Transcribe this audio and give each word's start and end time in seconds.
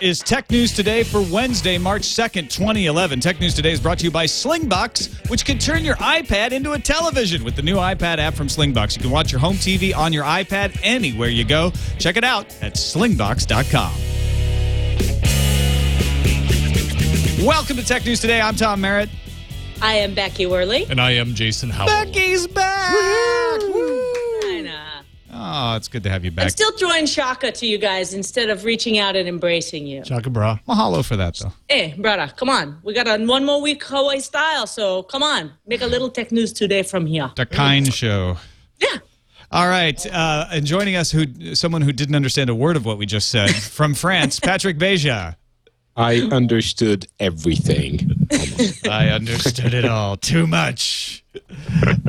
is 0.00 0.20
Tech 0.20 0.50
News 0.50 0.72
Today 0.72 1.02
for 1.02 1.20
Wednesday, 1.32 1.78
March 1.78 2.02
2nd, 2.02 2.50
2011. 2.50 3.20
Tech 3.20 3.40
News 3.40 3.54
Today 3.54 3.72
is 3.72 3.80
brought 3.80 3.98
to 3.98 4.04
you 4.04 4.10
by 4.10 4.26
Slingbox, 4.26 5.30
which 5.30 5.44
can 5.44 5.58
turn 5.58 5.84
your 5.84 5.96
iPad 5.96 6.52
into 6.52 6.72
a 6.72 6.78
television 6.78 7.44
with 7.44 7.56
the 7.56 7.62
new 7.62 7.76
iPad 7.76 8.18
app 8.18 8.34
from 8.34 8.48
Slingbox. 8.48 8.96
You 8.96 9.02
can 9.02 9.10
watch 9.10 9.32
your 9.32 9.40
home 9.40 9.56
TV 9.56 9.96
on 9.96 10.12
your 10.12 10.24
iPad 10.24 10.78
anywhere 10.82 11.28
you 11.28 11.44
go. 11.44 11.72
Check 11.98 12.16
it 12.16 12.24
out 12.24 12.46
at 12.62 12.74
slingbox.com. 12.74 13.92
Welcome 17.46 17.76
to 17.76 17.84
Tech 17.84 18.04
News 18.04 18.20
Today. 18.20 18.40
I'm 18.40 18.56
Tom 18.56 18.80
Merritt. 18.80 19.08
I 19.80 19.94
am 19.94 20.14
Becky 20.14 20.46
Worley. 20.46 20.86
And 20.88 21.00
I 21.00 21.12
am 21.12 21.34
Jason 21.34 21.70
Howell. 21.70 21.88
Becky's 21.88 22.46
back. 22.46 22.92
Woo. 22.92 23.75
I 25.56 25.68
know. 25.68 25.72
Oh, 25.72 25.76
it's 25.76 25.88
good 25.88 26.02
to 26.02 26.10
have 26.10 26.24
you 26.24 26.30
back. 26.30 26.44
I'm 26.44 26.50
still 26.50 26.72
throwing 26.72 27.06
shaka 27.06 27.52
to 27.52 27.66
you 27.66 27.78
guys 27.78 28.14
instead 28.14 28.50
of 28.50 28.64
reaching 28.64 28.98
out 28.98 29.16
and 29.16 29.28
embracing 29.28 29.86
you. 29.86 30.02
Chaka 30.02 30.30
bra. 30.30 30.58
Mahalo 30.68 31.04
for 31.04 31.16
that, 31.16 31.36
though. 31.36 31.52
Hey, 31.68 31.94
brother, 31.98 32.32
come 32.36 32.48
on. 32.48 32.78
We 32.82 32.94
got 32.94 33.08
a 33.08 33.24
one 33.24 33.44
more 33.44 33.60
week 33.60 33.82
Hawaii 33.84 34.20
style, 34.20 34.66
so 34.66 35.02
come 35.04 35.22
on. 35.22 35.52
Make 35.66 35.82
a 35.82 35.86
little 35.86 36.10
tech 36.10 36.30
news 36.32 36.52
today 36.52 36.82
from 36.82 37.06
here. 37.06 37.30
The 37.36 37.46
kind 37.46 37.92
show. 37.92 38.36
Yeah. 38.78 38.98
All 39.52 39.68
right, 39.68 40.04
uh, 40.12 40.48
and 40.50 40.66
joining 40.66 40.96
us, 40.96 41.12
who 41.12 41.54
someone 41.54 41.80
who 41.80 41.92
didn't 41.92 42.16
understand 42.16 42.50
a 42.50 42.54
word 42.54 42.76
of 42.76 42.84
what 42.84 42.98
we 42.98 43.06
just 43.06 43.28
said 43.28 43.54
from 43.54 43.94
France, 43.94 44.40
Patrick 44.40 44.76
Beja. 44.76 45.36
I 45.96 46.16
understood 46.32 47.06
everything. 47.18 48.26
I 48.90 49.08
understood 49.08 49.72
it 49.72 49.86
all 49.86 50.16
too 50.16 50.46
much. 50.46 51.24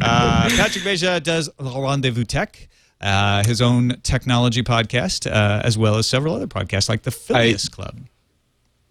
Uh, 0.01 0.49
Patrick 0.57 0.83
Beja 0.83 1.23
does 1.23 1.49
Le 1.59 1.81
Rendezvous 1.81 2.25
Tech, 2.25 2.67
uh, 3.01 3.43
his 3.43 3.61
own 3.61 3.99
technology 4.03 4.63
podcast, 4.63 5.29
uh, 5.29 5.61
as 5.63 5.77
well 5.77 5.95
as 5.97 6.07
several 6.07 6.35
other 6.35 6.47
podcasts 6.47 6.89
like 6.89 7.03
the 7.03 7.11
Phileas 7.11 7.69
Club. 7.69 7.99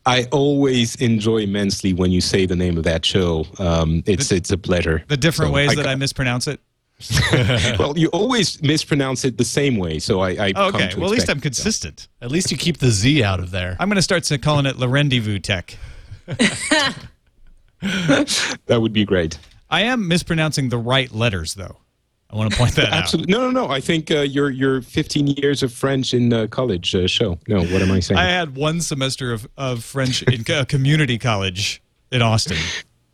I 0.05 0.25
always 0.31 0.95
enjoy 0.97 1.39
immensely 1.39 1.93
when 1.93 2.13
you 2.13 2.21
say 2.21 2.47
the 2.47 2.55
name 2.55 2.77
of 2.79 2.85
that 2.85 3.05
show. 3.05 3.45
Um, 3.59 4.05
it's 4.07 4.31
it's 4.31 4.51
a 4.53 4.59
pleasure. 4.59 5.05
The 5.09 5.17
different 5.17 5.51
So 5.51 5.55
ways 5.55 5.71
I 5.73 5.75
that 5.77 5.87
I 5.89 5.95
mispronounce 5.97 6.47
it. 6.47 6.61
well, 7.79 7.99
you 7.99 8.09
always 8.09 8.63
mispronounce 8.63 9.25
it 9.25 9.37
the 9.37 9.45
same 9.45 9.77
way, 9.77 9.99
so 9.99 10.21
I. 10.21 10.29
I 10.47 10.53
come 10.53 10.75
okay, 10.77 10.89
to 10.91 11.01
well 11.01 11.09
at 11.09 11.13
least 11.13 11.29
I'm 11.29 11.39
expect 11.39 11.39
it. 11.39 11.43
consistent. 11.43 12.09
At 12.23 12.31
least 12.31 12.51
you 12.51 12.57
keep 12.57 12.79
the 12.79 12.91
Z 12.91 13.23
out 13.23 13.41
of 13.41 13.51
there. 13.51 13.77
I'm 13.81 13.89
going 13.89 13.97
to 13.97 14.03
start 14.03 14.31
calling 14.41 14.65
it 14.65 14.77
Le 14.79 14.89
Rendezvous 14.89 15.39
Tech. 15.41 15.77
That 17.81 18.79
would 18.81 18.93
be 18.93 19.05
great. 19.05 19.39
I 19.69 19.83
am 19.83 20.09
mispronouncing 20.09 20.69
the 20.71 20.79
right 20.79 21.13
letters, 21.13 21.55
though. 21.55 21.77
I 22.31 22.37
want 22.37 22.51
to 22.51 22.59
point 22.59 22.75
that 22.75 22.87
out. 22.87 22.93
Absolutely. 22.93 23.33
No, 23.33 23.51
no, 23.51 23.67
no. 23.67 23.73
I 23.73 23.81
think 23.81 24.11
uh, 24.11 24.21
your 24.21 24.51
your 24.51 24.83
15 24.83 25.29
years 25.29 25.63
of 25.63 25.73
French 25.73 26.13
in 26.13 26.33
uh, 26.33 26.47
college 26.49 26.95
uh, 26.95 27.07
show. 27.07 27.39
No, 27.47 27.61
what 27.61 27.83
am 27.83 27.93
I 27.93 28.01
saying? 28.01 28.19
I 28.19 28.25
had 28.25 28.57
one 28.57 28.81
semester 28.81 29.33
of, 29.33 29.49
of 29.57 29.85
French 29.85 30.23
in 30.25 30.45
a 30.53 30.67
community 30.67 31.19
college 31.19 31.83
in 32.11 32.23
Austin. 32.23 32.59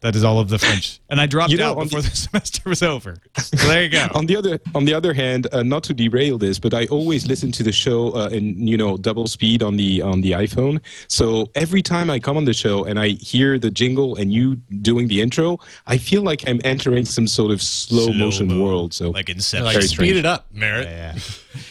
That 0.03 0.17
is 0.17 0.25
all 0.25 0.39
of 0.41 0.49
the 0.49 0.59
French, 0.59 1.01
and 1.11 1.21
I 1.21 1.27
dropped 1.27 1.53
You 1.53 1.59
know, 1.59 1.71
out 1.71 1.79
before 1.85 2.03
the- 2.03 2.11
the 2.11 2.17
semester 2.29 2.69
was 2.69 2.83
over. 2.83 3.17
So 3.39 3.57
there 3.69 3.85
you 3.85 3.89
go. 3.89 4.09
on 4.15 4.27
the 4.27 4.37
other 4.37 4.61
on 4.75 4.85
the 4.85 4.95
other 4.95 5.15
hand, 5.15 5.47
uh, 5.53 5.63
not 5.63 5.85
to 5.85 5.95
derail 5.95 6.39
this, 6.39 6.59
but 6.59 6.75
I 6.75 6.87
always 6.87 7.27
listen 7.27 7.53
to 7.53 7.63
the 7.63 7.73
show 7.73 8.11
uh, 8.17 8.29
in 8.31 8.67
you 8.67 8.77
know 8.77 8.97
double 8.97 9.27
speed 9.29 9.63
on 9.63 9.77
the 9.77 10.03
on 10.03 10.21
the 10.21 10.33
iPhone. 10.33 10.81
So 11.09 11.51
every 11.55 11.83
time 11.83 12.11
I 12.11 12.19
come 12.19 12.37
on 12.37 12.45
the 12.47 12.53
show 12.53 12.85
and 12.85 12.99
I 12.99 13.09
hear 13.11 13.59
the 13.59 13.71
jingle 13.71 14.17
and 14.17 14.33
you 14.33 14.57
doing 14.83 15.07
the 15.09 15.21
intro, 15.21 15.59
I 15.87 15.99
feel 15.99 16.23
like 16.23 16.49
I'm 16.49 16.61
entering 16.65 17.05
some 17.05 17.27
sort 17.29 17.53
of 17.53 17.63
slow, 17.63 18.13
motion 18.13 18.49
Slow-mo, 18.49 18.65
world. 18.65 18.93
So 18.95 19.11
like 19.11 19.29
Inception. 19.29 19.65
Like, 19.67 19.77
speed 19.83 19.89
strange. 19.89 20.17
it 20.17 20.27
up, 20.27 20.47
Merritt. 20.53 20.89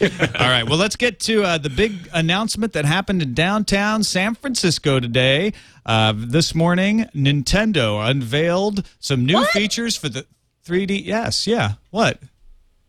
All 0.40 0.48
right. 0.48 0.62
Well, 0.66 0.78
let's 0.78 0.96
get 0.96 1.20
to 1.20 1.42
uh, 1.44 1.58
the 1.58 1.68
big 1.70 2.08
announcement 2.14 2.72
that 2.72 2.84
happened 2.84 3.20
in 3.20 3.34
downtown 3.34 4.02
San 4.04 4.34
Francisco 4.36 5.00
today. 5.00 5.52
Uh, 5.84 6.12
this 6.16 6.54
morning, 6.54 7.06
Nintendo 7.14 8.08
unveiled 8.08 8.86
some 9.00 9.26
new 9.26 9.34
What? 9.34 9.50
features 9.50 9.96
for 9.96 10.08
the 10.08 10.26
3D. 10.64 11.04
Yes. 11.04 11.46
Yeah. 11.46 11.72
What? 11.90 12.20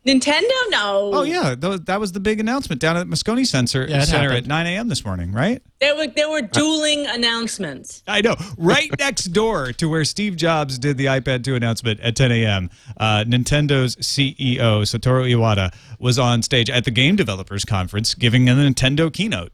Nintendo? 0.06 0.50
No. 0.70 1.12
Oh, 1.14 1.24
yeah. 1.24 1.56
Th- 1.56 1.80
that 1.86 1.98
was 1.98 2.12
the 2.12 2.20
big 2.20 2.42
announcement 2.42 2.82
down 2.82 2.98
at 2.98 3.08
Moscone 3.08 3.48
Center, 3.48 3.88
Yeah, 3.88 4.02
it 4.04 4.08
Center 4.08 4.34
at 4.34 4.46
9 4.46 4.66
a.m. 4.68 4.90
this 4.90 5.06
morning, 5.06 5.32
right? 5.32 5.62
There 5.80 5.96
were 5.96 6.08
there 6.08 6.30
were 6.30 6.42
dueling 6.42 7.08
announcements. 7.08 8.04
I 8.06 8.20
know. 8.20 8.36
Right 8.58 8.90
next 9.00 9.26
door 9.28 9.72
to 9.74 9.88
where 9.88 10.04
Steve 10.04 10.36
Jobs 10.36 10.78
did 10.78 10.98
the 10.98 11.06
iPad 11.06 11.46
2 11.46 11.56
announcement 11.56 12.02
at 12.02 12.18
10 12.18 12.34
a.m., 12.34 12.70
uh, 12.98 13.24
Nintendo's 13.26 13.96
CEO, 13.96 14.82
Satoru 14.84 15.32
Iwata, 15.32 15.74
was 16.00 16.20
on 16.20 16.42
stage 16.42 16.70
at 16.70 16.84
the 16.84 16.92
Game 16.92 17.16
Developers 17.16 17.64
Conference 17.64 18.14
giving 18.14 18.50
a 18.50 18.54
Nintendo 18.54 19.12
keynote. 19.12 19.54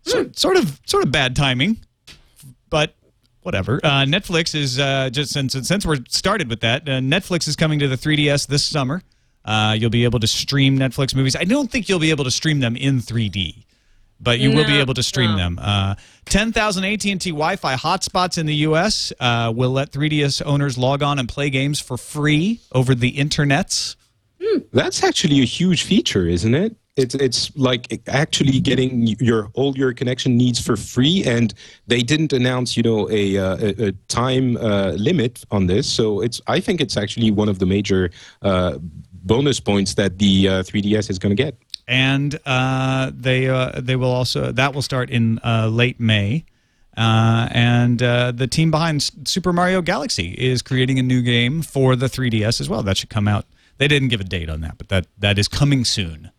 So, 0.00 0.30
Sort 0.34 0.56
of 0.56 0.80
sort 0.86 1.04
of 1.04 1.12
bad 1.12 1.36
timing, 1.36 1.76
but 2.72 2.94
whatever. 3.42 3.78
Uh, 3.84 4.04
Netflix 4.04 4.56
is 4.56 4.80
uh, 4.80 5.10
just 5.10 5.30
since 5.32 5.52
since 5.52 5.86
we're 5.86 5.98
started 6.08 6.48
with 6.48 6.60
that. 6.60 6.88
Uh, 6.88 6.92
Netflix 6.92 7.46
is 7.46 7.54
coming 7.54 7.78
to 7.78 7.86
the 7.86 7.96
3DS 7.96 8.48
this 8.48 8.64
summer. 8.64 9.02
Uh, 9.44 9.76
you'll 9.78 9.90
be 9.90 10.04
able 10.04 10.18
to 10.20 10.26
stream 10.26 10.78
Netflix 10.78 11.14
movies. 11.14 11.36
I 11.36 11.44
don't 11.44 11.70
think 11.70 11.88
you'll 11.88 11.98
be 11.98 12.10
able 12.10 12.24
to 12.24 12.30
stream 12.30 12.60
them 12.60 12.76
in 12.76 13.00
3D, 13.00 13.64
but 14.20 14.38
you 14.38 14.52
will 14.52 14.64
be 14.64 14.78
able 14.78 14.94
to 14.94 15.02
stream 15.02 15.32
no. 15.32 15.36
them. 15.36 15.58
Uh, 15.60 15.96
10,000 16.26 16.84
AT&T 16.84 17.18
Wi-Fi 17.18 17.74
hotspots 17.74 18.38
in 18.38 18.46
the 18.46 18.54
U.S. 18.54 19.12
Uh, 19.18 19.52
will 19.54 19.72
let 19.72 19.90
3DS 19.90 20.46
owners 20.46 20.78
log 20.78 21.02
on 21.02 21.18
and 21.18 21.28
play 21.28 21.50
games 21.50 21.80
for 21.80 21.96
free 21.96 22.60
over 22.70 22.94
the 22.94 23.12
internets. 23.14 23.96
That's 24.72 25.02
actually 25.02 25.40
a 25.40 25.44
huge 25.44 25.82
feature, 25.82 26.28
isn't 26.28 26.54
it? 26.54 26.76
It's 26.96 27.14
it's 27.14 27.56
like 27.56 28.02
actually 28.06 28.60
getting 28.60 29.06
your 29.18 29.50
all 29.54 29.76
your 29.78 29.94
connection 29.94 30.36
needs 30.36 30.60
for 30.60 30.76
free, 30.76 31.24
and 31.24 31.54
they 31.86 32.02
didn't 32.02 32.32
announce 32.34 32.76
you 32.76 32.82
know 32.82 33.08
a 33.10 33.38
uh, 33.38 33.56
a, 33.60 33.86
a 33.88 33.92
time 34.08 34.56
uh, 34.58 34.92
limit 34.96 35.44
on 35.50 35.66
this. 35.68 35.88
So 35.90 36.20
it's 36.20 36.40
I 36.46 36.60
think 36.60 36.80
it's 36.82 36.96
actually 36.98 37.30
one 37.30 37.48
of 37.48 37.58
the 37.60 37.66
major 37.66 38.10
uh, 38.42 38.78
bonus 39.24 39.60
points 39.60 39.94
that 39.94 40.18
the 40.18 40.48
uh, 40.48 40.62
3ds 40.64 41.08
is 41.10 41.18
going 41.18 41.34
to 41.36 41.42
get. 41.42 41.56
and 41.88 42.38
uh, 42.46 43.10
they 43.14 43.48
uh, 43.48 43.80
they 43.80 43.96
will 43.96 44.10
also 44.10 44.52
that 44.52 44.74
will 44.74 44.82
start 44.82 45.10
in 45.10 45.38
uh, 45.44 45.68
late 45.68 46.00
May. 46.00 46.44
Uh, 46.96 47.48
and 47.52 48.02
uh, 48.02 48.32
the 48.32 48.46
team 48.46 48.70
behind 48.70 49.02
Super 49.24 49.52
Mario 49.52 49.80
Galaxy 49.80 50.34
is 50.38 50.60
creating 50.60 50.98
a 50.98 51.02
new 51.02 51.22
game 51.22 51.62
for 51.62 51.96
the 51.96 52.06
3DS 52.06 52.60
as 52.60 52.68
well. 52.68 52.82
That 52.82 52.98
should 52.98 53.08
come 53.08 53.26
out. 53.26 53.46
They 53.78 53.88
didn't 53.88 54.08
give 54.08 54.20
a 54.20 54.24
date 54.24 54.50
on 54.50 54.60
that, 54.60 54.76
but 54.78 54.90
that 54.90 55.06
that 55.18 55.38
is 55.38 55.48
coming 55.48 55.84
soon. 55.86 56.31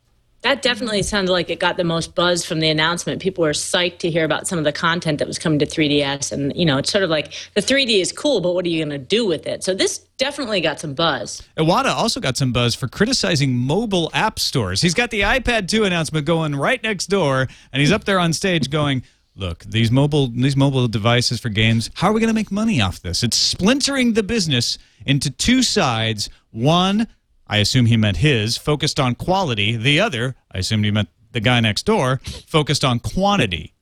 That 0.43 0.61
definitely 0.61 1.03
sounded 1.03 1.31
like 1.31 1.49
it 1.49 1.59
got 1.59 1.77
the 1.77 1.85
most 1.85 2.15
buzz 2.15 2.45
from 2.45 2.59
the 2.59 2.69
announcement. 2.69 3.21
People 3.21 3.43
were 3.43 3.51
psyched 3.51 3.99
to 3.99 4.09
hear 4.09 4.25
about 4.25 4.45
some 4.45 4.59
of 4.59 4.65
the 4.65 4.73
content 4.73 5.19
that 5.19 5.27
was 5.27 5.39
coming 5.39 5.57
to 5.59 5.65
3DS. 5.65 6.33
And, 6.33 6.53
you 6.55 6.65
know, 6.65 6.77
it's 6.77 6.91
sort 6.91 7.03
of 7.05 7.09
like 7.09 7.33
the 7.53 7.61
3D 7.61 8.01
is 8.01 8.11
cool, 8.11 8.41
but 8.41 8.53
what 8.53 8.65
are 8.65 8.69
you 8.69 8.83
going 8.83 8.97
to 8.99 9.03
do 9.03 9.25
with 9.25 9.47
it? 9.47 9.63
So 9.63 9.73
this 9.73 9.99
definitely 10.17 10.59
got 10.59 10.81
some 10.81 10.93
buzz. 10.93 11.41
Iwata 11.57 11.95
also 11.95 12.19
got 12.19 12.35
some 12.35 12.51
buzz 12.51 12.75
for 12.75 12.89
criticizing 12.89 13.55
mobile 13.55 14.11
app 14.13 14.37
stores. 14.37 14.81
He's 14.81 14.93
got 14.93 15.11
the 15.11 15.21
iPad 15.21 15.69
2 15.69 15.85
announcement 15.85 16.25
going 16.25 16.55
right 16.55 16.83
next 16.83 17.07
door, 17.07 17.47
and 17.71 17.79
he's 17.79 17.91
up 17.91 18.03
there 18.03 18.19
on 18.19 18.33
stage 18.33 18.69
going, 18.69 19.03
"Look, 19.35 19.63
these 19.63 19.91
mobile 19.91 20.27
these 20.27 20.57
mobile 20.57 20.87
devices 20.89 21.39
for 21.39 21.49
games. 21.49 21.89
How 21.95 22.09
are 22.09 22.13
we 22.13 22.19
going 22.19 22.27
to 22.27 22.35
make 22.35 22.51
money 22.51 22.81
off 22.81 23.01
this? 23.01 23.23
It's 23.23 23.37
splintering 23.37 24.13
the 24.13 24.23
business 24.23 24.77
into 25.05 25.29
two 25.29 25.63
sides. 25.63 26.29
One, 26.51 27.07
I 27.53 27.57
assume 27.57 27.85
he 27.85 27.97
meant 27.97 28.17
his, 28.17 28.57
focused 28.57 28.99
on 28.99 29.15
quality. 29.15 29.75
The 29.75 29.99
other, 29.99 30.35
I 30.51 30.57
assumed 30.59 30.85
he 30.85 30.91
meant 30.91 31.09
the 31.31 31.39
guy 31.39 31.59
next 31.59 31.83
door, 31.85 32.19
focused 32.47 32.83
on 32.83 32.99
quantity." 32.99 33.73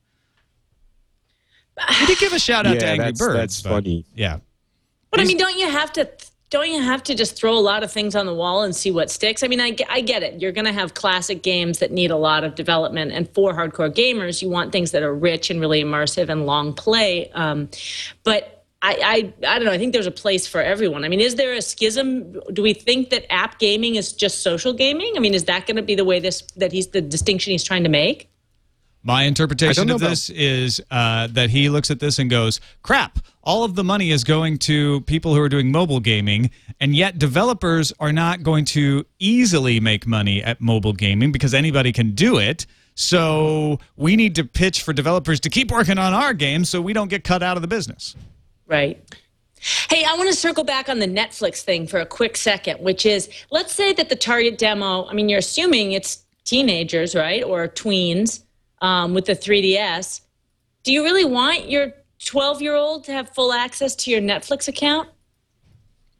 He 1.98 2.06
did 2.06 2.18
give 2.18 2.32
a 2.32 2.38
shout 2.38 2.66
out 2.66 2.78
to 2.78 2.86
Angry 2.86 3.06
that's- 3.06 3.18
Birds. 3.18 3.34
that's 3.38 3.62
but- 3.62 3.70
funny. 3.70 4.04
Yeah. 4.14 4.38
But 5.10 5.20
I 5.20 5.24
mean, 5.24 5.36
don't 5.36 5.58
you 5.58 5.70
have 5.70 5.92
to? 5.94 6.08
Don't 6.50 6.68
you 6.70 6.82
have 6.82 7.02
to 7.04 7.14
just 7.14 7.34
throw 7.34 7.56
a 7.56 7.60
lot 7.60 7.82
of 7.82 7.90
things 7.90 8.14
on 8.14 8.26
the 8.26 8.34
wall 8.34 8.62
and 8.62 8.76
see 8.76 8.90
what 8.90 9.10
sticks? 9.10 9.42
I 9.42 9.48
mean, 9.48 9.60
I, 9.60 9.74
I 9.88 10.02
get 10.02 10.22
it. 10.22 10.40
You're 10.40 10.52
going 10.52 10.66
to 10.66 10.72
have 10.72 10.92
classic 10.92 11.42
games 11.42 11.78
that 11.78 11.90
need 11.92 12.10
a 12.10 12.16
lot 12.16 12.44
of 12.44 12.54
development, 12.54 13.10
and 13.12 13.26
for 13.34 13.54
hardcore 13.54 13.90
gamers, 13.90 14.42
you 14.42 14.50
want 14.50 14.70
things 14.70 14.90
that 14.90 15.02
are 15.02 15.14
rich 15.14 15.48
and 15.48 15.60
really 15.60 15.82
immersive 15.82 16.28
and 16.28 16.44
long 16.44 16.74
play. 16.74 17.30
Um, 17.32 17.70
but 18.22 18.61
I, 18.84 19.32
I, 19.44 19.54
I 19.54 19.58
don't 19.60 19.66
know. 19.66 19.72
I 19.72 19.78
think 19.78 19.92
there's 19.92 20.08
a 20.08 20.10
place 20.10 20.46
for 20.46 20.60
everyone. 20.60 21.04
I 21.04 21.08
mean, 21.08 21.20
is 21.20 21.36
there 21.36 21.54
a 21.54 21.62
schism? 21.62 22.32
Do 22.52 22.62
we 22.62 22.74
think 22.74 23.10
that 23.10 23.32
app 23.32 23.60
gaming 23.60 23.94
is 23.94 24.12
just 24.12 24.42
social 24.42 24.72
gaming? 24.72 25.12
I 25.16 25.20
mean, 25.20 25.34
is 25.34 25.44
that 25.44 25.66
going 25.66 25.76
to 25.76 25.82
be 25.82 25.94
the 25.94 26.04
way 26.04 26.18
this 26.18 26.42
that 26.56 26.72
he's 26.72 26.88
the 26.88 27.00
distinction 27.00 27.52
he's 27.52 27.62
trying 27.62 27.84
to 27.84 27.88
make? 27.88 28.28
My 29.04 29.22
interpretation 29.24 29.88
know 29.88 29.96
of 29.96 30.02
about- 30.02 30.10
this 30.10 30.30
is 30.30 30.80
uh, 30.90 31.28
that 31.28 31.50
he 31.50 31.68
looks 31.68 31.90
at 31.90 32.00
this 32.00 32.18
and 32.18 32.28
goes, 32.28 32.60
crap, 32.82 33.18
all 33.42 33.64
of 33.64 33.74
the 33.74 33.84
money 33.84 34.10
is 34.10 34.22
going 34.24 34.58
to 34.58 35.00
people 35.02 35.34
who 35.34 35.40
are 35.40 35.48
doing 35.48 35.72
mobile 35.72 35.98
gaming, 36.00 36.50
and 36.80 36.94
yet 36.94 37.18
developers 37.18 37.92
are 37.98 38.12
not 38.12 38.42
going 38.42 38.64
to 38.66 39.04
easily 39.18 39.80
make 39.80 40.06
money 40.06 40.42
at 40.42 40.60
mobile 40.60 40.92
gaming 40.92 41.32
because 41.32 41.54
anybody 41.54 41.92
can 41.92 42.12
do 42.12 42.38
it. 42.38 42.66
So 42.94 43.78
we 43.96 44.16
need 44.16 44.34
to 44.36 44.44
pitch 44.44 44.82
for 44.82 44.92
developers 44.92 45.40
to 45.40 45.50
keep 45.50 45.70
working 45.70 45.98
on 45.98 46.12
our 46.12 46.34
games 46.34 46.68
so 46.68 46.80
we 46.80 46.92
don't 46.92 47.08
get 47.08 47.24
cut 47.24 47.42
out 47.42 47.56
of 47.56 47.62
the 47.62 47.68
business. 47.68 48.14
Right. 48.66 49.02
Hey, 49.90 50.04
I 50.04 50.14
want 50.16 50.28
to 50.28 50.34
circle 50.34 50.64
back 50.64 50.88
on 50.88 50.98
the 50.98 51.06
Netflix 51.06 51.62
thing 51.62 51.86
for 51.86 52.00
a 52.00 52.06
quick 52.06 52.36
second, 52.36 52.80
which 52.80 53.06
is 53.06 53.28
let's 53.50 53.72
say 53.72 53.92
that 53.92 54.08
the 54.08 54.16
target 54.16 54.58
demo, 54.58 55.06
I 55.06 55.12
mean, 55.12 55.28
you're 55.28 55.38
assuming 55.38 55.92
it's 55.92 56.24
teenagers, 56.44 57.14
right? 57.14 57.44
Or 57.44 57.68
tweens 57.68 58.42
um, 58.80 59.14
with 59.14 59.26
the 59.26 59.36
3DS. 59.36 60.22
Do 60.82 60.92
you 60.92 61.04
really 61.04 61.24
want 61.24 61.68
your 61.70 61.92
12 62.24 62.60
year 62.62 62.74
old 62.74 63.04
to 63.04 63.12
have 63.12 63.28
full 63.30 63.52
access 63.52 63.94
to 63.96 64.10
your 64.10 64.20
Netflix 64.20 64.66
account? 64.66 65.08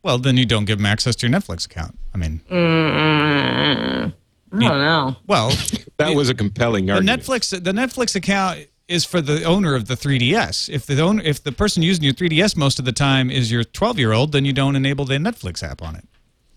Well, 0.05 0.19
then 0.19 0.37
you 0.37 0.47
don't 0.47 0.65
give 0.65 0.79
them 0.79 0.87
access 0.87 1.17
to 1.17 1.27
your 1.29 1.37
Netflix 1.37 1.67
account. 1.67 1.99
I 2.15 2.19
mean, 2.19 2.41
I 2.51 4.13
don't 4.53 4.61
know. 4.61 5.17
well, 5.27 5.51
That 5.99 6.15
was 6.17 6.29
a 6.29 6.35
compelling 6.35 6.91
argument. 6.91 7.25
the 7.25 7.33
argument. 7.33 7.43
Netflix 7.53 7.65
the 7.65 7.73
Netflix 7.73 8.17
account 8.17 8.67
is 8.93 9.05
for 9.05 9.21
the 9.21 9.43
owner 9.45 9.75
of 9.75 9.87
the 9.87 9.95
3DS. 9.95 10.69
If 10.69 10.87
the 10.87 11.01
owner, 11.01 11.23
if 11.25 11.43
the 11.43 11.51
person 11.51 11.83
using 11.83 12.05
your 12.05 12.13
3DS 12.13 12.57
most 12.57 12.79
of 12.79 12.85
the 12.85 12.93
time 12.93 13.31
is 13.31 13.51
your 13.51 13.65
12 13.65 13.99
year 13.99 14.13
old, 14.13 14.33
then 14.33 14.45
you 14.45 14.53
don't 14.53 14.77
enable 14.77 15.05
the 15.05 15.15
Netflix 15.15 15.63
app 15.63 15.83
on 15.83 15.97
it. 15.97 16.07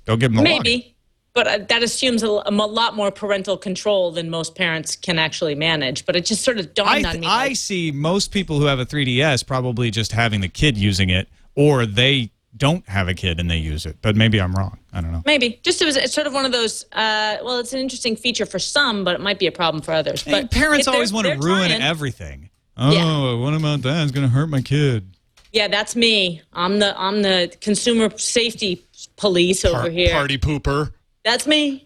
Don't 0.05 0.19
give 0.19 0.33
them 0.33 0.43
the 0.43 0.49
login. 0.49 0.63
Maybe. 0.63 0.95
But 1.33 1.47
uh, 1.47 1.57
that 1.67 1.83
assumes 1.83 2.23
a, 2.23 2.27
a 2.27 2.51
lot 2.51 2.95
more 2.95 3.11
parental 3.11 3.57
control 3.57 4.11
than 4.11 4.29
most 4.29 4.55
parents 4.55 4.95
can 4.95 5.19
actually 5.19 5.55
manage. 5.55 6.05
But 6.05 6.15
it 6.15 6.25
just 6.25 6.43
sort 6.43 6.59
of 6.59 6.67
I, 6.67 7.01
dawned 7.01 7.05
on 7.05 7.19
me. 7.21 7.27
I 7.27 7.53
see 7.53 7.91
most 7.91 8.31
people 8.31 8.59
who 8.59 8.65
have 8.65 8.79
a 8.79 8.85
3DS 8.85 9.45
probably 9.45 9.91
just 9.91 10.11
having 10.11 10.41
the 10.41 10.47
kid 10.47 10.77
using 10.77 11.09
it, 11.09 11.27
or 11.55 11.85
they 11.85 12.31
don't 12.57 12.87
have 12.87 13.07
a 13.07 13.13
kid 13.13 13.39
and 13.39 13.49
they 13.49 13.57
use 13.57 13.85
it. 13.85 13.97
But 14.01 14.15
maybe 14.15 14.39
I'm 14.39 14.53
wrong. 14.53 14.79
I 14.93 15.01
don't 15.01 15.11
know. 15.11 15.21
Maybe 15.25 15.59
just 15.63 15.81
it 15.81 15.85
was 15.85 15.95
it's 15.97 16.13
sort 16.13 16.27
of 16.27 16.33
one 16.33 16.45
of 16.45 16.51
those. 16.51 16.83
Uh, 16.91 17.37
well, 17.43 17.59
it's 17.59 17.73
an 17.73 17.79
interesting 17.79 18.15
feature 18.15 18.45
for 18.45 18.59
some, 18.59 19.03
but 19.03 19.15
it 19.15 19.21
might 19.21 19.39
be 19.39 19.47
a 19.47 19.51
problem 19.51 19.81
for 19.81 19.91
others. 19.93 20.21
Hey, 20.23 20.31
But 20.31 20.51
parents 20.51 20.87
always 20.87 21.11
want 21.11 21.27
to 21.27 21.33
ruin 21.37 21.67
trying- 21.69 21.81
everything. 21.81 22.49
Oh, 22.77 22.91
Yeah. 22.91 23.33
what 23.41 23.53
about 23.53 23.81
that? 23.83 24.03
It's 24.03 24.11
going 24.11 24.27
to 24.27 24.33
hurt 24.33 24.47
my 24.49 24.61
kid. 24.61 25.09
Yeah, 25.53 25.69
that's 25.69 25.95
me. 25.95 26.41
I'm 26.53 26.79
the 26.79 26.93
I'm 26.99 27.21
the 27.21 27.53
consumer 27.61 28.09
safety 28.17 28.85
police 29.15 29.63
over 29.63 29.81
Par- 29.81 29.89
here. 29.89 30.11
Party 30.11 30.37
pooper. 30.37 30.91
That's 31.23 31.47
me. 31.47 31.84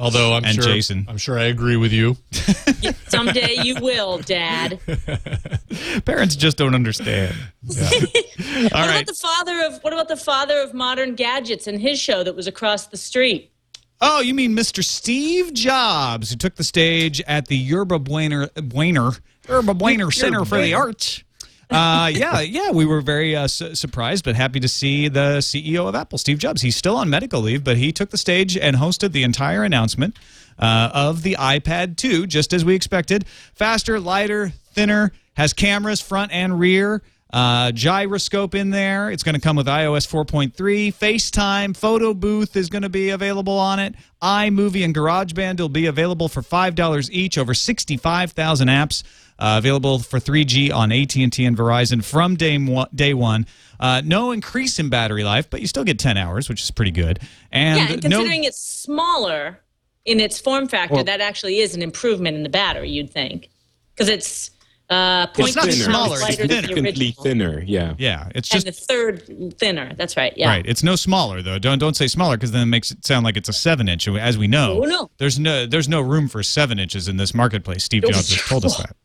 Although 0.00 0.32
I'm 0.32 0.44
And 0.44 0.54
sure 0.54 0.64
Jason. 0.64 1.04
I'm 1.08 1.18
sure 1.18 1.38
I 1.38 1.44
agree 1.44 1.76
with 1.76 1.92
you. 1.92 2.16
Someday 3.08 3.56
you 3.62 3.76
will, 3.80 4.18
Dad. 4.18 4.80
Parents 6.06 6.36
just 6.36 6.56
don't 6.56 6.74
understand. 6.74 7.36
All 7.68 7.74
what 7.74 8.72
right. 8.72 9.02
about 9.02 9.06
the 9.06 9.18
father 9.20 9.62
of 9.66 9.82
what 9.82 9.92
about 9.92 10.08
the 10.08 10.16
father 10.16 10.58
of 10.60 10.72
modern 10.72 11.14
gadgets 11.16 11.66
and 11.66 11.78
his 11.78 12.00
show 12.00 12.24
that 12.24 12.34
was 12.34 12.46
across 12.46 12.86
the 12.86 12.96
street? 12.96 13.52
Oh, 14.00 14.20
you 14.20 14.32
mean 14.32 14.56
Mr. 14.56 14.82
Steve 14.82 15.52
Jobs, 15.52 16.30
who 16.30 16.36
took 16.36 16.54
the 16.54 16.64
stage 16.64 17.20
at 17.26 17.48
the 17.48 17.56
Yerba 17.56 17.98
Buena, 17.98 18.48
Buena, 18.54 19.12
Yerba 19.46 19.74
Buena 19.74 20.10
Center 20.10 20.46
for 20.46 20.56
the 20.56 20.72
Arts. 20.72 21.22
Uh, 21.80 22.10
yeah, 22.12 22.40
yeah, 22.40 22.72
we 22.72 22.84
were 22.84 23.00
very 23.00 23.36
uh, 23.36 23.46
su- 23.46 23.76
surprised, 23.76 24.24
but 24.24 24.34
happy 24.34 24.58
to 24.58 24.66
see 24.66 25.06
the 25.06 25.38
CEO 25.38 25.88
of 25.88 25.94
Apple, 25.94 26.18
Steve 26.18 26.38
Jobs. 26.38 26.62
He's 26.62 26.74
still 26.74 26.96
on 26.96 27.08
medical 27.08 27.40
leave, 27.40 27.62
but 27.62 27.76
he 27.76 27.92
took 27.92 28.10
the 28.10 28.18
stage 28.18 28.56
and 28.56 28.76
hosted 28.76 29.12
the 29.12 29.22
entire 29.22 29.62
announcement 29.62 30.16
uh, 30.58 30.90
of 30.92 31.22
the 31.22 31.36
iPad 31.38 31.96
2, 31.96 32.26
just 32.26 32.52
as 32.52 32.64
we 32.64 32.74
expected. 32.74 33.24
Faster, 33.54 34.00
lighter, 34.00 34.52
thinner, 34.72 35.12
has 35.34 35.52
cameras 35.52 36.00
front 36.00 36.32
and 36.32 36.58
rear. 36.58 37.02
Uh, 37.32 37.70
gyroscope 37.72 38.54
in 38.54 38.70
there. 38.70 39.10
It's 39.10 39.22
going 39.22 39.36
to 39.36 39.40
come 39.40 39.54
with 39.56 39.66
iOS 39.66 40.08
4.3. 40.08 40.52
FaceTime, 40.92 41.76
photo 41.76 42.12
booth 42.12 42.56
is 42.56 42.68
going 42.68 42.82
to 42.82 42.88
be 42.88 43.10
available 43.10 43.56
on 43.56 43.78
it. 43.78 43.94
iMovie 44.20 44.84
and 44.84 44.94
GarageBand 44.94 45.60
will 45.60 45.68
be 45.68 45.86
available 45.86 46.28
for 46.28 46.42
five 46.42 46.74
dollars 46.74 47.10
each. 47.12 47.38
Over 47.38 47.54
65,000 47.54 48.68
apps 48.68 49.04
uh, 49.38 49.56
available 49.58 50.00
for 50.00 50.18
3G 50.18 50.72
on 50.74 50.90
AT&T 50.90 51.44
and 51.44 51.56
Verizon 51.56 52.02
from 52.04 52.34
day 52.34 52.58
one. 52.58 52.88
Day 52.94 53.14
one. 53.14 53.46
Uh, 53.78 54.02
no 54.04 54.32
increase 54.32 54.78
in 54.78 54.88
battery 54.90 55.24
life, 55.24 55.48
but 55.48 55.60
you 55.60 55.66
still 55.66 55.84
get 55.84 55.98
10 55.98 56.16
hours, 56.18 56.48
which 56.48 56.60
is 56.62 56.70
pretty 56.70 56.90
good. 56.90 57.20
And, 57.50 57.78
yeah, 57.78 57.94
and 57.94 58.02
no 58.04 58.18
considering 58.18 58.44
it's 58.44 58.58
smaller 58.58 59.60
in 60.04 60.18
its 60.20 60.40
form 60.40 60.66
factor, 60.68 60.96
Well- 60.96 61.04
that 61.04 61.20
actually 61.20 61.60
is 61.60 61.74
an 61.74 61.82
improvement 61.82 62.36
in 62.36 62.42
the 62.42 62.48
battery. 62.48 62.90
You'd 62.90 63.10
think 63.10 63.48
because 63.94 64.08
it's 64.08 64.50
uh, 64.90 65.26
It's 65.38 65.54
not 65.56 65.66
0.2 65.66 65.72
smaller, 65.84 66.08
pounds 66.08 66.12
it's 66.12 66.22
lighter 66.22 66.46
than 66.46 66.64
significantly 66.64 67.12
thinner. 67.22 67.62
Yeah. 67.66 67.94
yeah, 67.98 68.28
it's 68.34 68.50
and 68.52 68.64
just 68.64 68.66
the 68.66 68.72
third 68.94 69.58
thinner. 69.58 69.94
That's 69.96 70.16
right. 70.16 70.32
Yeah. 70.36 70.48
Right. 70.48 70.66
It's 70.66 70.82
no 70.82 70.96
smaller 70.96 71.42
though. 71.42 71.58
Don't 71.58 71.78
don't 71.78 71.96
say 71.96 72.06
smaller 72.08 72.36
because 72.36 72.50
then 72.52 72.62
it 72.62 72.66
makes 72.66 72.90
it 72.90 73.06
sound 73.06 73.24
like 73.24 73.36
it's 73.36 73.48
a 73.48 73.52
seven 73.52 73.88
inch. 73.88 74.08
As 74.08 74.36
we 74.36 74.48
know, 74.48 74.82
Oh, 74.82 74.86
no. 74.86 75.10
there's 75.18 75.38
no 75.38 75.64
there's 75.66 75.88
no 75.88 76.00
room 76.00 76.28
for 76.28 76.42
seven 76.42 76.78
inches 76.78 77.08
in 77.08 77.16
this 77.16 77.32
marketplace. 77.34 77.84
Steve 77.84 78.02
Jobs 78.02 78.30
has 78.34 78.42
told 78.48 78.64
us 78.64 78.76
that. 78.78 78.96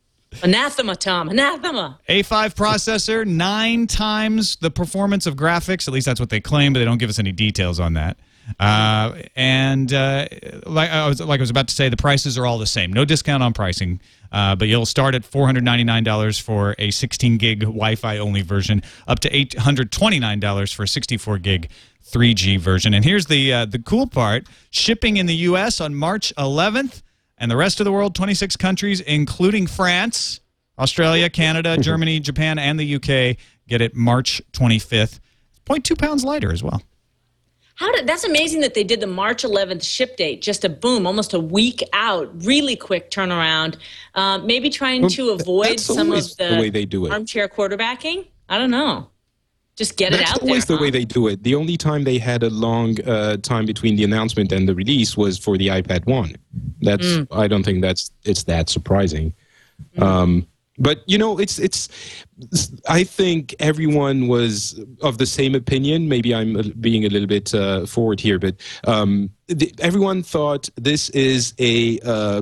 Anathema, 0.44 0.96
Tom. 0.96 1.30
Anathema. 1.30 2.00
A5 2.10 2.56
processor, 2.56 3.26
nine 3.26 3.88
times 3.88 4.58
the 4.58 4.72
performance 4.72 5.26
of 5.26 5.36
graphics. 5.36 5.88
At 5.88 5.94
least 5.94 6.06
that's 6.06 6.20
what 6.20 6.30
they 6.30 6.42
claim, 6.42 6.74
but 6.74 6.80
they 6.80 6.86
don't 6.86 6.98
give 6.98 7.10
us 7.10 7.20
any 7.20 7.32
details 7.32 7.80
on 7.80 7.94
that. 7.94 8.18
Uh, 8.60 9.24
and 9.36 9.92
uh, 9.92 10.28
like 10.66 10.92
I 10.92 11.08
was 11.08 11.20
like 11.20 11.40
I 11.40 11.42
was 11.42 11.50
about 11.50 11.68
to 11.68 11.74
say, 11.74 11.90
the 11.90 11.98
prices 11.98 12.38
are 12.38 12.46
all 12.46 12.60
the 12.60 12.68
same. 12.68 12.94
No 12.94 13.04
discount 13.04 13.42
on 13.42 13.54
pricing, 13.54 14.00
uh, 14.32 14.56
but 14.56 14.68
you'll 14.68 14.86
start 14.86 15.16
at 15.16 15.26
four 15.26 15.48
hundred 15.48 15.64
ninety 15.64 15.84
nine 15.84 16.04
dollars 16.04 16.38
for 16.38 16.76
a 16.78 16.92
sixteen 16.92 17.38
gig 17.38 17.62
Wi-Fi 17.62 18.20
only 18.20 18.44
version, 18.44 18.84
up 19.08 19.20
to 19.22 19.36
eight 19.36 19.58
hundred 19.58 19.92
twenty 19.92 20.20
nine 20.20 20.40
dollars 20.40 20.72
for 20.72 20.84
a 20.84 20.88
sixty 20.88 21.18
four 21.18 21.38
gig 21.38 21.70
3G 22.06 22.60
version. 22.60 22.94
And 22.94 23.04
here's 23.04 23.26
the 23.26 23.52
uh, 23.52 23.66
the 23.66 23.80
cool 23.80 24.06
part: 24.08 24.48
shipping 24.70 25.18
in 25.18 25.26
the 25.26 25.36
U.S. 25.36 25.82
on 25.82 25.96
March 25.96 26.32
11th, 26.38 27.02
and 27.38 27.52
the 27.52 27.58
rest 27.58 27.80
of 27.80 27.86
the 27.86 27.92
world, 27.92 28.16
26 28.16 28.56
countries, 28.58 29.02
including 29.02 29.68
France, 29.68 30.40
Australia, 30.80 31.30
Canada, 31.30 31.78
Germany, 31.80 32.20
Japan, 32.20 32.58
and 32.60 32.80
the 32.80 32.96
UK, 32.96 33.38
get 33.68 33.82
it 33.82 33.96
March 33.96 34.42
25th. 34.54 35.20
0.2 35.66 35.98
pounds 35.98 36.24
lighter 36.24 36.52
as 36.52 36.64
well. 36.64 36.82
How 37.76 37.92
did 37.92 38.08
that's 38.08 38.24
amazing 38.24 38.62
that 38.62 38.74
they 38.74 38.86
did 38.86 39.02
the 39.02 39.08
March 39.08 39.44
11th 39.44 39.84
ship 39.84 40.16
date, 40.16 40.42
just 40.42 40.64
a 40.64 40.70
boom, 40.70 41.06
almost 41.06 41.34
a 41.34 41.40
week 41.40 41.84
out, 41.92 42.32
really 42.46 42.78
quick 42.78 43.12
turnaround. 43.12 43.76
Uh, 44.14 44.38
maybe 44.38 44.70
trying 44.70 45.10
to 45.10 45.32
avoid 45.32 45.72
that's 45.72 45.84
some 45.84 46.12
of 46.14 46.38
the, 46.38 46.50
the 46.52 46.58
way 46.58 46.70
they 46.70 46.86
do 46.86 47.06
it. 47.06 47.12
armchair 47.12 47.50
quarterbacking. 47.50 48.28
I 48.48 48.58
don't 48.58 48.72
know. 48.72 49.10
Just 49.76 49.98
get 49.98 50.14
it 50.14 50.18
That's 50.18 50.32
out 50.32 50.42
always 50.42 50.66
there. 50.66 50.78
the 50.78 50.82
way 50.84 50.90
they 50.90 51.04
do 51.04 51.28
it. 51.28 51.44
The 51.44 51.54
only 51.56 51.76
time 51.76 52.06
they 52.06 52.18
had 52.18 52.44
a 52.44 52.50
long 52.50 52.98
uh, 53.06 53.38
time 53.38 53.66
between 53.66 53.98
the 53.98 54.06
announcement 54.06 54.52
and 54.54 54.70
the 54.70 54.74
release 54.76 55.18
was 55.18 55.38
for 55.38 55.58
the 55.58 55.68
iPad 55.68 56.06
One. 56.06 56.36
That's 56.82 57.06
Mm. 57.06 57.28
I 57.32 57.48
don't 57.48 57.64
think 57.64 57.82
that's 57.82 58.12
it's 58.24 58.44
that 58.44 58.70
surprising. 58.70 59.34
Um, 59.98 60.48
but 60.78 61.04
you 61.08 61.18
know, 61.18 61.38
it's 61.40 61.60
it's. 61.60 61.90
I 62.90 63.04
think 63.04 63.56
everyone 63.60 64.28
was 64.28 64.80
of 65.02 65.18
the 65.18 65.26
same 65.26 65.56
opinion. 65.56 66.10
Maybe 66.10 66.34
I'm 66.36 66.74
being 66.80 67.06
a 67.06 67.10
little 67.10 67.28
bit 67.28 67.54
uh, 67.54 67.86
forward 67.86 68.20
here, 68.20 68.40
but 68.40 68.56
um, 68.86 69.30
the, 69.48 69.74
everyone 69.80 70.24
thought 70.24 70.70
this 70.76 71.10
is 71.12 71.54
a. 71.60 72.00
Uh, 72.00 72.42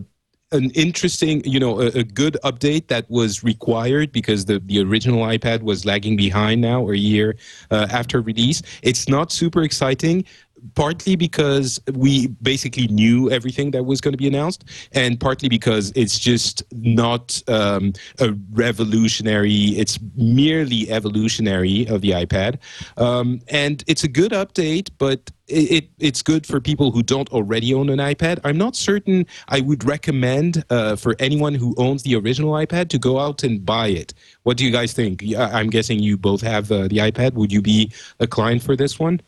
an 0.54 0.70
interesting, 0.72 1.44
you 1.44 1.60
know, 1.60 1.82
a, 1.82 1.88
a 1.88 2.04
good 2.04 2.38
update 2.44 2.88
that 2.88 3.10
was 3.10 3.44
required 3.44 4.12
because 4.12 4.46
the, 4.46 4.60
the 4.60 4.82
original 4.82 5.22
iPad 5.22 5.64
was 5.64 5.84
lagging 5.86 6.16
behind 6.16 6.62
now 6.62 6.90
a 6.90 6.96
year 6.96 7.36
uh, 7.72 7.88
after 7.90 8.22
release. 8.22 8.62
It's 8.84 9.10
not 9.10 9.32
super 9.32 9.64
exciting, 9.64 10.26
partly 10.76 11.16
because 11.16 11.80
we 11.94 12.28
basically 12.42 12.88
knew 12.88 13.30
everything 13.32 13.72
that 13.72 13.86
was 13.86 14.02
going 14.02 14.14
to 14.14 14.18
be 14.18 14.28
announced, 14.28 14.66
and 14.92 15.20
partly 15.20 15.50
because 15.50 15.92
it's 15.96 16.20
just 16.20 16.64
not 16.72 17.42
um, 17.48 17.94
a 18.20 18.34
revolutionary. 18.52 19.70
It's 19.78 20.00
merely 20.16 20.90
evolutionary 20.92 21.88
of 21.88 22.02
the 22.02 22.12
iPad, 22.12 22.60
um, 22.98 23.42
and 23.50 23.84
it's 23.88 24.04
a 24.04 24.08
good 24.08 24.32
update, 24.32 24.90
but 24.98 25.32
it, 25.48 25.72
it 25.72 25.90
it's 26.00 26.22
good 26.22 26.46
for 26.46 26.60
people 26.60 26.92
who 26.92 27.04
don't 27.04 27.32
already 27.32 27.74
own 27.74 27.90
an 27.90 28.00
iPad. 28.00 28.40
I'm 28.44 28.58
not 28.58 28.76
certain 28.76 29.26
I 29.50 29.62
would 29.62 29.84
recommend 29.84 30.64
uh, 30.70 30.96
for 30.96 31.16
anyone 31.20 31.54
who 31.54 31.76
owns 31.78 32.04
the 32.04 32.16
original 32.16 32.54
iPad 32.54 32.90
to 32.90 32.98
go 32.98 33.20
out 33.20 33.44
and 33.44 33.66
buy 33.66 33.88
it. 33.88 34.14
What 34.44 34.58
do 34.58 34.66
you 34.66 34.72
guys 34.72 34.94
think? 34.94 35.24
I'm 35.38 35.70
guessing 35.70 36.00
you 36.00 36.18
both 36.18 36.42
have 36.42 36.72
uh, 36.72 36.88
the 36.88 36.98
iPad. 36.98 37.34
Would 37.34 37.52
you 37.52 37.62
be 37.62 37.92
a 38.20 38.28
client 38.28 38.64
for 38.64 38.76
this 38.76 39.00
one? 39.00 39.22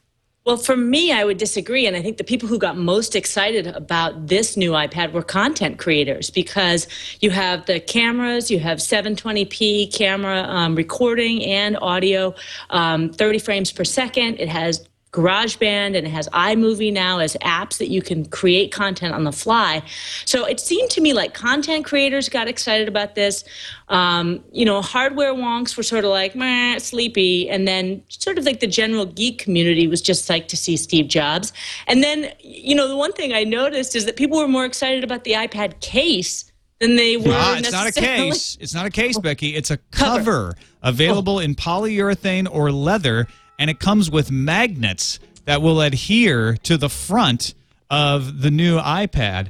Well, 0.46 0.58
for 0.58 0.78
me, 0.78 1.12
I 1.12 1.26
would 1.26 1.40
disagree. 1.40 1.88
And 1.88 1.96
I 1.96 2.04
think 2.04 2.18
the 2.18 2.24
people 2.24 2.48
who 2.48 2.60
got 2.60 2.78
most 2.78 3.16
excited 3.16 3.66
about 3.66 4.28
this 4.28 4.56
new 4.56 4.74
iPad 4.74 5.12
were 5.12 5.24
content 5.24 5.80
creators 5.80 6.30
because 6.30 6.88
you 7.20 7.32
have 7.32 7.66
the 7.66 7.80
cameras, 7.80 8.52
you 8.52 8.60
have 8.60 8.78
720p 8.78 9.92
camera 9.92 10.44
um, 10.44 10.76
recording 10.76 11.44
and 11.44 11.78
audio, 11.82 12.36
um, 12.70 13.12
30 13.12 13.40
frames 13.40 13.72
per 13.72 13.84
second. 13.84 14.40
It 14.40 14.48
has 14.48 14.88
GarageBand 15.16 15.96
and 15.96 16.06
it 16.06 16.08
has 16.08 16.28
iMovie 16.30 16.92
now 16.92 17.20
as 17.20 17.36
apps 17.42 17.78
that 17.78 17.90
you 17.90 18.02
can 18.02 18.26
create 18.26 18.72
content 18.72 19.14
on 19.14 19.24
the 19.24 19.32
fly. 19.32 19.82
So 20.26 20.46
it 20.46 20.60
seemed 20.60 20.90
to 20.92 21.02
me 21.02 21.14
like 21.14 21.34
content 21.34 21.86
creators 21.86 22.28
got 22.30 22.48
excited 22.48 22.88
about 22.88 23.16
this. 23.16 23.44
Um, 23.88 24.44
you 24.52 24.66
know, 24.66 24.82
hardware 24.82 25.34
wonks 25.34 25.78
were 25.78 25.84
sort 25.84 26.04
of 26.04 26.12
like, 26.12 26.36
meh, 26.36 26.78
sleepy. 26.80 27.50
And 27.50 27.68
then 27.68 28.04
sort 28.10 28.38
of 28.38 28.46
like 28.46 28.60
the 28.60 28.68
general 28.68 29.06
geek 29.06 29.40
community 29.40 29.88
was 29.88 30.02
just 30.02 30.28
psyched 30.28 30.48
to 30.48 30.58
see 30.58 30.76
Steve 30.76 31.08
Jobs. 31.08 31.54
And 31.88 32.04
then, 32.04 32.32
you 32.40 32.76
know, 32.76 32.88
the 32.88 32.98
one 32.98 33.14
thing 33.14 33.34
I 33.34 33.44
noticed 33.44 33.96
is 33.96 34.06
that 34.06 34.18
people 34.18 34.38
were 34.38 34.48
more 34.48 34.66
excited 34.66 35.04
about 35.04 35.24
the 35.24 35.32
iPad 35.32 35.80
case 35.80 36.52
than 36.80 36.96
they 36.96 37.18
were. 37.18 37.34
Ah, 37.34 37.58
it's 37.58 37.72
not 37.72 37.88
a 37.88 37.92
case. 37.92 38.58
It's 38.60 38.74
not 38.74 38.86
a 38.86 38.90
case, 38.90 39.18
Becky. 39.24 39.56
It's 39.56 39.72
a 39.72 39.78
cover 39.92 40.56
available 40.82 41.40
in 41.40 41.56
polyurethane 41.56 42.48
or 42.52 42.72
leather, 42.72 43.28
and 43.60 43.70
it 43.70 43.80
comes 43.80 44.10
with 44.10 44.32
magnets 44.32 45.20
that 45.46 45.62
will 45.62 45.82
adhere 45.82 46.58
to 46.64 46.78
the 46.78 46.90
front 46.90 47.54
of 47.90 48.42
the 48.42 48.52
new 48.52 48.80
iPad. 48.80 49.48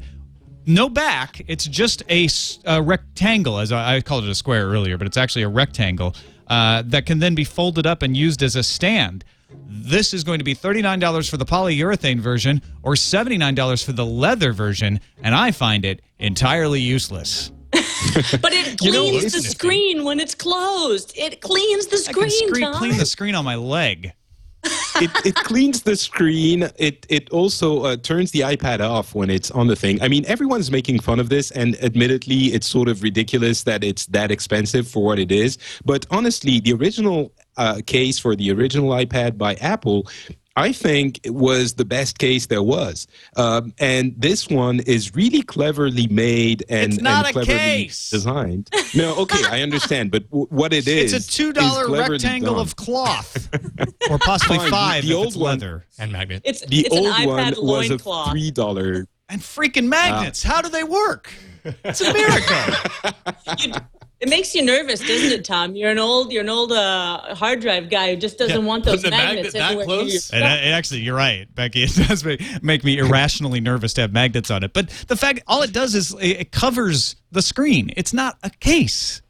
No 0.66 0.90
back. 0.90 1.42
It's 1.48 1.66
just 1.66 2.04
a 2.10 2.28
rectangle, 2.82 3.60
as 3.60 3.72
I, 3.72 3.96
I 3.96 4.02
called 4.02 4.24
it 4.24 4.30
a 4.30 4.36
square 4.36 4.68
earlier, 4.68 4.98
but 4.98 5.08
it's 5.08 5.18
actually 5.18 5.44
a 5.44 5.50
rectangle 5.50 6.16
uh, 6.48 6.84
that 6.88 7.06
can 7.06 7.20
then 7.20 7.36
be 7.36 7.44
folded 7.44 7.86
up 7.86 8.02
and 8.02 8.16
used 8.16 8.44
as 8.44 8.56
a 8.56 8.64
stand. 8.64 9.24
This 9.68 10.14
is 10.14 10.24
going 10.24 10.40
to 10.40 10.44
be 10.44 10.56
$39 10.56 11.30
for 11.30 11.38
the 11.38 11.46
polyurethane 11.46 12.20
version 12.20 12.62
or 12.84 12.94
$79 12.94 13.86
for 13.86 13.94
the 13.94 14.06
leather 14.06 14.52
version, 14.54 15.00
and 15.22 15.34
I 15.36 15.52
find 15.52 15.86
it 15.86 16.02
entirely 16.20 16.82
useless. 16.82 17.52
But 18.42 18.54
it 18.54 18.82
You 18.82 18.92
know, 18.92 19.04
cleans 19.10 19.32
the 19.34 19.40
it's- 19.40 19.52
screen 19.52 20.04
when 20.04 20.20
it's 20.20 20.36
closed. 20.36 21.14
It 21.18 21.42
cleans 21.42 21.88
the 21.88 21.98
screen. 21.98 22.26
I 22.26 22.30
can 22.30 22.32
screen, 22.32 22.50
screen, 22.50 22.74
clean 22.74 22.98
the 22.98 23.06
screen 23.06 23.36
on 23.36 23.46
my 23.46 23.56
leg. 23.56 24.14
it, 24.96 25.12
it 25.26 25.36
cleans 25.36 25.84
the 25.84 25.96
screen. 25.96 26.70
It 26.78 27.06
it 27.08 27.30
also 27.30 27.84
uh, 27.84 27.98
turns 27.98 28.32
the 28.32 28.40
iPad 28.40 28.80
off 28.80 29.14
when 29.14 29.30
it's 29.30 29.52
on 29.52 29.68
the 29.68 29.76
thing. 29.76 30.02
I 30.02 30.08
mean, 30.08 30.26
everyone's 30.26 30.72
making 30.72 31.02
fun 31.02 31.20
of 31.20 31.30
this, 31.30 31.52
and 31.52 31.76
admittedly, 31.84 32.46
it's 32.56 32.66
sort 32.68 32.88
of 32.90 33.04
ridiculous 33.04 33.62
that 33.64 33.84
it's 33.84 34.08
that 34.08 34.32
expensive 34.32 34.88
for 34.88 35.04
what 35.04 35.20
it 35.20 35.32
is. 35.32 35.60
But 35.86 36.08
honestly, 36.10 36.60
the 36.60 36.74
original 36.74 37.32
uh, 37.58 37.82
case 37.86 38.18
for 38.18 38.36
the 38.36 38.52
original 38.52 38.90
iPad 38.90 39.38
by 39.38 39.54
Apple. 39.56 40.08
I 40.58 40.72
think 40.72 41.20
it 41.24 41.34
was 41.34 41.74
the 41.74 41.84
best 41.84 42.18
case 42.18 42.46
there 42.46 42.64
was, 42.64 43.08
um, 43.36 43.74
and 43.80 44.14
this 44.18 44.48
one 44.48 44.80
is 44.82 45.14
really 45.14 45.42
cleverly 45.42 46.08
made 46.08 46.64
and, 46.70 46.94
It's 46.94 47.02
not 47.02 47.26
and 47.26 47.30
a 47.30 47.34
cleverly 47.34 47.58
case. 47.86 48.10
designed. 48.10 48.70
No, 48.94 49.16
okay, 49.18 49.44
I 49.50 49.62
understand, 49.64 50.12
but 50.12 50.30
w- 50.30 50.48
what 50.50 50.72
it 50.72 50.88
is, 50.88 51.12
It's 51.12 51.28
a 51.28 51.32
two 51.32 51.48
is 51.50 51.54
dollar 51.56 51.90
rectangle 52.10 52.54
done. 52.54 52.62
of 52.62 52.76
cloth, 52.78 53.50
or 54.10 54.18
possibly 54.18 54.58
Fine, 54.60 54.72
five 54.72 55.04
the 55.04 55.12
if 55.12 55.18
old 55.18 55.28
it's 55.28 55.36
one- 55.36 55.52
leather. 55.60 55.86
And 56.00 56.12
magnet. 56.14 56.42
it's 56.46 56.62
The 56.62 56.86
it's 56.86 56.96
old 56.96 57.08
an 57.08 57.14
iPad 57.14 57.28
one 57.28 57.48
was 57.48 57.58
a 57.58 57.62
loincloth. 57.90 58.32
three 58.32 58.52
dollar. 58.52 59.08
And 59.28 59.42
freaking 59.42 59.88
magnets. 59.88 60.44
How 60.44 60.62
do 60.62 60.70
they 60.70 60.84
work? 60.84 61.34
It's 61.84 62.00
a 62.00 62.14
miracle. 62.14 62.76
You- 63.60 63.74
it 64.20 64.30
makes 64.30 64.56
you 64.56 64.64
nervous, 64.64 65.02
doesn't 65.04 65.32
it, 65.32 65.44
Tom? 65.46 65.76
You're 65.76 65.92
an 65.92 66.00
old 66.00 66.32
you're 66.32 66.42
an 66.44 66.50
old 66.50 66.72
uh, 66.72 67.36
hard 67.36 67.60
drive 67.60 67.90
guy 67.90 68.12
who 68.14 68.18
just 68.20 68.38
doesn't 68.38 68.62
Yeah, 68.62 68.66
want 68.68 68.86
those 68.86 69.02
putting 69.04 69.12
the 69.12 69.18
magnet 69.18 69.36
magnets 69.36 69.54
that 69.54 69.70
anywhere 69.70 69.86
near 69.88 69.96
close? 69.98 70.34
your 70.34 70.42
And 70.42 70.44
uh, 70.44 70.76
actually, 70.78 71.02
you're 71.02 71.16
right, 71.16 71.54
Becky. 71.54 71.84
It 71.84 71.96
does 72.08 72.24
make, 72.24 72.42
make 72.64 72.84
me 72.84 72.98
irrationally 72.98 73.60
nervous 73.60 73.94
to 73.96 74.02
have 74.02 74.14
magnets 74.14 74.50
on 74.50 74.64
it. 74.64 74.74
But 74.74 74.90
the 75.08 75.16
fact, 75.18 75.42
all 75.48 75.62
it 75.64 75.74
does 75.74 75.96
is 75.96 76.14
it 76.14 76.28
it 76.42 76.52
covers 76.52 77.16
the 77.32 77.42
screen. 77.42 77.92
It's 77.98 78.14
not 78.14 78.38
a 78.44 78.50
case. 78.50 79.22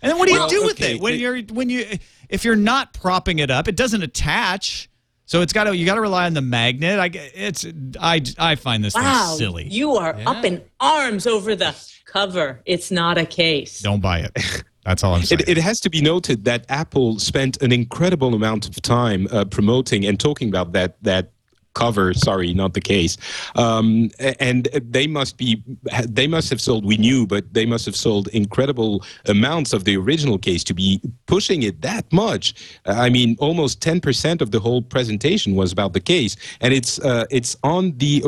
And 0.00 0.10
then 0.10 0.18
what 0.18 0.26
do 0.26 0.34
you 0.34 0.40
Well, 0.40 0.48
do 0.48 0.62
with 0.64 0.80
okay, 0.80 0.94
it 0.96 1.00
when 1.00 1.18
you're 1.20 1.40
when 1.42 1.68
you 1.70 1.86
if 2.28 2.44
you're 2.44 2.56
not 2.56 2.92
propping 2.94 3.38
it 3.38 3.50
up? 3.50 3.68
It 3.68 3.76
doesn't 3.76 4.02
attach. 4.02 4.88
So 5.26 5.40
it's 5.40 5.52
got 5.52 5.64
to 5.64 5.76
you 5.76 5.86
got 5.86 5.94
to 5.94 6.00
rely 6.00 6.26
on 6.26 6.34
the 6.34 6.42
magnet. 6.42 6.98
I 6.98 7.08
get- 7.08 7.32
it's 7.34 7.64
I 8.00 8.20
I 8.38 8.56
find 8.56 8.82
this 8.82 8.94
Wow, 8.94 9.28
thing 9.28 9.38
silly. 9.38 9.68
you 9.68 9.94
are 9.96 10.16
up 10.26 10.44
in 10.44 10.62
arms 10.80 11.26
over 11.26 11.54
the 11.54 11.74
cover. 12.12 12.60
It's 12.66 12.90
not 12.90 13.18
a 13.18 13.24
case. 13.24 13.80
Don't 13.80 14.00
buy 14.00 14.20
it. 14.20 14.64
That's 14.84 15.04
all 15.04 15.14
I'm 15.14 15.22
saying. 15.22 15.40
It, 15.40 15.56
it 15.56 15.58
has 15.58 15.80
to 15.80 15.90
be 15.90 16.00
noted 16.00 16.44
that 16.44 16.66
Apple 16.68 17.18
spent 17.18 17.62
an 17.62 17.72
incredible 17.72 18.34
amount 18.34 18.68
of 18.68 18.82
time 18.82 19.28
uh, 19.30 19.44
promoting 19.44 20.04
and 20.04 20.18
talking 20.18 20.48
about 20.48 20.72
that 20.72 21.02
that 21.02 21.30
cover. 21.74 22.14
Sorry, 22.14 22.54
not 22.54 22.74
the 22.74 22.80
case. 22.80 23.16
Um, 23.56 24.10
and 24.40 24.68
they 24.72 25.06
must 25.06 25.36
be 25.36 25.62
they 26.04 26.26
must 26.26 26.50
have 26.50 26.60
sold. 26.60 26.84
We 26.84 26.96
knew, 26.96 27.26
but 27.26 27.52
they 27.52 27.66
must 27.66 27.86
have 27.86 27.96
sold 27.96 28.28
incredible 28.28 29.04
amounts 29.26 29.72
of 29.72 29.84
the 29.84 29.96
original 29.96 30.38
case 30.38 30.64
to 30.64 30.74
be 30.74 31.00
pushing 31.26 31.62
it 31.62 31.82
that 31.82 32.10
much. 32.12 32.54
I 32.86 33.10
mean, 33.10 33.36
almost 33.38 33.80
ten 33.80 34.00
percent 34.00 34.42
of 34.42 34.50
the 34.50 34.60
whole 34.60 34.82
presentation 34.82 35.54
was 35.54 35.72
about 35.72 35.92
the 35.92 36.00
case, 36.00 36.36
and 36.60 36.72
it's 36.74 36.98
uh, 37.00 37.26
it's 37.30 37.56
on 37.62 37.96
the 37.98 38.22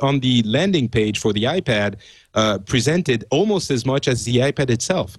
on 0.00 0.20
the 0.20 0.42
landing 0.42 0.88
page 0.88 1.18
for 1.18 1.32
the 1.32 1.44
iPad. 1.44 1.96
Uh, 2.34 2.58
presented 2.58 3.24
almost 3.30 3.70
as 3.70 3.84
much 3.84 4.06
as 4.06 4.24
the 4.24 4.36
iPad 4.36 4.70
itself. 4.70 5.18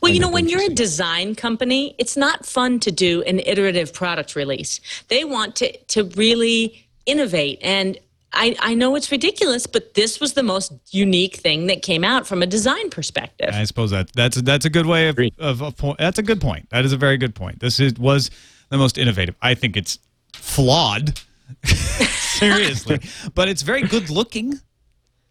Well, 0.00 0.12
you 0.12 0.18
know, 0.18 0.30
when 0.30 0.48
you're 0.48 0.62
a 0.62 0.74
design 0.74 1.34
company, 1.34 1.94
it's 1.98 2.16
not 2.16 2.46
fun 2.46 2.80
to 2.80 2.90
do 2.90 3.22
an 3.22 3.40
iterative 3.40 3.92
product 3.92 4.34
release. 4.34 4.80
They 5.08 5.24
want 5.24 5.56
to 5.56 5.76
to 5.76 6.04
really 6.16 6.87
innovate 7.08 7.58
and 7.62 7.98
I, 8.30 8.54
I 8.60 8.74
know 8.74 8.94
it's 8.94 9.10
ridiculous, 9.10 9.66
but 9.66 9.94
this 9.94 10.20
was 10.20 10.34
the 10.34 10.42
most 10.42 10.70
unique 10.90 11.36
thing 11.36 11.66
that 11.68 11.80
came 11.80 12.04
out 12.04 12.26
from 12.26 12.42
a 12.42 12.46
design 12.46 12.90
perspective. 12.90 13.48
I 13.52 13.64
suppose 13.64 13.90
that 13.90 14.12
that's 14.12 14.40
that's 14.42 14.66
a 14.66 14.70
good 14.70 14.84
way 14.84 15.08
of, 15.08 15.14
Agree. 15.14 15.32
of 15.38 15.62
a 15.62 15.72
point. 15.72 15.98
That's 15.98 16.18
a 16.18 16.22
good 16.22 16.38
point. 16.40 16.68
That 16.68 16.84
is 16.84 16.92
a 16.92 16.98
very 16.98 17.16
good 17.16 17.34
point. 17.34 17.60
This 17.60 17.80
is 17.80 17.94
was 17.94 18.30
the 18.68 18.76
most 18.76 18.98
innovative. 18.98 19.34
I 19.40 19.54
think 19.54 19.78
it's 19.78 19.98
flawed, 20.34 21.18
seriously, 21.64 23.00
but 23.34 23.48
it's 23.48 23.62
very 23.62 23.82
good 23.82 24.10
looking. 24.10 24.60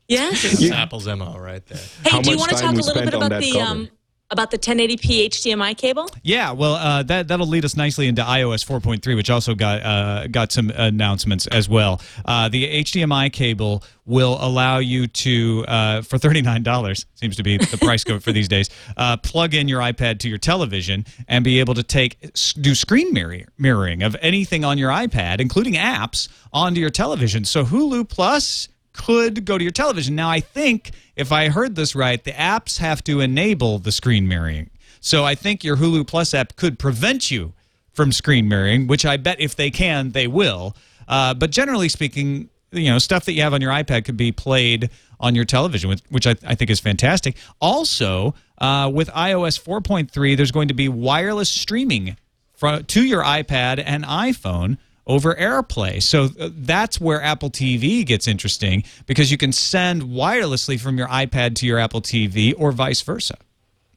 Yes. 0.08 0.44
It's 0.44 0.72
Apple's 0.72 1.06
MO 1.06 1.38
right 1.38 1.66
there. 1.68 1.78
Hey, 2.04 2.10
How 2.10 2.22
do 2.22 2.32
you 2.32 2.38
want 2.38 2.50
to 2.52 2.56
talk 2.56 2.74
a 2.74 2.76
little 2.76 2.94
bit 2.94 3.14
about 3.14 3.30
the 3.42 3.52
cover? 3.52 3.64
um, 3.64 3.90
about 4.30 4.52
the 4.52 4.58
1080p 4.58 5.28
HDMI 5.28 5.78
cable? 5.78 6.10
Yeah, 6.24 6.52
well, 6.52 6.76
uh, 6.76 7.04
that 7.04 7.28
that'll 7.28 7.48
lead 7.48 7.66
us 7.66 7.76
nicely 7.78 8.08
into 8.08 8.22
iOS 8.22 8.66
4.3, 8.66 9.16
which 9.16 9.30
also 9.30 9.56
got 9.56 9.84
uh, 9.84 10.28
got 10.28 10.52
some 10.52 10.70
announcements 10.72 11.48
as 11.48 11.70
well. 11.70 12.02
Uh, 12.26 12.50
the 12.50 12.84
HDMI 12.84 13.32
cable 13.32 13.84
will 14.06 14.38
allow 14.40 14.78
you 14.78 15.08
to, 15.08 15.66
uh, 15.68 16.02
for 16.02 16.18
thirty 16.18 16.42
nine 16.42 16.64
dollars, 16.64 17.06
seems 17.16 17.36
to 17.38 17.44
be 17.44 17.58
the 17.58 17.78
price 17.78 18.04
code 18.04 18.24
for 18.24 18.32
these 18.32 18.48
days, 18.48 18.70
uh, 18.98 19.18
plug 19.18 19.54
in 19.54 19.68
your 19.68 19.82
iPad 19.82 20.20
to 20.20 20.30
your 20.30 20.38
television 20.38 21.06
and 21.28 21.44
be 21.44 21.60
able 21.60 21.74
to 21.74 21.84
take 21.84 22.18
do 22.62 22.76
screen 22.76 23.14
mirror, 23.14 23.42
mirroring 23.58 24.04
of 24.04 24.16
anything 24.22 24.64
on 24.64 24.78
your 24.78 24.92
iPad, 24.92 25.40
including 25.40 25.74
apps, 25.74 26.30
onto 26.54 26.80
your 26.80 26.90
television. 26.90 27.46
So 27.46 27.66
Hulu 27.66 28.08
Plus 28.10 28.70
could 28.98 29.46
go 29.46 29.58
to 29.58 29.64
your 29.64 29.72
television. 29.72 30.16
Now, 30.16 30.30
I 30.30 30.40
think 30.40 30.92
if 31.16 31.32
I 31.32 31.50
heard 31.50 31.76
this 31.76 31.96
right, 31.96 32.22
the 32.24 32.32
apps 32.32 32.80
have 32.80 33.04
to 33.06 33.22
enable 33.22 33.80
the 33.80 33.92
screen 33.92 34.28
mirroring. 34.28 34.70
So 35.00 35.24
I 35.24 35.36
think 35.36 35.64
your 35.64 35.78
Hulu 35.78 36.06
Plus 36.08 36.34
app 36.34 36.56
could 36.56 36.78
prevent 36.80 37.32
you 37.32 37.54
from 37.94 38.12
screen 38.12 38.48
mirroring, 38.48 38.88
which 38.88 39.06
I 39.06 39.18
bet 39.18 39.40
if 39.40 39.56
they 39.56 39.72
can, 39.72 40.12
they 40.12 40.28
will. 40.28 40.76
Uh, 41.08 41.34
but 41.34 41.52
generally 41.52 41.90
speaking, 41.90 42.50
you 42.72 42.92
know, 42.92 43.00
stuff 43.00 43.26
that 43.26 43.34
you 43.34 43.42
have 43.42 43.54
on 43.54 43.62
your 43.62 43.72
iPad 43.72 44.06
could 44.06 44.18
be 44.18 44.32
played 44.32 44.90
on 45.20 45.34
your 45.34 45.46
television, 45.46 45.96
which, 46.10 46.28
I, 46.28 46.36
I 46.46 46.56
think 46.56 46.70
is 46.70 46.80
fantastic. 46.80 47.38
Also, 47.60 48.36
uh, 48.60 48.92
with 48.94 49.10
iOS 49.10 49.62
4.3, 49.62 50.38
there's 50.38 50.52
going 50.52 50.68
to 50.68 50.74
be 50.74 50.90
wireless 50.90 51.50
streaming 51.50 52.18
fro- 52.54 52.82
to 52.82 53.04
your 53.04 53.24
iPad 53.24 53.82
and 53.84 54.04
iPhone 54.04 54.78
over 55.08 55.34
AirPlay. 55.34 56.04
So 56.04 56.26
uh, 56.40 56.50
that's 56.54 57.02
where 57.02 57.22
Apple 57.22 57.50
TV 57.50 58.06
gets 58.06 58.28
interesting 58.28 58.84
because 59.08 59.32
you 59.32 59.38
can 59.38 59.52
send 59.52 60.04
wirelessly 60.04 60.80
from 60.80 60.98
your 60.98 61.08
iPad 61.08 61.56
to 61.56 61.66
your 61.66 61.80
Apple 61.80 62.02
TV 62.02 62.54
or 62.58 62.72
vice 62.72 63.02
versa. 63.02 63.38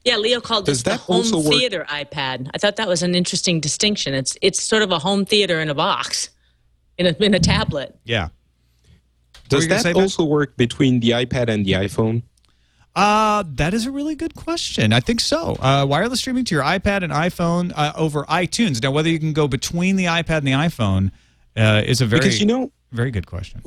Yeah, 0.04 0.16
Leo 0.16 0.40
called 0.40 0.64
Does 0.64 0.82
this 0.82 0.84
the 0.84 0.90
that 0.90 1.00
home 1.00 1.44
work- 1.44 1.52
theater 1.52 1.84
iPad. 1.90 2.48
I 2.54 2.58
thought 2.58 2.76
that 2.76 2.88
was 2.88 3.02
an 3.02 3.14
interesting 3.14 3.60
distinction. 3.60 4.14
It's 4.14 4.38
it's 4.40 4.62
sort 4.62 4.82
of 4.82 4.90
a 4.92 4.98
home 4.98 5.26
theater 5.26 5.60
in 5.60 5.68
a 5.68 5.74
box, 5.74 6.30
in 6.96 7.06
a 7.06 7.10
in 7.22 7.34
a 7.34 7.40
tablet. 7.40 7.98
Yeah. 8.04 8.28
Does 9.50 9.66
that 9.68 9.94
also 9.96 10.24
work 10.24 10.56
between 10.56 11.00
the 11.00 11.10
iPad 11.10 11.48
and 11.48 11.66
the 11.66 11.72
iPhone? 11.72 12.22
Uh, 12.96 13.44
that 13.46 13.72
is 13.72 13.86
a 13.86 13.90
really 13.90 14.14
good 14.16 14.34
question. 14.34 14.92
I 14.92 15.00
think 15.00 15.20
so. 15.20 15.56
Uh, 15.60 15.86
wireless 15.88 16.20
streaming 16.20 16.44
to 16.46 16.54
your 16.54 16.64
iPad 16.64 17.02
and 17.04 17.12
iPhone 17.12 17.72
uh, 17.76 17.92
over 17.96 18.24
iTunes. 18.24 18.82
Now, 18.82 18.90
whether 18.90 19.08
you 19.08 19.18
can 19.18 19.32
go 19.32 19.46
between 19.46 19.96
the 19.96 20.06
iPad 20.06 20.38
and 20.38 20.46
the 20.46 20.52
iPhone 20.52 21.10
uh, 21.56 21.82
is 21.86 22.00
a 22.00 22.06
very, 22.06 22.20
Because 22.20 22.40
you 22.40 22.46
know, 22.46 22.72
very 22.92 23.10
good 23.12 23.26
question. 23.26 23.62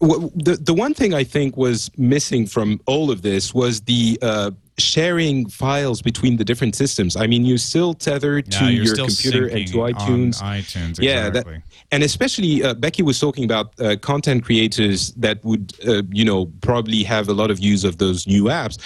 w- 0.00 0.30
the 0.34 0.56
the 0.56 0.72
one 0.74 0.94
thing 0.94 1.14
I 1.14 1.24
think 1.24 1.56
was 1.56 1.90
missing 1.96 2.46
from 2.46 2.80
all 2.86 3.10
of 3.10 3.22
this 3.22 3.52
was 3.52 3.80
the 3.82 4.18
uh, 4.22 4.52
sharing 4.80 5.48
files 5.48 6.02
between 6.02 6.36
the 6.36 6.44
different 6.44 6.74
systems. 6.74 7.16
I 7.16 7.26
mean, 7.26 7.44
you're 7.44 7.58
still 7.58 7.94
tethered 7.94 8.50
to 8.52 8.64
Yeah, 8.64 8.70
you're 8.70 8.84
your 8.84 8.96
computer 8.96 9.46
and 9.46 9.66
to 9.68 9.76
iTunes. 9.78 10.42
ITunes, 10.42 11.00
Yeah, 11.00 11.28
exactly. 11.28 11.54
that, 11.54 11.62
and 11.92 12.02
especially 12.02 12.62
uh, 12.62 12.74
Becky 12.74 13.02
was 13.02 13.18
talking 13.18 13.44
about 13.44 13.78
uh, 13.80 13.96
content 13.96 14.44
creators 14.44 15.12
that 15.12 15.44
would, 15.44 15.72
uh, 15.86 16.02
you 16.10 16.24
know, 16.24 16.46
probably 16.60 17.02
have 17.02 17.28
a 17.28 17.34
lot 17.34 17.50
of 17.50 17.58
use 17.58 17.84
of 17.84 17.98
those 17.98 18.26
new 18.26 18.44
apps. 18.44 18.78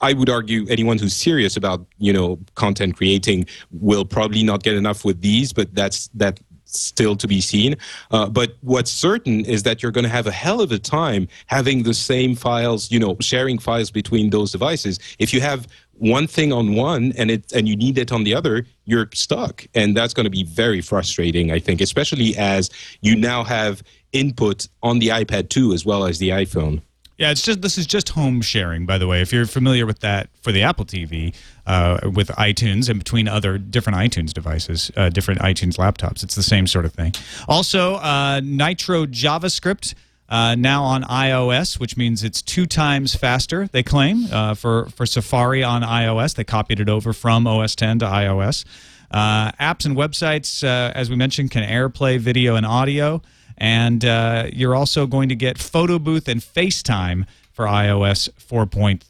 I 0.00 0.14
would 0.14 0.30
argue 0.30 0.66
anyone 0.68 0.98
who's 0.98 1.14
serious 1.14 1.56
about, 1.56 1.86
you 1.98 2.12
know, 2.12 2.38
content 2.54 2.96
creating 2.96 3.46
will 3.70 4.04
probably 4.04 4.42
not 4.42 4.62
get 4.62 4.74
enough 4.74 5.04
with 5.04 5.20
these, 5.20 5.52
but 5.52 5.74
that's 5.74 6.08
that 6.14 6.40
still 6.76 7.16
to 7.16 7.26
be 7.26 7.40
seen. 7.40 7.76
Uh, 8.10 8.28
but 8.28 8.56
what's 8.60 8.90
certain 8.90 9.44
is 9.44 9.62
that 9.64 9.82
you're 9.82 9.92
going 9.92 10.04
to 10.04 10.10
have 10.10 10.26
a 10.26 10.32
hell 10.32 10.60
of 10.60 10.72
a 10.72 10.78
time 10.78 11.28
having 11.46 11.82
the 11.82 11.94
same 11.94 12.34
files, 12.34 12.90
you 12.90 12.98
know, 12.98 13.16
sharing 13.20 13.58
files 13.58 13.90
between 13.90 14.30
those 14.30 14.52
devices. 14.52 14.98
If 15.18 15.32
you 15.32 15.40
have 15.40 15.66
one 16.00 16.26
thing 16.26 16.52
on 16.52 16.74
one 16.74 17.12
and 17.16 17.30
it 17.30 17.52
and 17.52 17.68
you 17.68 17.76
need 17.76 17.98
it 17.98 18.10
on 18.10 18.24
the 18.24 18.34
other, 18.34 18.66
you're 18.86 19.08
stuck, 19.12 19.66
and 19.74 19.96
that's 19.96 20.14
going 20.14 20.24
to 20.24 20.30
be 20.30 20.44
very 20.44 20.80
frustrating. 20.80 21.52
I 21.52 21.58
think, 21.58 21.80
especially 21.80 22.36
as 22.36 22.70
you 23.02 23.14
now 23.14 23.44
have 23.44 23.82
input 24.12 24.66
on 24.82 24.98
the 24.98 25.08
iPad 25.08 25.50
2 25.50 25.72
as 25.72 25.84
well 25.84 26.04
as 26.04 26.18
the 26.18 26.30
iPhone. 26.30 26.82
Yeah, 27.20 27.30
it's 27.32 27.42
just 27.42 27.60
this 27.60 27.76
is 27.76 27.86
just 27.86 28.08
home 28.08 28.40
sharing, 28.40 28.86
by 28.86 28.96
the 28.96 29.06
way. 29.06 29.20
If 29.20 29.30
you're 29.30 29.44
familiar 29.44 29.84
with 29.84 30.00
that 30.00 30.30
for 30.40 30.52
the 30.52 30.62
Apple 30.62 30.86
TV, 30.86 31.34
uh, 31.66 32.00
with 32.14 32.28
iTunes 32.28 32.88
and 32.88 32.98
between 32.98 33.28
other 33.28 33.58
different 33.58 33.98
iTunes 33.98 34.32
devices, 34.32 34.90
uh, 34.96 35.10
different 35.10 35.40
iTunes 35.40 35.76
laptops, 35.76 36.22
it's 36.22 36.34
the 36.34 36.42
same 36.42 36.66
sort 36.66 36.86
of 36.86 36.94
thing. 36.94 37.12
Also, 37.46 37.96
uh, 37.96 38.40
Nitro 38.42 39.04
JavaScript. 39.04 39.94
Uh, 40.30 40.54
now 40.54 40.84
on 40.84 41.02
iOS, 41.02 41.80
which 41.80 41.96
means 41.96 42.22
it's 42.22 42.40
two 42.40 42.64
times 42.64 43.16
faster. 43.16 43.66
They 43.66 43.82
claim 43.82 44.28
uh, 44.32 44.54
for 44.54 44.86
for 44.90 45.04
Safari 45.04 45.64
on 45.64 45.82
iOS, 45.82 46.36
they 46.36 46.44
copied 46.44 46.78
it 46.78 46.88
over 46.88 47.12
from 47.12 47.48
OS 47.48 47.74
10 47.74 47.98
to 47.98 48.06
iOS. 48.06 48.64
Uh, 49.10 49.50
apps 49.60 49.84
and 49.84 49.96
websites, 49.96 50.62
as 50.62 51.10
we 51.10 51.16
mentioned, 51.16 51.50
can 51.50 51.64
AirPlay 51.64 52.18
video 52.18 52.54
and 52.54 52.64
audio. 52.64 53.20
And 53.60 54.04
uh, 54.04 54.48
you're 54.52 54.74
also 54.74 55.06
going 55.06 55.28
to 55.28 55.36
get 55.36 55.58
Photo 55.58 55.98
Booth 55.98 56.26
and 56.26 56.40
FaceTime 56.40 57.26
for 57.52 57.66
iOS 57.66 58.30
4.3. 58.38 59.02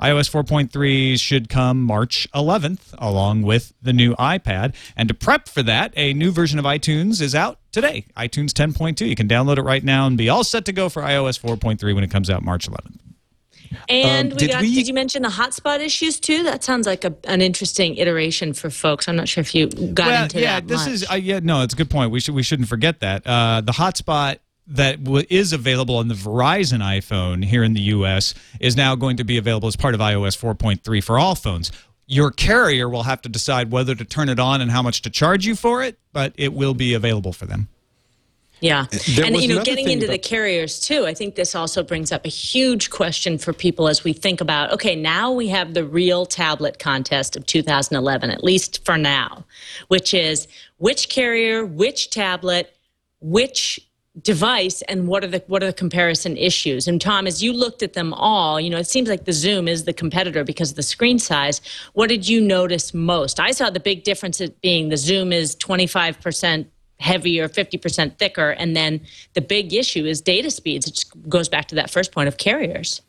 iOS 0.00 0.30
4.3 0.30 1.18
should 1.18 1.48
come 1.48 1.82
March 1.82 2.28
11th, 2.32 2.94
along 2.98 3.42
with 3.42 3.72
the 3.82 3.92
new 3.92 4.14
iPad. 4.14 4.74
And 4.96 5.08
to 5.08 5.14
prep 5.14 5.48
for 5.48 5.64
that, 5.64 5.92
a 5.96 6.14
new 6.14 6.30
version 6.30 6.60
of 6.60 6.64
iTunes 6.64 7.20
is 7.20 7.34
out 7.34 7.58
today 7.72 8.06
iTunes 8.16 8.50
10.2. 8.52 9.08
You 9.08 9.16
can 9.16 9.28
download 9.28 9.58
it 9.58 9.62
right 9.62 9.82
now 9.82 10.06
and 10.06 10.16
be 10.16 10.28
all 10.28 10.44
set 10.44 10.64
to 10.66 10.72
go 10.72 10.88
for 10.88 11.02
iOS 11.02 11.40
4.3 11.40 11.92
when 11.92 12.04
it 12.04 12.10
comes 12.10 12.30
out 12.30 12.44
March 12.44 12.70
11th. 12.70 13.11
And 13.88 14.32
Um, 14.32 14.36
we 14.36 14.38
did 14.46 14.50
got, 14.50 14.60
we- 14.62 14.74
did 14.74 14.88
you 14.88 14.94
mention 14.94 15.22
the 15.22 15.28
hotspot 15.28 15.80
issues 15.80 16.20
too? 16.20 16.42
That 16.42 16.64
sounds 16.64 16.86
like 16.86 17.04
a, 17.04 17.14
an 17.24 17.40
interesting 17.42 17.96
iteration 17.96 18.52
for 18.52 18.70
folks. 18.70 19.08
I'm 19.08 19.16
not 19.16 19.28
sure 19.28 19.40
if 19.42 19.54
you 19.54 19.68
got 19.68 20.06
well, 20.06 20.22
into 20.24 20.40
yeah, 20.40 20.60
that. 20.60 20.68
this 20.68 20.84
much. 20.84 20.94
is 20.94 21.10
uh, 21.10 21.14
yeah, 21.14 21.40
no, 21.42 21.62
it's 21.62 21.74
a 21.74 21.76
good 21.76 21.90
point. 21.90 22.10
We 22.10 22.20
should 22.20 22.34
we 22.34 22.42
shouldn't 22.42 22.68
forget 22.68 23.00
that 23.00 23.26
uh, 23.26 23.60
the 23.60 23.72
hotspot 23.72 24.38
that 24.68 24.98
is 25.28 25.52
available 25.52 25.96
on 25.96 26.08
the 26.08 26.14
Verizon 26.14 26.78
iPhone 26.80 27.44
here 27.44 27.64
in 27.64 27.74
the 27.74 27.80
U.S. 27.80 28.32
is 28.60 28.76
now 28.76 28.94
going 28.94 29.16
to 29.16 29.24
be 29.24 29.36
available 29.36 29.66
as 29.68 29.74
part 29.76 29.92
of 29.94 30.00
iOS 30.00 30.38
4.3 30.38 31.02
for 31.02 31.18
all 31.18 31.34
phones. 31.34 31.72
Your 32.06 32.30
carrier 32.30 32.88
will 32.88 33.02
have 33.02 33.20
to 33.22 33.28
decide 33.28 33.70
whether 33.72 33.94
to 33.94 34.04
turn 34.04 34.28
it 34.28 34.38
on 34.38 34.60
and 34.60 34.70
how 34.70 34.82
much 34.82 35.02
to 35.02 35.10
charge 35.10 35.46
you 35.46 35.56
for 35.56 35.82
it, 35.82 35.98
but 36.12 36.32
it 36.36 36.52
will 36.52 36.74
be 36.74 36.94
available 36.94 37.32
for 37.32 37.46
them. 37.46 37.68
Yeah. 38.62 38.86
There 39.16 39.24
and 39.24 39.36
you 39.36 39.48
know, 39.48 39.62
getting 39.64 39.90
into 39.90 40.06
the 40.06 40.18
carriers 40.18 40.78
too, 40.78 41.04
I 41.04 41.14
think 41.14 41.34
this 41.34 41.54
also 41.54 41.82
brings 41.82 42.12
up 42.12 42.24
a 42.24 42.28
huge 42.28 42.90
question 42.90 43.36
for 43.36 43.52
people 43.52 43.88
as 43.88 44.04
we 44.04 44.12
think 44.12 44.40
about 44.40 44.72
okay, 44.72 44.94
now 44.94 45.32
we 45.32 45.48
have 45.48 45.74
the 45.74 45.84
real 45.84 46.24
tablet 46.24 46.78
contest 46.78 47.36
of 47.36 47.44
2011, 47.44 48.30
at 48.30 48.44
least 48.44 48.84
for 48.84 48.96
now, 48.96 49.44
which 49.88 50.14
is 50.14 50.46
which 50.78 51.08
carrier, 51.08 51.66
which 51.66 52.10
tablet, 52.10 52.76
which 53.20 53.80
device 54.20 54.82
and 54.82 55.08
what 55.08 55.24
are 55.24 55.28
the 55.28 55.42
what 55.48 55.62
are 55.62 55.66
the 55.66 55.72
comparison 55.72 56.36
issues? 56.36 56.86
And 56.86 57.00
tom 57.00 57.26
as 57.26 57.42
you 57.42 57.52
looked 57.52 57.82
at 57.82 57.94
them 57.94 58.12
all 58.12 58.60
you 58.60 58.68
know 58.68 58.76
it 58.76 58.86
seems 58.86 59.08
like 59.08 59.24
the 59.24 59.32
Xoom 59.32 59.68
is 59.68 59.84
the 59.84 59.92
competitor 59.94 60.44
because 60.44 60.70
of 60.70 60.76
the 60.76 60.82
screen 60.84 61.18
size. 61.18 61.60
What 61.94 62.08
did 62.10 62.28
you 62.28 62.40
notice 62.40 62.94
most? 62.94 63.40
I 63.40 63.50
saw 63.50 63.70
the 63.70 63.80
big 63.80 64.04
difference 64.04 64.40
being 64.60 64.90
the 64.90 64.96
Xoom 64.96 65.32
is 65.32 65.56
25% 65.56 66.66
heavier 67.02 67.48
50% 67.48 68.18
thicker 68.18 68.50
and 68.50 68.74
then 68.76 69.00
the 69.34 69.40
big 69.40 69.74
issue 69.74 70.04
is 70.04 70.20
data 70.20 70.50
speeds 70.50 70.86
it 70.86 71.04
goes 71.28 71.48
back 71.48 71.66
to 71.68 71.74
that 71.74 71.90
first 71.90 72.12
point 72.12 72.28
of 72.28 72.36
carriers 72.38 73.02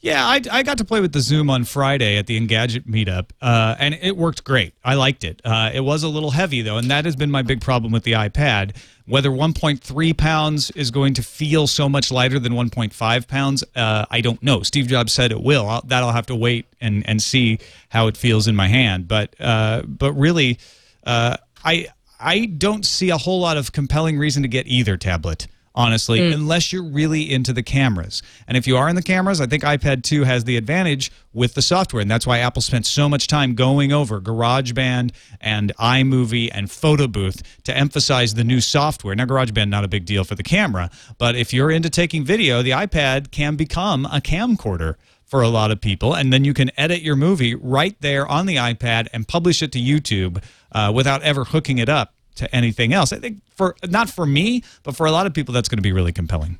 Yeah, 0.00 0.22
I, 0.26 0.42
I 0.52 0.62
got 0.62 0.76
to 0.78 0.84
play 0.84 1.00
with 1.00 1.12
the 1.12 1.20
Xoom 1.20 1.48
on 1.50 1.64
Friday 1.64 2.18
at 2.18 2.26
the 2.26 2.38
Engadget 2.38 2.86
meetup, 2.86 3.30
uh, 3.40 3.74
and 3.78 3.94
it 3.94 4.14
worked 4.18 4.44
great. 4.44 4.74
I 4.84 4.96
liked 4.96 5.24
it. 5.24 5.40
Uh, 5.42 5.70
it 5.72 5.80
was 5.80 6.02
a 6.02 6.08
little 6.10 6.32
heavy, 6.32 6.60
though, 6.60 6.76
and 6.76 6.90
that 6.90 7.06
has 7.06 7.16
been 7.16 7.30
my 7.30 7.40
big 7.40 7.62
problem 7.62 7.90
with 7.90 8.02
the 8.02 8.12
iPad. 8.12 8.76
Whether 9.06 9.30
1.3 9.30 10.16
pounds 10.18 10.70
is 10.72 10.90
going 10.90 11.14
to 11.14 11.22
feel 11.22 11.66
so 11.66 11.88
much 11.88 12.12
lighter 12.12 12.38
than 12.38 12.52
1.5 12.52 13.28
pounds, 13.28 13.64
uh, 13.74 14.04
I 14.10 14.20
don't 14.20 14.42
know. 14.42 14.62
Steve 14.62 14.88
Jobs 14.88 15.10
said 15.10 15.32
it 15.32 15.42
will. 15.42 15.66
I'll, 15.66 15.80
that'll 15.86 16.12
have 16.12 16.26
to 16.26 16.36
wait 16.36 16.66
and, 16.82 17.08
and 17.08 17.22
see 17.22 17.58
how 17.88 18.06
it 18.06 18.18
feels 18.18 18.46
in 18.46 18.54
my 18.54 18.68
hand. 18.68 19.08
But 19.08 19.34
uh, 19.40 19.84
but 19.86 20.12
really, 20.12 20.58
uh, 21.06 21.38
I 21.64 21.86
I 22.18 22.46
don't 22.46 22.84
see 22.84 23.10
a 23.10 23.18
whole 23.18 23.40
lot 23.40 23.56
of 23.56 23.72
compelling 23.72 24.18
reason 24.18 24.42
to 24.42 24.48
get 24.48 24.66
either 24.66 24.96
tablet 24.96 25.46
honestly, 25.74 26.20
hmm. 26.24 26.32
unless 26.32 26.72
you're 26.72 26.84
really 26.84 27.32
into 27.32 27.52
the 27.52 27.62
cameras. 27.62 28.22
And 28.46 28.56
if 28.56 28.66
you 28.66 28.76
are 28.76 28.88
in 28.88 28.94
the 28.94 29.02
cameras, 29.02 29.40
I 29.40 29.46
think 29.46 29.64
iPad 29.64 30.04
2 30.04 30.22
has 30.22 30.44
the 30.44 30.56
advantage 30.56 31.10
with 31.32 31.54
the 31.54 31.62
software. 31.62 32.00
And 32.00 32.10
that's 32.10 32.26
why 32.26 32.38
Apple 32.38 32.62
spent 32.62 32.86
so 32.86 33.08
much 33.08 33.26
time 33.26 33.54
going 33.54 33.92
over 33.92 34.20
GarageBand 34.20 35.12
and 35.40 35.72
iMovie 35.78 36.50
and 36.52 36.70
Photo 36.70 37.08
Booth 37.08 37.42
to 37.64 37.76
emphasize 37.76 38.34
the 38.34 38.44
new 38.44 38.60
software. 38.60 39.14
Now, 39.14 39.24
GarageBand, 39.24 39.68
not 39.68 39.84
a 39.84 39.88
big 39.88 40.04
deal 40.04 40.22
for 40.22 40.36
the 40.36 40.44
camera, 40.44 40.90
but 41.18 41.34
if 41.34 41.52
you're 41.52 41.70
into 41.70 41.90
taking 41.90 42.24
video, 42.24 42.62
the 42.62 42.70
iPad 42.70 43.32
can 43.32 43.56
become 43.56 44.06
a 44.06 44.20
camcorder 44.20 44.94
for 45.26 45.42
a 45.42 45.48
lot 45.48 45.70
of 45.70 45.80
people. 45.80 46.14
And 46.14 46.32
then 46.32 46.44
you 46.44 46.54
can 46.54 46.70
edit 46.78 47.02
your 47.02 47.16
movie 47.16 47.54
right 47.54 47.96
there 48.00 48.26
on 48.26 48.46
the 48.46 48.56
iPad 48.56 49.08
and 49.12 49.26
publish 49.26 49.62
it 49.62 49.72
to 49.72 49.78
YouTube 49.80 50.42
uh, 50.72 50.92
without 50.94 51.22
ever 51.22 51.44
hooking 51.44 51.78
it 51.78 51.88
up 51.88 52.14
to 52.36 52.54
anything 52.54 52.92
else. 52.92 53.12
I 53.12 53.18
think 53.18 53.40
for 53.54 53.74
not 53.88 54.10
for 54.10 54.26
me, 54.26 54.62
but 54.82 54.96
for 54.96 55.06
a 55.06 55.12
lot 55.12 55.26
of 55.26 55.32
people, 55.34 55.54
that's 55.54 55.68
going 55.68 55.78
to 55.78 55.82
be 55.82 55.92
really 55.92 56.12
compelling. 56.12 56.58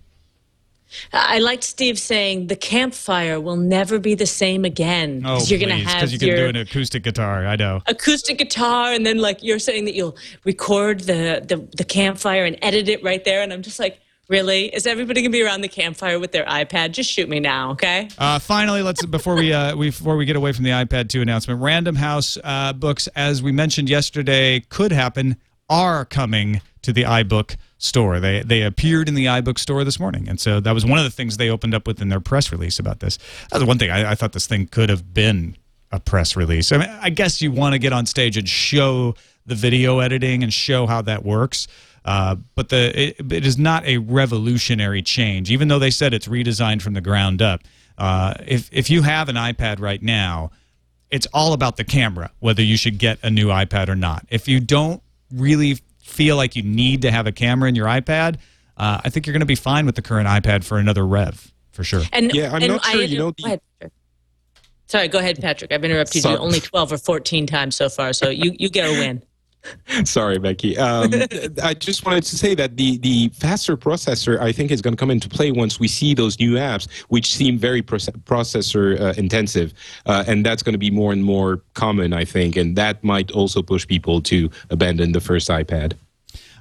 i 1.12 1.40
liked 1.40 1.64
steve 1.64 1.98
saying 1.98 2.46
the 2.46 2.54
campfire 2.54 3.40
will 3.40 3.56
never 3.56 3.98
be 3.98 4.14
the 4.14 4.26
same 4.26 4.64
again 4.64 5.22
Oh, 5.26 5.38
you're 5.46 5.58
please, 5.58 5.84
have 5.84 6.12
you 6.12 6.18
can 6.20 6.28
your 6.28 6.36
do 6.36 6.46
an 6.50 6.56
acoustic 6.56 7.02
guitar. 7.02 7.46
I 7.46 7.56
know. 7.56 7.82
acoustic 7.86 8.38
guitar 8.38 8.92
and 8.92 9.04
then 9.04 9.18
like 9.18 9.42
you're 9.42 9.58
saying 9.58 9.86
that 9.86 9.94
you'll 9.94 10.16
record 10.44 11.00
the, 11.00 11.42
the 11.48 11.56
the 11.76 11.84
campfire 11.84 12.44
and 12.44 12.56
edit 12.62 12.88
it 12.88 13.02
right 13.02 13.24
there 13.24 13.42
and 13.42 13.52
i'm 13.52 13.62
just 13.62 13.80
like 13.80 13.98
really 14.28 14.66
is 14.74 14.86
everybody 14.86 15.20
gonna 15.22 15.30
be 15.30 15.42
around 15.42 15.60
the 15.60 15.68
campfire 15.68 16.18
with 16.18 16.32
their 16.32 16.44
ipad 16.46 16.92
just 16.92 17.10
shoot 17.10 17.28
me 17.28 17.40
now 17.40 17.70
okay 17.72 18.08
Uh, 18.18 18.38
finally, 18.38 18.82
let's 18.82 19.04
before 19.06 19.34
we, 19.34 19.52
uh, 19.52 19.76
we 19.76 19.88
before 19.90 20.16
we 20.16 20.24
get 20.24 20.36
away 20.36 20.52
from 20.52 20.64
the 20.64 20.70
iPad 20.70 21.08
2 21.08 21.20
announcement, 21.22 21.60
Random 21.60 21.96
House 21.96 22.38
uh, 22.44 22.72
books, 22.72 23.06
as 23.14 23.42
we 23.42 23.52
mentioned 23.52 23.88
yesterday, 23.88 24.60
could 24.68 24.92
happen, 24.92 25.36
are 25.68 26.04
coming 26.04 26.60
to 26.82 26.92
the 26.92 27.02
iBook 27.02 27.56
store. 27.78 28.20
They 28.20 28.42
they 28.42 28.62
appeared 28.62 29.08
in 29.08 29.14
the 29.14 29.26
iBook 29.26 29.58
store 29.58 29.84
this 29.84 29.98
morning, 29.98 30.28
and 30.28 30.38
so 30.40 30.60
that 30.60 30.72
was 30.72 30.84
one 30.86 30.98
of 30.98 31.04
the 31.04 31.10
things 31.10 31.36
they 31.36 31.50
opened 31.50 31.74
up 31.74 31.86
with 31.86 32.00
in 32.00 32.08
their 32.08 32.20
press 32.20 32.52
release 32.52 32.78
about 32.78 33.00
this. 33.00 33.18
That 33.50 33.58
was 33.58 33.64
one 33.66 33.78
thing 33.78 33.90
I, 33.90 34.12
I 34.12 34.14
thought 34.14 34.32
this 34.32 34.46
thing 34.46 34.66
could 34.66 34.88
have 34.90 35.12
been 35.12 35.56
a 35.90 36.00
press 36.00 36.36
release. 36.36 36.72
I 36.72 36.78
mean, 36.78 36.88
I 37.00 37.10
guess 37.10 37.40
you 37.42 37.50
want 37.52 37.72
to 37.74 37.78
get 37.78 37.92
on 37.92 38.06
stage 38.06 38.36
and 38.36 38.48
show 38.48 39.14
the 39.46 39.54
video 39.54 40.00
editing 40.00 40.42
and 40.42 40.52
show 40.52 40.86
how 40.86 41.02
that 41.02 41.24
works. 41.24 41.66
Uh, 42.04 42.36
but 42.54 42.68
the 42.68 43.08
it, 43.20 43.32
it 43.32 43.46
is 43.46 43.56
not 43.58 43.84
a 43.86 43.98
revolutionary 43.98 45.00
change, 45.02 45.50
even 45.50 45.68
though 45.68 45.78
they 45.78 45.90
said 45.90 46.12
it's 46.12 46.28
redesigned 46.28 46.82
from 46.82 46.92
the 46.94 47.00
ground 47.00 47.40
up. 47.40 47.62
Uh, 47.96 48.34
if 48.46 48.68
if 48.72 48.90
you 48.90 49.02
have 49.02 49.28
an 49.28 49.36
iPad 49.36 49.80
right 49.80 50.02
now, 50.02 50.50
it's 51.10 51.26
all 51.32 51.52
about 51.54 51.76
the 51.76 51.84
camera, 51.84 52.30
whether 52.40 52.62
you 52.62 52.76
should 52.76 52.98
get 52.98 53.18
a 53.22 53.30
new 53.30 53.46
iPad 53.48 53.88
or 53.88 53.94
not. 53.96 54.26
If 54.28 54.48
you 54.48 54.60
don't 54.60 55.02
really 55.32 55.78
feel 56.02 56.36
like 56.36 56.56
you 56.56 56.62
need 56.62 57.02
to 57.02 57.10
have 57.10 57.26
a 57.26 57.32
camera 57.32 57.68
in 57.68 57.74
your 57.74 57.86
iPad, 57.86 58.36
uh, 58.76 59.00
I 59.02 59.08
think 59.08 59.26
you're 59.26 59.32
going 59.32 59.40
to 59.40 59.46
be 59.46 59.54
fine 59.54 59.86
with 59.86 59.94
the 59.94 60.02
current 60.02 60.28
iPad 60.28 60.64
for 60.64 60.78
another 60.78 61.06
rev 61.06 61.52
for 61.72 61.84
sure. 61.84 62.02
and 62.12 62.32
Yeah, 62.34 62.48
I'm 62.52 62.62
and 62.62 62.72
not 62.72 62.84
sure, 62.84 63.00
I- 63.00 63.04
you 63.04 63.18
know, 63.18 63.30
the- 63.36 63.44
ahead, 63.46 63.60
sorry 64.86 65.08
go 65.08 65.18
ahead 65.18 65.40
patrick 65.40 65.72
i've 65.72 65.82
interrupted 65.82 66.20
Sorry. 66.22 66.34
you 66.34 66.40
only 66.40 66.60
12 66.60 66.92
or 66.92 66.98
14 66.98 67.46
times 67.46 67.74
so 67.74 67.88
far 67.88 68.12
so 68.12 68.28
you 68.28 68.54
you 68.58 68.68
get 68.68 68.86
a 68.86 68.92
win 68.92 69.22
Sorry, 70.04 70.38
Becky. 70.38 70.76
Um, 70.78 71.10
I 71.62 71.74
just 71.74 72.04
wanted 72.04 72.24
to 72.24 72.36
say 72.36 72.54
that 72.54 72.76
the, 72.76 72.98
the 72.98 73.28
faster 73.30 73.76
processor, 73.76 74.38
I 74.40 74.52
think, 74.52 74.70
is 74.70 74.82
going 74.82 74.94
to 74.94 74.98
come 74.98 75.10
into 75.10 75.28
play 75.28 75.50
once 75.52 75.80
we 75.80 75.88
see 75.88 76.14
those 76.14 76.38
new 76.38 76.54
apps, 76.54 76.90
which 77.08 77.34
seem 77.34 77.58
very 77.58 77.82
proce- 77.82 78.10
processor 78.24 79.00
uh, 79.00 79.14
intensive. 79.16 79.72
Uh, 80.06 80.24
and 80.26 80.44
that's 80.44 80.62
going 80.62 80.74
to 80.74 80.78
be 80.78 80.90
more 80.90 81.12
and 81.12 81.24
more 81.24 81.62
common, 81.74 82.12
I 82.12 82.24
think. 82.24 82.56
And 82.56 82.76
that 82.76 83.02
might 83.02 83.30
also 83.30 83.62
push 83.62 83.86
people 83.86 84.20
to 84.22 84.50
abandon 84.70 85.12
the 85.12 85.20
first 85.20 85.48
iPad. 85.48 85.94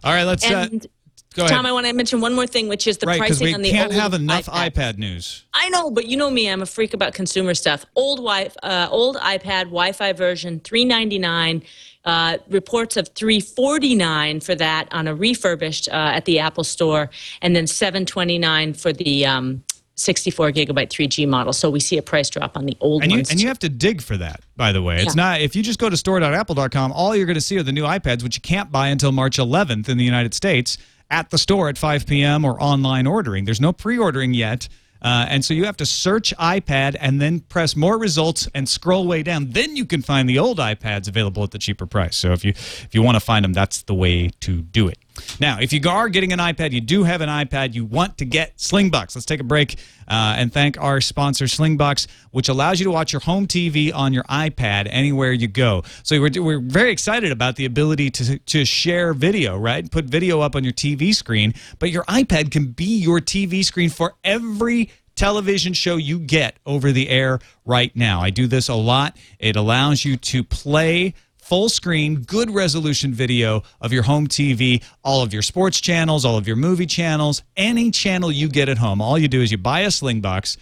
All 0.04 0.14
right, 0.14 0.24
let's 0.24 0.50
uh, 0.50 0.68
and 0.70 0.86
go 1.34 1.44
ahead. 1.44 1.56
tom 1.56 1.66
i 1.66 1.72
want 1.72 1.86
to 1.86 1.94
mention 1.94 2.22
one 2.22 2.36
more 2.36 2.46
thing 2.46 2.68
which 2.68 2.86
is 2.88 2.98
the 2.98 3.08
right, 3.08 3.18
pricing 3.18 3.46
we 3.46 3.54
on 3.54 3.62
the 3.62 3.70
iPad. 3.70 3.72
You 3.72 3.78
can't 3.80 3.94
old 3.94 4.02
have 4.02 4.14
enough 4.14 4.46
iPad. 4.48 4.72
iPad 4.72 4.98
news. 4.98 5.46
I 5.54 5.70
know, 5.70 5.90
but 5.90 6.08
you 6.08 6.18
know 6.18 6.30
me, 6.30 6.50
I'm 6.50 6.62
a 6.62 6.66
freak 6.66 6.94
about 6.94 7.14
consumer 7.14 7.54
stuff. 7.54 7.86
Old 7.96 8.20
wi- 8.20 8.52
uh, 8.62 8.88
old 8.92 9.16
iPad 9.18 9.66
Wi-Fi 9.66 10.14
version, 10.14 10.60
399. 10.60 11.64
Uh, 12.06 12.38
reports 12.50 12.98
of 12.98 13.08
349 13.10 14.42
for 14.42 14.56
that 14.56 14.88
on 14.92 15.08
a 15.08 15.16
refurbished 15.16 15.88
uh, 15.90 16.12
at 16.14 16.26
the 16.26 16.40
Apple 16.40 16.64
Store, 16.64 17.10
and 17.42 17.56
then 17.56 17.66
729 17.66 18.74
for 18.74 18.92
the 18.92 19.26
um, 19.26 19.64
64 19.96 20.52
gigabyte 20.52 20.90
3G 20.90 21.28
model. 21.28 21.54
So 21.54 21.70
we 21.70 21.80
see 21.80 21.98
a 21.98 22.02
price 22.02 22.30
drop 22.30 22.58
on 22.58 22.66
the 22.66 22.76
old 22.82 23.04
And 23.04 23.12
you, 23.12 23.20
ones. 23.20 23.32
and 23.32 23.40
you 23.42 23.48
have 23.48 23.60
to 23.60 23.70
dig 23.70 24.02
for 24.02 24.18
that, 24.18 24.42
by 24.58 24.72
the 24.74 24.82
way. 24.82 24.98
It's 24.98 25.16
Yeah. 25.16 25.24
not 25.24 25.42
if 25.42 25.56
you 25.56 25.64
just 25.64 25.80
go 25.80 25.90
to 25.90 25.96
store.apple.com, 25.96 26.92
all 26.92 27.16
you're 27.16 27.26
going 27.26 27.36
to 27.36 27.42
see 27.42 27.58
are 27.58 27.64
the 27.64 27.72
new 27.72 27.84
iPads, 27.84 28.24
which 28.24 28.36
you 28.36 28.42
can't 28.42 28.72
buy 28.72 28.88
until 28.90 29.12
March 29.12 29.38
11th 29.38 29.88
in 29.88 29.98
the 29.98 30.04
United 30.04 30.34
States 30.34 30.78
at 31.12 31.30
the 31.30 31.38
store 31.38 31.70
at 31.70 31.78
5 31.78 32.06
p.m. 32.08 32.44
or 32.44 32.62
online 32.62 33.06
ordering. 33.08 33.46
There's 33.46 33.62
no 33.62 33.72
pre-ordering 33.72 34.34
yet. 34.34 34.68
Uh, 35.04 35.26
and 35.30 35.44
so 35.44 35.54
you 35.54 35.66
have 35.66 35.78
to 35.78 35.86
search 35.86 36.34
iPad 36.38 36.96
and 37.00 37.22
then 37.22 37.42
press 37.42 37.76
more 37.76 37.98
results 37.98 38.48
and 38.54 38.70
scroll 38.70 39.06
way 39.06 39.24
down. 39.24 39.50
Then 39.50 39.76
you 39.76 39.86
can 39.86 40.02
find 40.02 40.30
the 40.30 40.40
old 40.40 40.60
iPads 40.60 41.08
available 41.08 41.44
at 41.44 41.52
the 41.52 41.60
cheaper 41.60 41.86
price. 41.86 42.16
So 42.16 42.32
if 42.32 42.46
you 42.46 42.52
if 42.52 42.90
you 42.92 43.02
want 43.02 43.16
to 43.16 43.20
find 43.20 43.44
them, 43.44 43.54
that's 43.54 43.84
the 43.84 43.94
way 43.94 44.30
to 44.42 44.62
do 44.62 44.88
it. 44.88 44.98
Now, 45.40 45.60
if 45.60 45.74
you 45.74 45.82
are 45.90 46.10
getting 46.10 46.34
an 46.34 46.40
iPad, 46.40 46.72
you 46.72 46.82
do 46.82 47.04
have 47.04 47.22
an 47.22 47.30
iPad, 47.30 47.74
you 47.74 47.86
want 47.86 48.18
to 48.18 48.26
get 48.26 48.58
Slingbox. 48.58 49.16
Let's 49.16 49.26
take 49.26 49.40
a 49.40 49.44
break 49.44 49.78
uh, 50.08 50.36
and 50.38 50.52
thank 50.52 50.80
our 50.80 51.02
sponsor, 51.02 51.46
Slingbox, 51.46 52.08
which 52.32 52.50
allows 52.50 52.80
you 52.80 52.86
to 52.86 52.92
watch 52.92 53.14
your 53.14 53.22
home 53.22 53.48
TV 53.48 53.94
on 53.94 54.14
your 54.14 54.24
iPad 54.24 54.88
anywhere 54.90 55.32
you 55.32 55.48
go. 55.48 55.84
So 56.04 56.20
we're, 56.20 56.32
we're 56.42 56.60
very 56.60 56.92
excited 56.92 57.32
about 57.32 57.56
the 57.56 57.66
ability 57.66 58.10
to, 58.12 58.40
to 58.40 58.66
share 58.66 59.14
video, 59.14 59.58
right? 59.58 59.90
Put 59.90 60.06
video 60.06 60.42
up 60.42 60.56
on 60.56 60.64
your 60.64 60.74
TV 60.74 61.14
screen, 61.14 61.54
but 61.80 61.92
your 61.92 62.04
iPad 62.06 62.52
can 62.52 62.68
be 62.68 62.98
your 62.98 63.20
TV 63.20 63.64
screen 63.64 63.90
for 63.90 64.16
every 64.24 64.90
television 65.16 65.74
show 65.74 65.96
you 65.96 66.20
get 66.20 66.58
over 66.66 66.92
the 66.92 67.10
air 67.10 67.40
right 67.66 67.96
now. 67.96 68.22
I 68.22 68.30
do 68.30 68.48
this 68.48 68.68
a 68.68 68.76
lot. 68.76 69.18
It 69.40 69.56
allows 69.56 70.04
you 70.04 70.18
to 70.18 70.44
play 70.44 71.14
full 71.44 71.68
screen, 71.68 72.22
good 72.22 72.50
resolution 72.50 73.14
video 73.14 73.64
of 73.82 73.92
your 73.92 74.04
home 74.04 74.28
TV, 74.28 74.82
all 75.04 75.22
of 75.22 75.34
your 75.34 75.42
sports 75.42 75.82
channels, 75.82 76.24
all 76.24 76.38
of 76.38 76.48
your 76.48 76.56
movie 76.56 76.86
channels, 76.86 77.44
any 77.58 77.92
channel 77.92 78.32
you 78.32 78.48
get 78.48 78.70
at 78.70 78.78
home. 78.78 79.02
All 79.02 79.20
you 79.20 79.28
do 79.28 79.42
is 79.42 79.52
you 79.52 79.58
buy 79.58 79.82
a 79.82 79.88
Slingbox, 79.88 80.56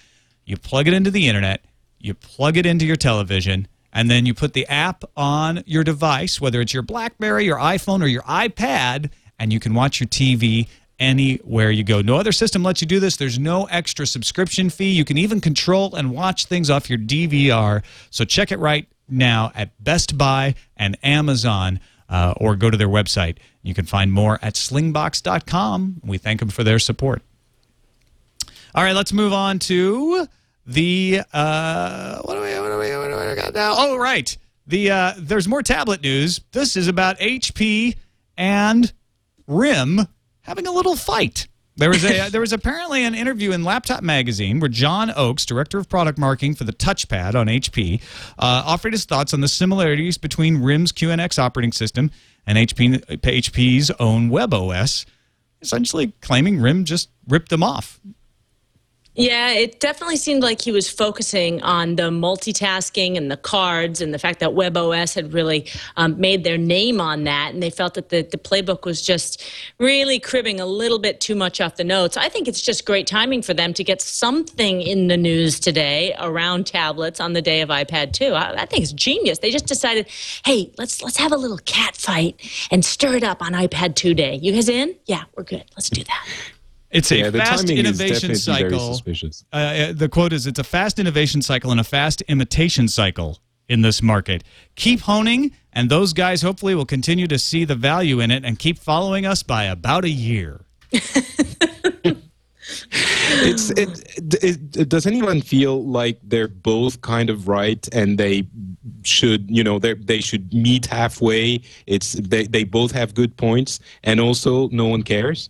you 0.43 0.57
plug 0.57 0.87
it 0.87 0.93
into 0.93 1.11
the 1.11 1.27
internet, 1.27 1.63
you 1.99 2.15
plug 2.15 2.57
it 2.57 2.65
into 2.65 2.85
your 2.85 2.95
television, 2.95 3.67
and 3.93 4.09
then 4.09 4.25
you 4.25 4.33
put 4.33 4.53
the 4.53 4.65
app 4.67 5.03
on 5.15 5.63
your 5.67 5.83
device, 5.83 6.41
whether 6.41 6.59
it's 6.61 6.73
your 6.73 6.83
Blackberry, 6.83 7.45
your 7.45 7.59
iPhone, 7.59 8.01
or 8.01 8.07
your 8.07 8.23
iPad, 8.23 9.11
and 9.37 9.53
you 9.53 9.59
can 9.59 9.75
watch 9.75 9.99
your 9.99 10.07
TV 10.07 10.67
anywhere 10.97 11.69
you 11.69 11.83
go. 11.83 12.01
No 12.01 12.15
other 12.15 12.31
system 12.31 12.63
lets 12.63 12.81
you 12.81 12.87
do 12.87 12.99
this. 12.99 13.17
There's 13.17 13.37
no 13.37 13.65
extra 13.65 14.07
subscription 14.07 14.69
fee. 14.71 14.91
You 14.91 15.05
can 15.05 15.17
even 15.17 15.41
control 15.41 15.93
and 15.95 16.11
watch 16.11 16.45
things 16.45 16.69
off 16.69 16.89
your 16.89 16.99
DVR. 16.99 17.83
So 18.09 18.25
check 18.25 18.51
it 18.51 18.57
right 18.59 18.87
now 19.11 19.51
at 19.53 19.71
Best 19.83 20.17
Buy 20.17 20.55
and 20.75 20.97
Amazon. 21.03 21.79
Uh, 22.09 22.33
or 22.35 22.57
go 22.57 22.69
to 22.69 22.75
their 22.75 22.89
website. 22.89 23.37
You 23.63 23.73
can 23.73 23.85
find 23.85 24.11
more 24.11 24.37
at 24.41 24.55
slingbox.com. 24.55 26.01
We 26.03 26.17
thank 26.17 26.41
them 26.41 26.49
for 26.49 26.61
their 26.61 26.77
support. 26.77 27.21
All 28.75 28.83
right, 28.83 28.93
let's 28.93 29.13
move 29.13 29.31
on 29.31 29.59
to 29.59 30.27
the 30.65 31.21
uh, 31.33 32.19
what 32.21 32.35
do 32.35 32.41
we 32.41 32.47
what 32.59 32.69
do 32.69 32.77
we 32.77 32.97
what 32.97 33.07
do 33.09 33.29
we 33.29 33.35
got 33.35 33.53
now? 33.53 33.75
Oh, 33.77 33.97
right. 33.97 34.37
The 34.67 34.91
uh, 34.91 35.13
there's 35.17 35.47
more 35.47 35.63
tablet 35.63 36.01
news. 36.01 36.41
This 36.51 36.77
is 36.77 36.87
about 36.87 37.19
HP 37.19 37.97
and 38.37 38.91
RIM 39.47 40.07
having 40.41 40.67
a 40.67 40.71
little 40.71 40.95
fight. 40.95 41.47
There 41.75 41.89
was 41.89 42.03
a 42.03 42.29
there 42.31 42.41
was 42.41 42.53
apparently 42.53 43.03
an 43.03 43.15
interview 43.15 43.51
in 43.51 43.63
Laptop 43.63 44.03
Magazine 44.03 44.59
where 44.59 44.69
John 44.69 45.11
Oakes, 45.15 45.45
director 45.45 45.77
of 45.77 45.89
product 45.89 46.17
marketing 46.17 46.55
for 46.55 46.63
the 46.63 46.73
touchpad 46.73 47.35
on 47.35 47.47
HP, 47.47 48.01
uh, 48.37 48.63
offered 48.65 48.93
his 48.93 49.05
thoughts 49.05 49.33
on 49.33 49.41
the 49.41 49.47
similarities 49.47 50.17
between 50.17 50.61
RIM's 50.61 50.91
QNX 50.91 51.39
operating 51.39 51.71
system 51.71 52.11
and 52.45 52.57
HP, 52.57 52.99
HP's 53.05 53.91
own 53.99 54.29
WebOS, 54.29 55.05
essentially 55.61 56.13
claiming 56.21 56.59
RIM 56.59 56.85
just 56.85 57.09
ripped 57.27 57.49
them 57.49 57.63
off. 57.63 57.99
Yeah, 59.13 59.49
it 59.51 59.81
definitely 59.81 60.15
seemed 60.15 60.41
like 60.41 60.61
he 60.61 60.71
was 60.71 60.89
focusing 60.89 61.61
on 61.63 61.97
the 61.97 62.03
multitasking 62.03 63.17
and 63.17 63.29
the 63.29 63.35
cards 63.35 63.99
and 63.99 64.13
the 64.13 64.19
fact 64.19 64.39
that 64.39 64.51
WebOS 64.51 65.13
had 65.13 65.33
really 65.33 65.69
um, 65.97 66.17
made 66.17 66.45
their 66.45 66.57
name 66.57 67.01
on 67.01 67.25
that. 67.25 67.53
And 67.53 67.61
they 67.61 67.69
felt 67.69 67.95
that 67.95 68.07
the, 68.07 68.21
the 68.21 68.37
playbook 68.37 68.85
was 68.85 69.01
just 69.01 69.43
really 69.79 70.17
cribbing 70.17 70.61
a 70.61 70.65
little 70.65 70.97
bit 70.97 71.19
too 71.19 71.35
much 71.35 71.59
off 71.59 71.75
the 71.75 71.83
notes. 71.83 72.15
I 72.15 72.29
think 72.29 72.47
it's 72.47 72.61
just 72.61 72.85
great 72.85 73.05
timing 73.05 73.41
for 73.41 73.53
them 73.53 73.73
to 73.73 73.83
get 73.83 74.01
something 74.01 74.81
in 74.81 75.07
the 75.07 75.17
news 75.17 75.59
today 75.59 76.15
around 76.17 76.65
tablets 76.65 77.19
on 77.19 77.33
the 77.33 77.41
day 77.41 77.59
of 77.59 77.67
iPad 77.67 78.13
2. 78.13 78.27
I, 78.27 78.61
I 78.61 78.65
think 78.65 78.83
it's 78.83 78.93
genius. 78.93 79.39
They 79.39 79.51
just 79.51 79.67
decided, 79.67 80.07
hey, 80.45 80.71
let's 80.77 81.03
let's 81.03 81.17
have 81.17 81.33
a 81.33 81.37
little 81.37 81.59
cat 81.65 81.97
fight 81.97 82.39
and 82.71 82.85
stir 82.85 83.17
it 83.17 83.23
up 83.25 83.41
on 83.41 83.51
iPad 83.51 83.95
2 83.95 84.13
day. 84.13 84.35
You 84.35 84.53
guys 84.53 84.69
in? 84.69 84.95
Yeah, 85.05 85.23
we're 85.35 85.43
good. 85.43 85.65
Let's 85.75 85.89
do 85.89 86.01
that. 86.05 86.27
It's 86.91 87.11
a 87.11 87.17
Yeah, 87.17 87.31
fast 87.31 87.69
innovation 87.69 88.35
cycle. 88.35 89.01
Uh, 89.53 89.57
Uh, 89.57 89.93
the 89.93 90.09
quote 90.09 90.33
is 90.33 90.45
it's 90.45 90.59
a 90.59 90.63
fast 90.63 90.99
innovation 90.99 91.41
cycle 91.41 91.71
and 91.71 91.79
a 91.79 91.85
fast 91.85 92.21
imitation 92.23 92.87
cycle 92.87 93.39
in 93.69 93.81
this 93.81 94.01
market. 94.01 94.43
Keep 94.75 95.01
honing, 95.01 95.51
and 95.71 95.89
those 95.89 96.11
guys 96.11 96.41
hopefully 96.41 96.75
will 96.75 96.85
continue 96.85 97.27
to 97.27 97.39
see 97.39 97.63
the 97.63 97.75
value 97.75 98.19
in 98.19 98.29
it 98.29 98.43
and 98.43 98.59
keep 98.59 98.77
following 98.77 99.25
us 99.25 99.41
by 99.41 99.63
about 99.63 100.03
a 100.03 100.09
year. 100.09 100.65
it's 103.31 103.69
it, 103.71 104.43
it, 104.43 104.77
it 104.77 104.89
does 104.89 105.05
anyone 105.05 105.41
feel 105.41 105.83
like 105.83 106.19
they're 106.23 106.47
both 106.47 107.01
kind 107.01 107.29
of 107.29 107.47
right 107.47 107.87
and 107.93 108.17
they 108.17 108.45
should 109.03 109.49
you 109.49 109.63
know 109.63 109.79
they 109.79 109.93
they 109.93 110.19
should 110.19 110.53
meet 110.53 110.85
halfway 110.85 111.61
it's 111.87 112.13
they, 112.13 112.45
they 112.45 112.63
both 112.63 112.91
have 112.91 113.13
good 113.13 113.35
points 113.37 113.79
and 114.03 114.19
also 114.19 114.67
no 114.69 114.85
one 114.85 115.01
cares 115.01 115.49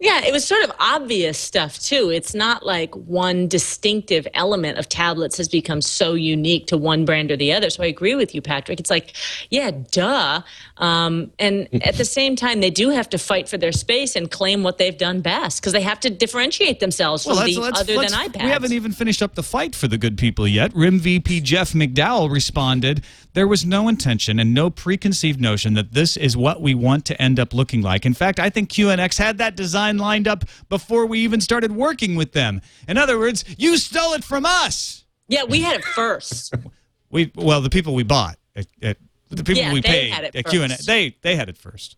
Yeah, 0.00 0.24
it 0.24 0.32
was 0.32 0.46
sort 0.46 0.62
of 0.62 0.70
obvious 0.78 1.36
stuff 1.36 1.80
too. 1.80 2.10
It's 2.10 2.32
not 2.32 2.64
like 2.64 2.94
one 2.94 3.48
distinctive 3.48 4.28
element 4.32 4.78
of 4.78 4.88
tablets 4.88 5.36
has 5.38 5.48
become 5.48 5.80
so 5.80 6.14
unique 6.14 6.68
to 6.68 6.78
one 6.78 7.04
brand 7.04 7.32
or 7.32 7.36
the 7.36 7.52
other. 7.52 7.68
So 7.68 7.82
I 7.82 7.86
agree 7.86 8.14
with 8.14 8.32
you, 8.32 8.40
Patrick. 8.40 8.78
It's 8.78 8.90
like, 8.90 9.16
yeah, 9.50 9.72
duh. 9.90 10.42
Um, 10.76 11.32
and 11.40 11.68
at 11.82 11.96
the 11.96 12.04
same 12.04 12.36
time, 12.36 12.60
they 12.60 12.70
do 12.70 12.90
have 12.90 13.08
to 13.08 13.18
fight 13.18 13.48
for 13.48 13.58
their 13.58 13.72
space 13.72 14.14
and 14.14 14.30
claim 14.30 14.62
what 14.62 14.78
they've 14.78 14.96
done 14.96 15.20
best 15.20 15.60
because 15.60 15.72
they 15.72 15.82
have 15.82 15.98
to 16.00 16.10
differentiate 16.10 16.78
themselves 16.78 17.24
from 17.24 17.34
the 17.44 17.60
other 17.60 17.94
than 17.94 18.10
iPads. 18.10 18.44
We 18.44 18.50
haven't 18.50 18.72
even 18.72 18.92
finished 18.92 19.20
up 19.20 19.34
the 19.34 19.42
fight 19.42 19.74
for 19.74 19.88
the 19.88 19.98
good 19.98 20.16
people 20.16 20.46
yet. 20.46 20.72
RIM 20.76 21.00
VP 21.00 21.40
Jeff 21.40 21.72
McDowell 21.72 22.30
responded, 22.30 23.02
There 23.38 23.46
was 23.46 23.64
no 23.64 23.86
intention 23.86 24.40
and 24.40 24.52
no 24.52 24.68
preconceived 24.68 25.40
notion 25.40 25.74
that 25.74 25.92
this 25.92 26.16
is 26.16 26.36
what 26.36 26.60
we 26.60 26.74
want 26.74 27.04
to 27.04 27.22
end 27.22 27.38
up 27.38 27.54
looking 27.54 27.82
like. 27.82 28.04
In 28.04 28.12
fact, 28.12 28.40
I 28.40 28.50
think 28.50 28.68
QNX 28.68 29.16
had 29.16 29.38
that 29.38 29.54
design 29.54 29.96
lined 29.96 30.26
up 30.26 30.44
before 30.68 31.06
we 31.06 31.20
even 31.20 31.40
started 31.40 31.70
working 31.70 32.16
with 32.16 32.32
them. 32.32 32.60
In 32.88 32.98
other 32.98 33.16
words, 33.16 33.44
you 33.56 33.76
stole 33.76 34.14
it 34.14 34.24
from 34.24 34.44
us. 34.44 35.04
yeah, 35.28 35.44
we 35.44 35.60
had 35.60 35.76
it 35.76 35.84
first. 35.84 36.52
We 37.10 37.30
well, 37.36 37.60
the 37.60 37.70
people 37.70 37.94
we 37.94 38.02
bought, 38.02 38.38
at, 38.56 38.66
at, 38.82 38.96
the 39.30 39.44
people 39.44 39.62
Yeah, 39.62 39.72
we 39.72 39.82
they 39.82 39.88
paid 39.88 40.10
had 40.10 40.24
it 40.24 40.34
at 40.34 40.44
QNX, 40.44 40.84
they 40.84 41.16
they 41.22 41.36
had 41.36 41.48
it 41.48 41.56
first. 41.56 41.96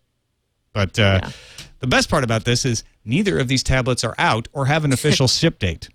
But 0.73 0.99
uh, 0.99 1.21
Yeah. 1.23 1.31
the 1.79 1.87
best 1.87 2.07
part 2.07 2.23
about 2.23 2.45
this 2.45 2.65
is 2.65 2.83
neither 3.03 3.39
of 3.39 3.47
these 3.47 3.63
tablets 3.63 4.03
are 4.03 4.13
out 4.19 4.47
or 4.53 4.67
have 4.67 4.85
an 4.85 4.93
official 4.93 5.27
ship 5.39 5.57
date. 5.57 5.89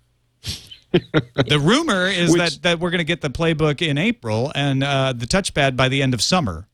the 1.47 1.59
rumor 1.59 2.07
is 2.07 2.31
Which- 2.31 2.39
that, 2.39 2.61
that 2.63 2.79
we're 2.79 2.89
going 2.89 2.99
to 2.99 3.05
get 3.05 3.21
the 3.21 3.29
playbook 3.29 3.81
in 3.81 3.97
April 3.97 4.51
and 4.55 4.83
uh, 4.83 5.13
the 5.13 5.25
touchpad 5.25 5.75
by 5.75 5.89
the 5.89 6.01
end 6.01 6.13
of 6.13 6.21
summer. 6.21 6.67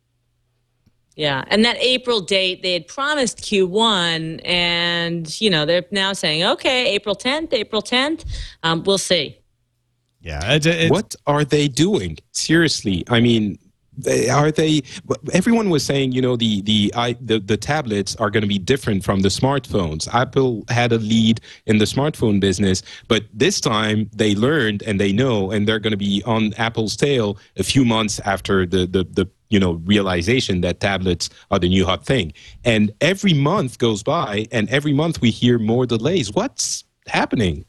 Yeah, 1.16 1.44
and 1.48 1.64
that 1.64 1.78
April 1.78 2.22
date 2.22 2.64
they 2.64 2.74
had 2.74 2.88
promised 2.88 3.38
Q1, 3.38 4.42
and 4.44 5.40
you 5.42 5.50
know 5.52 5.64
they're 5.64 5.86
now 5.92 6.14
saying, 6.14 6.44
okay, 6.44 6.88
April 6.88 7.16
10th, 7.16 7.54
April 7.54 7.84
10th. 7.84 8.26
Um, 8.64 8.84
we'll 8.84 8.98
see. 8.98 9.38
Yeah, 10.22 10.54
it's, 10.54 10.66
it's, 10.66 10.90
what 10.90 11.16
are 11.28 11.44
they 11.44 11.68
doing 11.68 12.18
seriously 12.32 13.04
i 13.10 13.20
mean 13.20 13.58
are 14.32 14.52
they 14.52 14.82
everyone 15.34 15.70
was 15.70 15.86
saying 15.86 16.12
you 16.12 16.22
know 16.22 16.36
the 16.36 16.62
the 16.64 16.92
i 16.96 17.14
the, 17.22 17.40
the 17.40 17.58
tablets 17.58 18.16
are 18.18 18.30
going 18.30 18.42
to 18.42 18.48
be 18.48 18.60
different 18.60 19.04
from 19.04 19.22
the 19.22 19.30
smartphones. 19.30 20.12
Apple 20.14 20.64
had 20.70 20.92
a 20.92 20.98
lead 20.98 21.40
in 21.66 21.78
the 21.78 21.86
smartphone 21.86 22.40
business 22.40 22.82
but 23.08 23.24
this 23.34 23.62
time 23.62 24.10
they 24.14 24.36
learned 24.36 24.82
and 24.84 25.00
they 25.00 25.12
know 25.12 25.52
and 25.52 25.68
they're 25.68 25.80
going 25.80 25.92
to 25.92 25.98
be 25.98 26.24
on 26.26 26.54
apple's 26.56 26.96
tail 26.96 27.38
a 27.58 27.64
few 27.64 27.86
months 27.86 28.20
after 28.22 28.66
the 28.66 28.86
the, 28.86 29.04
the 29.04 29.30
you 29.54 29.60
know 29.60 29.74
realization 29.86 30.62
that 30.62 30.80
tablets 30.80 31.30
are 31.52 31.60
the 31.60 31.70
new 31.70 31.86
hot 31.86 32.04
thing. 32.06 32.34
And 32.66 32.92
every 33.00 33.34
month 33.34 33.78
goes 33.78 34.02
by 34.02 34.48
and 34.52 34.68
every 34.70 34.94
month 34.94 35.22
we 35.22 35.30
hear 35.30 35.60
more 35.60 35.86
delays. 35.86 36.34
What's 36.34 36.84
happening 37.08 37.66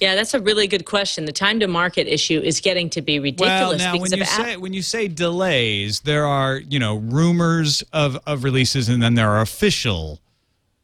Yeah, 0.00 0.14
that's 0.14 0.34
a 0.34 0.40
really 0.40 0.66
good 0.66 0.84
question. 0.84 1.24
The 1.24 1.32
time 1.32 1.58
to 1.60 1.66
market 1.66 2.06
issue 2.06 2.38
is 2.40 2.60
getting 2.60 2.90
to 2.90 3.00
be 3.00 3.18
ridiculous 3.18 3.78
well, 3.82 3.94
now 3.94 3.98
when 3.98 4.12
you 4.12 4.24
say 4.26 4.56
when 4.58 4.72
you 4.74 4.82
say 4.82 5.08
delays, 5.08 6.00
there 6.00 6.26
are 6.26 6.58
you 6.58 6.78
know 6.78 6.96
rumors 6.96 7.82
of 7.92 8.18
of 8.26 8.44
releases, 8.44 8.90
and 8.90 9.02
then 9.02 9.14
there 9.14 9.30
are 9.30 9.40
official 9.40 10.20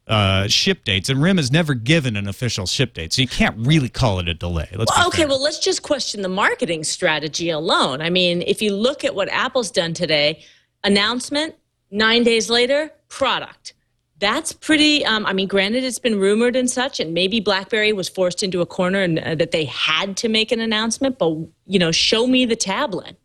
uh, 0.07 0.49
ship 0.49 0.85
dates. 0.85 1.09
And 1.09 1.23
RIM 1.23 1.37
has 1.37 1.53
never 1.53 1.75
given 1.75 2.17
an 2.17 2.27
official 2.27 2.67
ship 2.67 2.95
date, 2.95 3.13
so 3.13 3.23
you 3.23 3.29
can't 3.29 3.57
really 3.59 3.89
call 3.89 4.19
it 4.19 4.29
a 4.29 4.35
delay. 4.35 4.69
Let's 4.75 4.91
Well, 4.97 5.09
okay, 5.09 5.19
fair. 5.19 5.29
well, 5.29 5.43
let's 5.43 5.59
just 5.59 5.83
question 5.83 6.23
the 6.23 6.29
marketing 6.29 6.85
strategy 6.85 7.51
alone. 7.51 8.01
I 8.01 8.11
mean, 8.11 8.43
if 8.47 8.63
you 8.63 8.75
look 8.75 9.05
at 9.05 9.15
what 9.15 9.29
Apple's 9.31 9.71
done 9.71 9.93
today, 9.93 10.43
announcement, 10.85 11.55
nine 11.91 12.25
days 12.25 12.51
later, 12.51 12.91
product. 13.09 13.75
That's 14.23 14.53
pretty. 14.53 15.05
Um, 15.05 15.27
I 15.27 15.33
mean, 15.33 15.49
granted, 15.49 15.83
it's 15.83 15.99
been 15.99 16.17
rumored 16.21 16.55
and 16.55 16.71
such, 16.71 17.01
and 17.01 17.13
maybe 17.13 17.41
BlackBerry 17.41 17.93
was 17.93 18.09
forced 18.09 18.45
into 18.45 18.61
a 18.61 18.67
corner 18.67 19.01
and 19.03 19.19
uh, 19.19 19.35
that 19.35 19.51
they 19.51 19.65
had 19.65 20.17
to 20.19 20.29
make 20.29 20.53
an 20.53 20.61
announcement. 20.61 21.19
But 21.19 21.35
you 21.67 21.81
know, 21.81 21.91
show 21.91 22.29
me 22.29 22.47
the 22.47 22.55
tablet. 22.55 23.17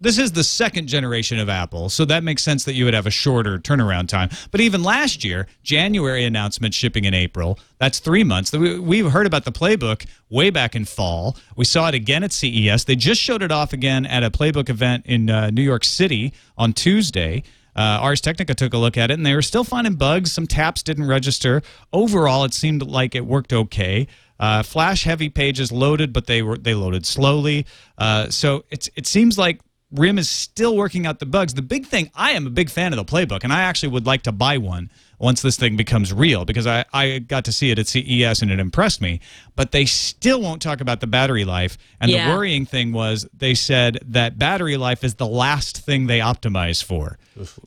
This 0.00 0.16
is 0.18 0.32
the 0.32 0.42
second 0.44 0.86
generation 0.88 1.38
of 1.38 1.50
Apple, 1.50 1.90
so 1.90 2.06
that 2.06 2.24
makes 2.24 2.42
sense 2.42 2.64
that 2.64 2.72
you 2.72 2.86
would 2.86 2.94
have 2.94 3.06
a 3.06 3.10
shorter 3.10 3.58
turnaround 3.58 4.08
time. 4.08 4.30
But 4.50 4.62
even 4.62 4.82
last 4.82 5.24
year, 5.24 5.46
January 5.62 6.24
announcement 6.24 6.72
shipping 6.72 7.04
in 7.04 7.12
April, 7.12 7.58
that's 7.78 7.98
three 7.98 8.24
months. 8.24 8.50
We- 8.52 8.78
We've 8.78 9.10
heard 9.10 9.26
about 9.26 9.44
the 9.44 9.52
playbook 9.52 10.06
way 10.30 10.48
back 10.48 10.74
in 10.74 10.86
fall. 10.86 11.36
We 11.56 11.66
saw 11.66 11.88
it 11.88 11.94
again 11.94 12.24
at 12.24 12.32
CES. 12.32 12.84
They 12.84 12.96
just 12.96 13.20
showed 13.20 13.42
it 13.42 13.52
off 13.52 13.74
again 13.74 14.06
at 14.06 14.22
a 14.24 14.30
playbook 14.30 14.70
event 14.70 15.04
in 15.06 15.28
uh, 15.28 15.50
New 15.50 15.62
York 15.62 15.84
City 15.84 16.32
on 16.56 16.72
Tuesday. 16.72 17.42
Uh, 17.76 17.98
Ars 18.00 18.20
Technica 18.20 18.54
took 18.54 18.72
a 18.72 18.78
look 18.78 18.96
at 18.96 19.10
it, 19.10 19.14
and 19.14 19.26
they 19.26 19.34
were 19.34 19.42
still 19.42 19.64
finding 19.64 19.94
bugs. 19.94 20.32
Some 20.32 20.46
taps 20.46 20.82
didn't 20.82 21.06
register. 21.06 21.62
Overall, 21.92 22.44
it 22.44 22.54
seemed 22.54 22.82
like 22.82 23.14
it 23.14 23.26
worked 23.26 23.52
okay. 23.52 24.06
Uh, 24.38 24.62
flash 24.62 25.04
heavy 25.04 25.28
pages 25.28 25.70
loaded, 25.70 26.12
but 26.12 26.26
they 26.26 26.42
were 26.42 26.58
they 26.58 26.74
loaded 26.74 27.06
slowly. 27.06 27.66
Uh, 27.98 28.28
so 28.30 28.64
it's 28.70 28.88
it 28.96 29.06
seems 29.06 29.38
like 29.38 29.60
RIM 29.92 30.18
is 30.18 30.28
still 30.28 30.76
working 30.76 31.06
out 31.06 31.20
the 31.20 31.26
bugs. 31.26 31.54
The 31.54 31.62
big 31.62 31.86
thing, 31.86 32.10
I 32.14 32.32
am 32.32 32.46
a 32.46 32.50
big 32.50 32.70
fan 32.70 32.92
of 32.92 32.96
the 32.96 33.04
playbook, 33.04 33.44
and 33.44 33.52
I 33.52 33.62
actually 33.62 33.90
would 33.90 34.06
like 34.06 34.22
to 34.22 34.32
buy 34.32 34.58
one 34.58 34.90
once 35.18 35.42
this 35.42 35.56
thing 35.56 35.76
becomes 35.76 36.12
real 36.12 36.44
because 36.44 36.66
I, 36.66 36.84
I 36.92 37.18
got 37.20 37.44
to 37.46 37.52
see 37.52 37.70
it 37.70 37.78
at 37.78 37.86
CES 37.86 38.42
and 38.42 38.50
it 38.50 38.58
impressed 38.60 39.00
me. 39.00 39.20
But 39.54 39.72
they 39.72 39.84
still 39.86 40.40
won't 40.40 40.60
talk 40.60 40.80
about 40.80 41.00
the 41.00 41.06
battery 41.06 41.44
life. 41.44 41.78
And 42.00 42.10
Yeah. 42.10 42.28
the 42.28 42.34
worrying 42.36 42.66
thing 42.66 42.92
was 42.92 43.26
they 43.36 43.54
said 43.54 43.98
that 44.06 44.38
battery 44.38 44.76
life 44.76 45.02
is 45.04 45.14
the 45.14 45.26
last 45.26 45.78
thing 45.78 46.06
they 46.06 46.18
optimize 46.18 46.82
for, 46.84 47.18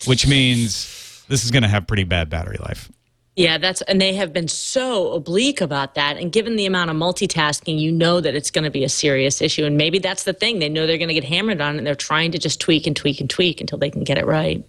which 0.06 0.28
means 0.28 1.24
this 1.28 1.44
is 1.44 1.52
going 1.52 1.64
to 1.64 1.70
have 1.70 1.88
pretty 1.88 2.04
bad 2.04 2.30
battery 2.30 2.58
life. 2.60 2.92
Yeah, 3.36 3.58
that's 3.58 3.82
and 3.84 4.02
they 4.02 4.16
have 4.16 4.34
been 4.34 4.50
so 4.50 5.14
oblique 5.14 5.62
about 5.62 5.96
that. 5.96 6.18
And 6.18 6.30
given 6.30 6.58
the 6.58 6.66
amount 6.66 6.90
of 6.90 6.98
multitasking, 6.98 7.80
you 7.80 7.90
know 7.90 8.20
that 8.20 8.36
it's 8.36 8.52
going 8.52 8.66
to 8.66 8.70
be 8.72 8.84
a 8.84 8.90
serious 8.90 9.42
issue. 9.42 9.64
And 9.64 9.78
maybe 9.78 9.98
that's 9.98 10.26
the 10.26 10.34
thing. 10.34 10.60
They 10.60 10.68
know 10.68 10.86
they're 10.86 10.98
going 10.98 11.08
to 11.08 11.14
get 11.14 11.24
hammered 11.24 11.62
on, 11.62 11.76
it, 11.76 11.78
and 11.78 11.88
they're 11.88 11.96
trying 11.96 12.34
to 12.34 12.38
just 12.38 12.60
tweak 12.60 12.86
and 12.86 12.96
tweak 12.96 13.22
and 13.22 13.30
tweak 13.30 13.62
until 13.62 13.78
they 13.78 13.90
can 13.90 14.04
get 14.04 14.18
it 14.18 14.26
right. 14.26 14.66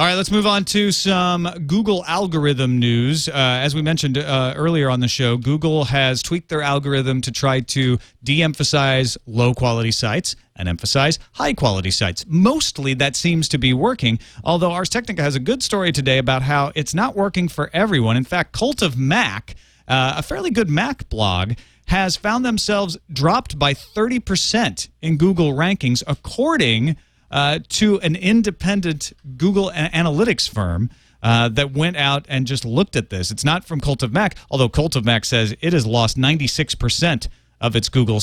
All 0.00 0.06
right, 0.06 0.14
let's 0.14 0.30
move 0.30 0.46
on 0.46 0.64
to 0.64 0.92
some 0.92 1.46
Google 1.66 2.06
algorithm 2.06 2.78
news. 2.78 3.28
Uh, 3.28 3.32
as 3.34 3.74
we 3.74 3.82
mentioned 3.82 4.16
uh, 4.16 4.54
earlier 4.56 4.88
on 4.88 5.00
the 5.00 5.08
show, 5.08 5.36
Google 5.36 5.84
has 5.84 6.22
tweaked 6.22 6.48
their 6.48 6.62
algorithm 6.62 7.20
to 7.20 7.30
try 7.30 7.60
to 7.60 7.98
de 8.24 8.42
emphasize 8.42 9.18
low 9.26 9.52
quality 9.52 9.90
sites 9.90 10.36
and 10.56 10.70
emphasize 10.70 11.18
high 11.32 11.52
quality 11.52 11.90
sites. 11.90 12.24
Mostly 12.26 12.94
that 12.94 13.14
seems 13.14 13.46
to 13.50 13.58
be 13.58 13.74
working, 13.74 14.18
although 14.42 14.72
Ars 14.72 14.88
Technica 14.88 15.22
has 15.22 15.36
a 15.36 15.38
good 15.38 15.62
story 15.62 15.92
today 15.92 16.16
about 16.16 16.40
how 16.40 16.72
it's 16.74 16.94
not 16.94 17.14
working 17.14 17.46
for 17.46 17.68
everyone. 17.74 18.16
In 18.16 18.24
fact, 18.24 18.52
Cult 18.52 18.80
of 18.80 18.96
Mac, 18.96 19.54
uh, 19.86 20.14
a 20.16 20.22
fairly 20.22 20.50
good 20.50 20.70
Mac 20.70 21.10
blog, 21.10 21.52
has 21.88 22.16
found 22.16 22.42
themselves 22.42 22.96
dropped 23.12 23.58
by 23.58 23.74
30% 23.74 24.88
in 25.02 25.18
Google 25.18 25.52
rankings, 25.52 26.02
according 26.06 26.96
uh, 27.30 27.60
to 27.68 28.00
an 28.00 28.16
independent 28.16 29.12
Google 29.36 29.70
analytics 29.70 30.48
firm 30.48 30.90
uh, 31.22 31.48
that 31.50 31.72
went 31.72 31.96
out 31.96 32.24
and 32.28 32.46
just 32.46 32.64
looked 32.64 32.96
at 32.96 33.10
this. 33.10 33.30
It's 33.30 33.44
not 33.44 33.64
from 33.64 33.80
Cult 33.80 34.02
of 34.02 34.12
Mac, 34.12 34.36
although 34.50 34.68
Cult 34.68 34.96
of 34.96 35.04
Mac 35.04 35.24
says 35.24 35.54
it 35.60 35.72
has 35.72 35.86
lost 35.86 36.16
96% 36.16 37.28
of 37.60 37.76
its 37.76 37.88
Google 37.88 38.20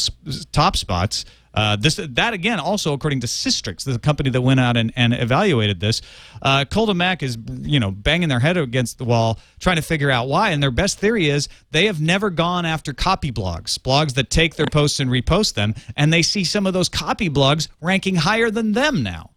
top 0.52 0.76
spots. 0.76 1.26
Uh, 1.58 1.76
this 1.76 1.96
that 1.96 2.34
again 2.34 2.60
also 2.60 2.93
according 2.93 3.20
to 3.20 3.28
Sistrix, 3.28 3.84
the 3.84 3.98
company 3.98 4.30
that 4.30 4.41
went 4.41 4.60
out 4.60 4.78
and, 4.78 4.93
and 4.96 5.12
evaluated 5.12 5.80
this. 5.80 6.02
Uh, 6.39 6.65
Cult 6.70 6.89
of 6.89 6.98
Mac 6.98 7.24
is 7.24 7.36
you 7.62 7.80
know 7.80 7.89
banging 7.89 8.30
their 8.30 8.39
head 8.39 8.58
against 8.58 9.00
the 9.00 9.06
wall 9.06 9.39
trying 9.60 9.78
to 9.78 9.82
figure 9.82 10.12
out 10.12 10.28
why. 10.28 10.52
And 10.52 10.62
their 10.62 10.70
best 10.70 11.00
theory 11.00 11.30
is 11.30 11.50
they 11.72 11.88
have 11.88 12.00
never 12.00 12.30
gone 12.30 12.65
after 12.65 12.93
copy 12.93 13.32
blogs, 13.32 13.80
blogs 13.80 14.13
that 14.13 14.30
take 14.30 14.56
their 14.56 14.67
posts 14.67 15.00
and 15.00 15.10
repost 15.10 15.56
them, 15.56 15.74
and 15.96 16.13
they 16.13 16.22
see 16.22 16.43
some 16.43 16.67
of 16.67 16.74
those 16.74 16.89
copy 16.89 17.30
blogs 17.30 17.70
ranking 17.82 18.15
higher 18.15 18.52
than 18.52 18.74
them 18.74 19.02
now. 19.02 19.32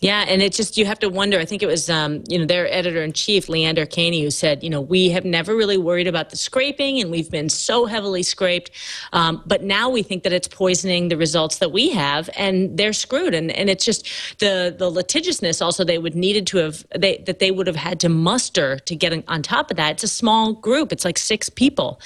Yeah, 0.00 0.24
and 0.28 0.42
it 0.42 0.52
just 0.52 0.76
you 0.76 0.86
have 0.86 1.00
to 1.00 1.08
wonder. 1.08 1.40
I 1.40 1.44
think 1.44 1.60
it 1.60 1.66
was 1.66 1.90
um, 1.90 2.22
you 2.28 2.38
know 2.38 2.44
their 2.44 2.72
editor 2.72 3.02
in 3.02 3.12
chief, 3.12 3.48
Leander 3.48 3.84
Kahney, 3.84 4.22
who 4.22 4.30
said, 4.30 4.62
you 4.62 4.70
know, 4.70 4.80
we 4.80 5.08
have 5.10 5.24
never 5.24 5.56
really 5.56 5.76
worried 5.76 6.06
about 6.06 6.30
the 6.30 6.36
scraping, 6.36 7.00
and 7.00 7.10
we've 7.10 7.32
been 7.32 7.48
so 7.48 7.84
heavily 7.86 8.22
scraped, 8.22 8.70
um, 9.12 9.42
but 9.44 9.64
now 9.64 9.90
we 9.90 10.04
think 10.04 10.22
that 10.22 10.32
it's 10.32 10.46
poisoning 10.46 11.08
the 11.08 11.16
results 11.16 11.58
that 11.58 11.72
we 11.72 11.90
have, 11.90 12.30
and 12.36 12.78
they're 12.78 12.92
screwed. 12.92 13.34
And 13.34 13.50
and 13.50 13.68
it's 13.68 13.84
just 13.84 14.06
the 14.38 14.72
the 14.78 14.88
litigiousness 14.88 15.60
also 15.60 15.82
they 15.82 15.98
would 15.98 16.14
needed 16.14 16.46
to 16.48 16.58
have 16.58 16.86
they 16.96 17.18
that 17.26 17.40
they 17.40 17.50
would 17.50 17.66
have 17.66 17.74
had 17.76 17.98
to 18.00 18.08
muster 18.08 18.78
to 18.78 18.94
get 18.94 19.12
on 19.26 19.42
top 19.42 19.72
of 19.72 19.78
that. 19.78 19.94
It's 19.94 20.04
a 20.04 20.08
small 20.08 20.52
group. 20.52 20.92
It's 20.92 21.04
like 21.04 21.18
six 21.18 21.48
people. 21.48 22.00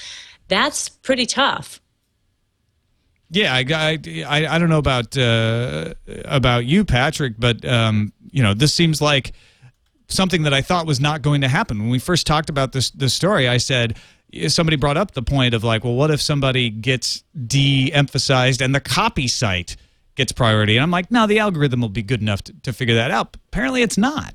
That's 0.48 0.88
pretty 0.88 1.26
tough. 1.26 1.81
Yeah, 3.32 3.54
I, 3.54 3.64
I, 4.26 4.46
I, 4.46 4.58
don't 4.58 4.68
know 4.68 4.78
about 4.78 5.16
uh, 5.16 5.94
about 6.26 6.66
you, 6.66 6.84
Patrick, 6.84 7.36
but 7.38 7.64
um, 7.64 8.12
you 8.30 8.42
know 8.42 8.52
this 8.52 8.74
seems 8.74 9.00
like 9.00 9.32
something 10.08 10.42
that 10.42 10.52
I 10.52 10.60
thought 10.60 10.86
was 10.86 11.00
not 11.00 11.22
going 11.22 11.40
to 11.40 11.48
happen. 11.48 11.78
When 11.78 11.88
we 11.88 11.98
first 11.98 12.26
talked 12.26 12.50
about 12.50 12.72
this 12.72 12.90
this 12.90 13.14
story, 13.14 13.48
I 13.48 13.56
said 13.56 13.96
somebody 14.48 14.76
brought 14.76 14.98
up 14.98 15.12
the 15.12 15.22
point 15.22 15.54
of 15.54 15.64
like, 15.64 15.82
well, 15.82 15.94
what 15.94 16.10
if 16.10 16.20
somebody 16.20 16.68
gets 16.68 17.24
de-emphasized 17.46 18.60
and 18.60 18.74
the 18.74 18.80
copy 18.80 19.28
site 19.28 19.76
gets 20.14 20.32
priority? 20.32 20.76
And 20.76 20.82
I'm 20.82 20.90
like, 20.90 21.10
no, 21.10 21.26
the 21.26 21.38
algorithm 21.38 21.80
will 21.80 21.88
be 21.88 22.02
good 22.02 22.20
enough 22.20 22.42
to, 22.44 22.52
to 22.64 22.72
figure 22.74 22.96
that 22.96 23.10
out. 23.10 23.36
Apparently, 23.48 23.80
it's 23.80 23.96
not. 23.98 24.34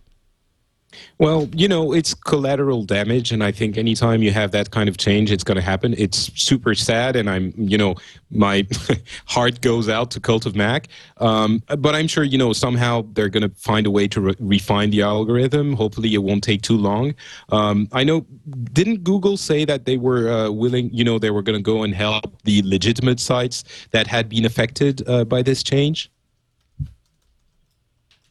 Well, 1.20 1.50
you 1.54 1.68
know, 1.68 1.94
it's 1.94 2.14
collateral 2.14 2.84
damage, 2.84 3.32
and 3.32 3.44
I 3.44 3.52
think 3.52 3.78
anytime 3.78 4.22
you 4.22 4.32
have 4.32 4.52
that 4.52 4.72
kind 4.72 4.88
of 4.88 4.98
change, 4.98 5.32
it's 5.32 5.44
going 5.44 5.56
to 5.56 5.62
happen. 5.62 5.96
It's 5.98 6.32
super 6.40 6.76
sad, 6.76 7.16
and 7.16 7.30
I'm, 7.30 7.54
you 7.58 7.78
know, 7.78 7.96
my 8.30 8.68
heart 9.26 9.62
goes 9.62 9.90
out 9.90 10.12
to 10.12 10.20
Cult 10.20 10.46
of 10.46 10.56
Mac. 10.56 10.88
Um, 11.18 11.64
but 11.78 11.96
I'm 11.96 12.08
sure, 12.08 12.24
you 12.24 12.38
know, 12.38 12.54
somehow 12.54 13.06
they're 13.14 13.30
going 13.30 13.50
to 13.50 13.56
find 13.56 13.88
a 13.88 13.92
way 13.92 14.08
to 14.10 14.22
re- 14.22 14.36
refine 14.40 14.92
the 14.92 15.02
algorithm. 15.02 15.74
Hopefully, 15.74 16.14
it 16.14 16.24
won't 16.24 16.44
take 16.44 16.62
too 16.62 16.78
long. 16.78 17.16
Um, 17.50 17.88
I 17.92 18.04
know, 18.04 18.26
didn't 18.74 19.04
Google 19.04 19.38
say 19.38 19.66
that 19.66 19.86
they 19.86 19.98
were 19.98 20.30
uh, 20.30 20.52
willing, 20.52 20.90
you 20.94 21.04
know, 21.04 21.20
they 21.20 21.32
were 21.32 21.42
going 21.42 21.58
to 21.58 21.64
go 21.64 21.84
and 21.84 21.94
help 21.94 22.42
the 22.44 22.62
legitimate 22.64 23.20
sites 23.20 23.64
that 23.92 24.08
had 24.08 24.30
been 24.30 24.46
affected 24.46 25.08
uh, 25.08 25.24
by 25.26 25.42
this 25.42 25.64
change? 25.64 26.12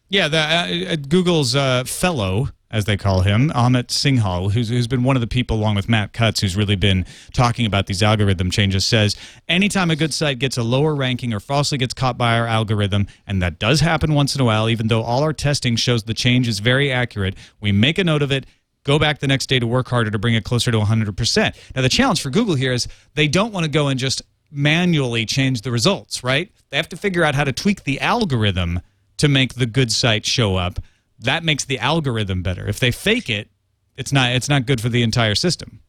Yeah, 0.09 0.29
the, 0.29 0.39
uh, 0.39 0.93
uh, 0.93 0.97
Google's 1.09 1.57
uh, 1.57 1.85
fellow, 1.85 2.49
as 2.71 2.85
they 2.85 2.97
call 2.97 3.21
him, 3.21 3.51
Amit 3.51 3.89
Singhal, 3.89 4.53
who's, 4.53 4.69
who's 4.69 4.87
been 4.87 5.05
one 5.05 5.17
of 5.17 5.21
the 5.21 5.27
people, 5.27 5.57
along 5.57 5.77
with 5.77 5.89
Matt 5.89 6.13
Cutts, 6.13 6.41
who's 6.41 6.57
really 6.57 6.77
been 6.77 7.07
talking 7.33 7.65
about 7.65 7.87
these 7.87 8.03
algorithm 8.03 8.51
changes, 8.51 8.85
says 8.85 9.17
anytime 9.49 9.91
a 9.91 9.97
good 9.97 10.13
site 10.13 10.39
gets 10.39 10.57
a 10.57 10.63
lower 10.63 10.95
ranking 10.95 11.33
or 11.33 11.41
falsely 11.41 11.79
gets 11.79 11.95
caught 11.95 12.19
by 12.19 12.37
our 12.39 12.47
algorithm, 12.47 13.07
and 13.27 13.41
that 13.41 13.59
does 13.59 13.81
happen 13.81 14.15
once 14.15 14.35
in 14.35 14.41
a 14.41 14.45
while, 14.45 14.69
even 14.69 14.89
though 14.89 15.03
all 15.03 15.23
our 15.23 15.33
testing 15.33 15.77
shows 15.77 16.05
the 16.05 16.15
change 16.15 16.49
is 16.49 16.59
very 16.59 16.91
accurate, 16.91 17.37
we 17.61 17.71
make 17.71 17.99
a 17.99 18.05
note 18.05 18.23
of 18.23 18.33
it. 18.33 18.47
Go 18.83 18.99
back 18.99 19.19
the 19.19 19.27
next 19.27 19.47
day 19.47 19.59
to 19.59 19.67
work 19.67 19.89
harder 19.89 20.11
to 20.11 20.19
bring 20.19 20.35
it 20.35 20.45
closer 20.45 20.71
to 20.71 20.79
100%. 20.79 21.57
Now, 21.75 21.83
the 21.83 21.89
challenge 21.89 22.23
for 22.23 22.31
Google 22.31 22.55
here 22.55 22.73
is 22.73 22.87
they 23.15 23.27
don't 23.27 23.53
want 23.53 23.65
to 23.65 23.71
go 23.71 23.89
and 23.89 23.99
just 23.99 24.23
manually 24.51 25.27
change 25.27 25.63
the 25.63 25.73
results, 25.73 26.23
right? 26.23 26.53
They 26.71 26.77
have 26.77 26.89
to 26.91 26.97
figure 26.97 27.25
out 27.25 27.35
how 27.35 27.45
to 27.45 27.53
tweak 27.53 27.85
the 27.85 28.01
algorithm 28.01 28.81
to 29.19 29.29
make 29.29 29.55
the 29.55 29.67
good 29.67 29.91
site 29.91 30.27
show 30.27 30.57
up. 30.57 30.79
That 31.19 31.45
makes 31.45 31.65
the 31.65 31.79
algorithm 31.79 32.43
better. 32.43 32.69
If 32.69 32.81
they 32.81 32.91
fake 32.91 33.31
it, 33.31 33.49
it's 33.97 34.13
not 34.13 34.33
it's 34.33 34.49
not 34.49 34.67
good 34.67 34.81
for 34.81 34.89
the 34.89 35.03
entire 35.03 35.35
system. 35.35 35.81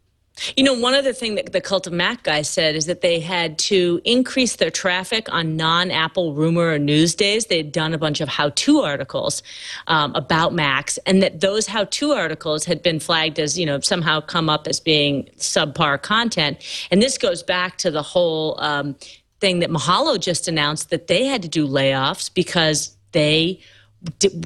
You 0.55 0.63
know, 0.63 0.73
one 0.73 0.93
other 0.93 1.13
thing 1.13 1.35
that 1.35 1.51
the 1.51 1.61
Cult 1.61 1.87
of 1.87 1.93
Mac 1.93 2.21
guys 2.21 2.47
said 2.47 2.75
is 2.75 2.85
that 2.85 3.01
they 3.01 3.19
had 3.19 3.57
to 3.59 3.99
increase 4.05 4.57
their 4.57 4.69
traffic 4.69 5.31
on 5.33 5.55
non 5.57 5.89
Apple 5.89 6.33
rumor 6.33 6.73
or 6.73 6.79
news 6.79 7.15
days. 7.15 7.47
They 7.47 7.57
had 7.57 7.71
done 7.71 7.93
a 7.93 7.97
bunch 7.97 8.21
of 8.21 8.29
how 8.29 8.49
to 8.49 8.81
articles 8.81 9.41
um, 9.87 10.13
about 10.13 10.53
Macs, 10.53 10.99
and 11.07 11.23
that 11.23 11.41
those 11.41 11.65
how 11.65 11.85
to 11.85 12.11
articles 12.11 12.65
had 12.65 12.83
been 12.83 12.99
flagged 12.99 13.39
as, 13.39 13.57
you 13.57 13.65
know, 13.65 13.79
somehow 13.79 14.21
come 14.21 14.47
up 14.47 14.67
as 14.67 14.79
being 14.79 15.27
subpar 15.37 16.01
content. 16.01 16.63
And 16.91 17.01
this 17.01 17.17
goes 17.17 17.41
back 17.41 17.77
to 17.79 17.89
the 17.89 18.03
whole 18.03 18.61
um, 18.61 18.95
thing 19.39 19.59
that 19.59 19.71
Mahalo 19.71 20.19
just 20.19 20.47
announced 20.47 20.91
that 20.91 21.07
they 21.07 21.25
had 21.25 21.41
to 21.41 21.49
do 21.49 21.67
layoffs 21.67 22.31
because 22.31 22.95
they 23.11 23.59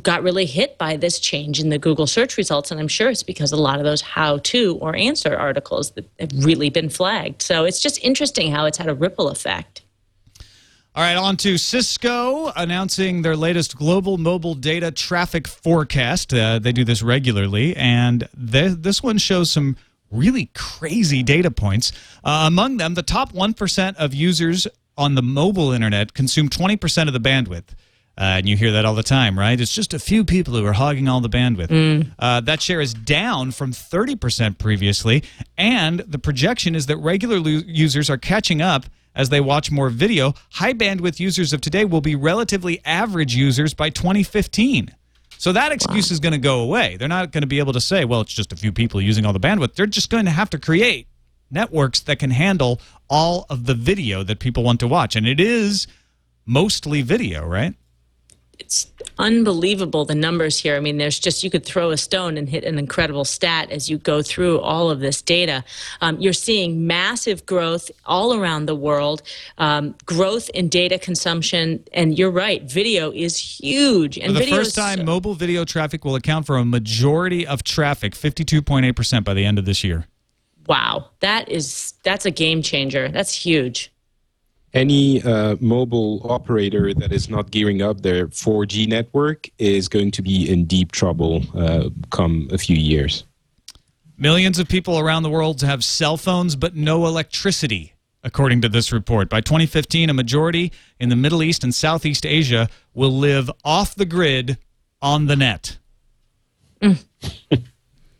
got 0.01 0.23
really 0.23 0.45
hit 0.45 0.77
by 0.77 0.95
this 0.95 1.19
change 1.19 1.59
in 1.59 1.69
the 1.69 1.77
Google 1.77 2.07
search 2.07 2.37
results. 2.37 2.71
And 2.71 2.79
I'm 2.79 2.87
sure 2.87 3.09
it's 3.09 3.23
because 3.23 3.51
a 3.51 3.57
lot 3.57 3.79
of 3.79 3.85
those 3.85 4.01
how 4.01 4.37
to 4.37 4.77
or 4.77 4.95
answer 4.95 5.35
articles 5.35 5.91
that 5.91 6.09
have 6.19 6.31
really 6.45 6.69
been 6.69 6.89
flagged. 6.89 7.41
So 7.41 7.65
it's 7.65 7.79
just 7.79 8.03
interesting 8.03 8.51
how 8.51 8.65
it's 8.65 8.77
had 8.77 8.89
a 8.89 8.93
ripple 8.93 9.29
effect. 9.29 9.81
All 10.93 11.03
right, 11.03 11.15
on 11.15 11.37
to 11.37 11.57
Cisco 11.57 12.51
announcing 12.53 13.21
their 13.21 13.37
latest 13.37 13.77
global 13.77 14.17
mobile 14.17 14.55
data 14.55 14.91
traffic 14.91 15.47
forecast. 15.47 16.33
Uh, 16.33 16.59
they 16.59 16.73
do 16.73 16.83
this 16.83 17.01
regularly, 17.01 17.73
and 17.77 18.27
th- 18.35 18.73
this 18.79 19.01
one 19.01 19.17
shows 19.17 19.49
some 19.49 19.77
really 20.11 20.49
crazy 20.53 21.23
data 21.23 21.49
points. 21.49 21.93
Uh, 22.25 22.43
among 22.45 22.75
them, 22.75 22.95
the 22.95 23.03
top 23.03 23.31
1% 23.31 23.95
of 23.95 24.13
users 24.13 24.67
on 24.97 25.15
the 25.15 25.21
mobile 25.21 25.71
internet 25.71 26.13
consume 26.13 26.49
20% 26.49 27.07
of 27.07 27.13
the 27.13 27.19
bandwidth. 27.19 27.69
Uh, 28.21 28.37
and 28.37 28.47
you 28.47 28.55
hear 28.55 28.71
that 28.73 28.85
all 28.85 28.93
the 28.93 29.01
time, 29.01 29.39
right? 29.39 29.59
It's 29.59 29.73
just 29.73 29.95
a 29.95 29.99
few 29.99 30.23
people 30.23 30.53
who 30.53 30.63
are 30.63 30.73
hogging 30.73 31.07
all 31.07 31.21
the 31.21 31.29
bandwidth. 31.29 31.71
Uh, 32.19 32.39
that 32.41 32.61
share 32.61 32.79
is 32.79 32.93
down 32.93 33.49
from 33.49 33.71
30% 33.71 34.59
previously. 34.59 35.23
And 35.57 36.01
the 36.01 36.19
projection 36.19 36.75
is 36.75 36.85
that 36.85 36.97
regular 36.97 37.39
lo- 37.39 37.63
users 37.65 38.11
are 38.11 38.17
catching 38.17 38.61
up 38.61 38.85
as 39.15 39.29
they 39.29 39.41
watch 39.41 39.71
more 39.71 39.89
video. 39.89 40.35
High 40.51 40.73
bandwidth 40.73 41.19
users 41.19 41.51
of 41.51 41.61
today 41.61 41.83
will 41.83 41.99
be 41.99 42.13
relatively 42.13 42.79
average 42.85 43.33
users 43.33 43.73
by 43.73 43.89
2015. 43.89 44.95
So 45.39 45.51
that 45.53 45.71
excuse 45.71 46.11
is 46.11 46.19
going 46.19 46.33
to 46.33 46.37
go 46.37 46.59
away. 46.59 46.97
They're 46.97 47.07
not 47.07 47.31
going 47.31 47.41
to 47.41 47.47
be 47.47 47.57
able 47.57 47.73
to 47.73 47.81
say, 47.81 48.05
well, 48.05 48.21
it's 48.21 48.33
just 48.33 48.53
a 48.53 48.55
few 48.55 48.71
people 48.71 49.01
using 49.01 49.25
all 49.25 49.33
the 49.33 49.39
bandwidth. 49.39 49.73
They're 49.73 49.87
just 49.87 50.11
going 50.11 50.25
to 50.25 50.31
have 50.31 50.51
to 50.51 50.59
create 50.59 51.07
networks 51.49 52.01
that 52.01 52.19
can 52.19 52.29
handle 52.29 52.79
all 53.09 53.47
of 53.49 53.65
the 53.65 53.73
video 53.73 54.21
that 54.21 54.37
people 54.37 54.61
want 54.61 54.79
to 54.81 54.87
watch. 54.87 55.15
And 55.15 55.25
it 55.25 55.39
is 55.39 55.87
mostly 56.45 57.01
video, 57.01 57.47
right? 57.47 57.73
It's 58.61 58.87
unbelievable 59.17 60.05
the 60.05 60.15
numbers 60.15 60.57
here. 60.59 60.75
I 60.75 60.79
mean, 60.79 60.97
there's 60.97 61.19
just 61.19 61.43
you 61.43 61.49
could 61.49 61.65
throw 61.65 61.89
a 61.89 61.97
stone 61.97 62.37
and 62.37 62.47
hit 62.47 62.63
an 62.63 62.77
incredible 62.77 63.25
stat 63.25 63.71
as 63.71 63.89
you 63.89 63.97
go 63.97 64.21
through 64.21 64.59
all 64.59 64.89
of 64.89 64.99
this 64.99 65.21
data. 65.21 65.63
Um, 65.99 66.19
you're 66.19 66.31
seeing 66.31 66.85
massive 66.87 67.45
growth 67.45 67.89
all 68.05 68.33
around 68.35 68.67
the 68.67 68.75
world, 68.75 69.23
um, 69.57 69.95
growth 70.05 70.49
in 70.51 70.69
data 70.69 70.99
consumption, 70.99 71.83
and 71.93 72.17
you're 72.17 72.31
right, 72.31 72.63
video 72.63 73.11
is 73.11 73.35
huge. 73.37 74.17
And 74.17 74.33
For 74.37 74.43
the 74.43 74.51
first 74.51 74.75
time, 74.75 74.99
so- 74.99 75.03
mobile 75.05 75.33
video 75.33 75.65
traffic 75.65 76.05
will 76.05 76.15
account 76.15 76.45
for 76.45 76.57
a 76.57 76.63
majority 76.65 77.45
of 77.45 77.63
traffic, 77.63 78.13
52.8% 78.15 79.23
by 79.23 79.33
the 79.33 79.43
end 79.43 79.57
of 79.59 79.65
this 79.65 79.83
year. 79.83 80.05
wow, 80.67 81.09
that 81.19 81.49
is 81.49 81.93
that's 82.03 82.25
a 82.25 82.31
game 82.31 82.61
changer. 82.61 83.09
That's 83.09 83.33
huge. 83.33 83.91
Any 84.73 85.21
uh, 85.21 85.57
mobile 85.59 86.21
operator 86.31 86.93
that 86.93 87.11
is 87.11 87.29
not 87.29 87.51
gearing 87.51 87.81
up 87.81 88.01
their 88.01 88.27
4G 88.27 88.87
network 88.87 89.49
is 89.59 89.89
going 89.89 90.11
to 90.11 90.21
be 90.21 90.49
in 90.49 90.63
deep 90.65 90.93
trouble 90.93 91.43
uh, 91.53 91.89
come 92.09 92.47
a 92.53 92.57
few 92.57 92.77
years. 92.77 93.25
Millions 94.17 94.59
of 94.59 94.69
people 94.69 94.97
around 94.97 95.23
the 95.23 95.29
world 95.29 95.61
have 95.61 95.83
cell 95.83 96.15
phones 96.15 96.55
but 96.55 96.73
no 96.75 97.05
electricity, 97.05 97.93
according 98.23 98.61
to 98.61 98.69
this 98.69 98.93
report. 98.93 99.27
By 99.29 99.41
2015, 99.41 100.09
a 100.09 100.13
majority 100.13 100.71
in 101.01 101.09
the 101.09 101.15
Middle 101.17 101.43
East 101.43 101.65
and 101.65 101.75
Southeast 101.75 102.25
Asia 102.25 102.69
will 102.93 103.11
live 103.11 103.51
off 103.65 103.93
the 103.95 104.05
grid 104.05 104.57
on 105.01 105.25
the 105.25 105.35
net. 105.35 105.79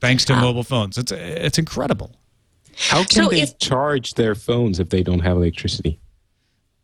Thanks 0.02 0.26
to 0.26 0.36
mobile 0.36 0.64
phones. 0.64 0.98
It's 0.98 1.12
it's 1.12 1.58
incredible. 1.60 2.12
How 2.76 3.04
can 3.04 3.24
So 3.24 3.30
they 3.30 3.42
if- 3.42 3.58
charge 3.60 4.16
their 4.16 4.36
phones 4.36 4.80
if 4.80 4.90
they 4.90 5.04
don't 5.04 5.20
have 5.20 5.38
electricity? 5.38 6.00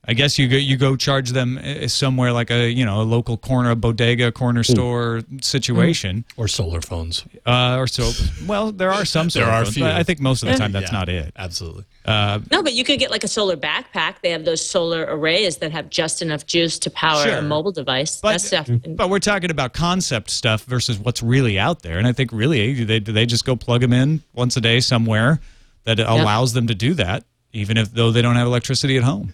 I 0.10 0.14
guess 0.14 0.40
you 0.40 0.48
go 0.48 0.56
you 0.56 0.78
go 0.78 0.96
charge 0.96 1.32
them 1.32 1.58
uh, 1.58 1.62
uh, 1.62 1.88
somewhere 1.90 2.32
like 2.32 2.50
a 2.50 2.70
you 2.70 2.86
know 2.86 3.02
a 3.02 3.04
local 3.04 3.38
corner, 3.38 3.72
a 3.72 3.76
bodega, 3.76 4.32
corner 4.32 4.62
hmm. 4.62 4.72
store 4.72 5.22
situation, 5.42 6.20
mm-hmm. 6.30 6.42
Or 6.42 6.48
solar 6.48 6.82
phones. 6.82 7.26
uh, 7.46 7.76
or 7.78 7.88
so. 7.88 8.12
Well, 8.46 8.72
there 8.72 8.92
are 8.92 9.04
some. 9.04 9.30
solar 9.30 9.38
There 9.38 9.46
solar 9.46 9.58
are 9.58 9.62
a 9.62 9.66
phones, 9.66 9.76
few. 9.76 9.84
but 9.84 9.96
I 9.96 10.04
think 10.04 10.22
most 10.22 10.44
of 10.44 10.50
the 10.50 10.56
time 10.56 10.72
that's 10.72 10.92
Yeah, 10.92 10.98
not 10.98 11.10
it. 11.10 11.34
Absolutely. 11.36 11.84
Uh, 12.06 12.40
no, 12.52 12.64
but 12.64 12.72
you 12.74 12.86
could 12.86 13.00
get 13.00 13.12
like 13.12 13.26
a 13.26 13.28
solar 13.28 13.58
backpack. 13.58 14.22
They 14.24 14.30
have 14.30 14.46
those 14.46 14.68
solar 14.68 15.06
arrays 15.10 15.58
that 15.58 15.74
have 15.74 15.90
just 15.90 16.22
enough 16.22 16.46
juice 16.46 16.80
to 16.80 16.90
power 16.90 17.24
Sure. 17.24 17.38
a 17.38 17.42
mobile 17.42 17.74
device. 17.74 18.22
But, 18.22 18.32
That's 18.32 18.48
stuff. 18.48 18.68
Mm-hmm. 18.68 18.96
but 18.96 19.10
we're 19.10 19.20
talking 19.20 19.52
about 19.52 19.74
concept 19.74 20.30
stuff 20.30 20.64
versus 20.64 20.98
what's 20.98 21.22
really 21.22 21.60
out 21.60 21.82
there. 21.82 21.98
And 21.98 22.08
I 22.08 22.14
think 22.14 22.32
really 22.32 22.82
eh, 22.82 22.86
they 22.86 23.00
they 23.00 23.26
just 23.26 23.44
go 23.44 23.58
plug 23.58 23.82
them 23.82 23.92
in 23.92 24.22
once 24.34 24.56
a 24.56 24.62
day 24.62 24.80
somewhere 24.80 25.42
that 25.84 26.00
allows 26.00 26.54
them 26.54 26.68
to 26.68 26.76
do 26.76 26.94
that, 26.94 27.24
even 27.52 27.78
if 27.78 27.92
though 27.92 28.12
they 28.12 28.22
don't 28.22 28.36
have 28.36 28.48
electricity 28.48 28.96
at 28.98 29.04
home. 29.04 29.34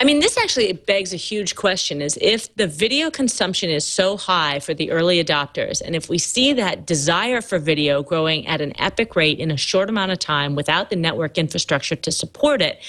I 0.00 0.04
mean, 0.04 0.20
this 0.20 0.38
actually 0.38 0.72
begs 0.72 1.12
a 1.12 1.16
huge 1.16 1.54
question 1.54 2.00
is 2.00 2.18
if 2.22 2.54
the 2.56 2.66
video 2.66 3.10
consumption 3.10 3.68
is 3.68 3.86
so 3.86 4.16
high 4.16 4.58
for 4.58 4.72
the 4.72 4.90
early 4.90 5.22
adopters, 5.22 5.82
and 5.82 5.94
if 5.94 6.08
we 6.08 6.16
see 6.18 6.52
that 6.54 6.86
desire 6.86 7.42
for 7.42 7.58
video 7.58 8.02
growing 8.02 8.46
at 8.46 8.60
an 8.60 8.78
epic 8.80 9.16
rate 9.16 9.38
in 9.38 9.50
a 9.50 9.56
short 9.56 9.90
amount 9.90 10.12
of 10.12 10.18
time 10.18 10.54
without 10.54 10.88
the 10.88 10.96
network 10.96 11.36
infrastructure 11.36 11.96
to 11.96 12.10
support 12.10 12.62
it, 12.62 12.80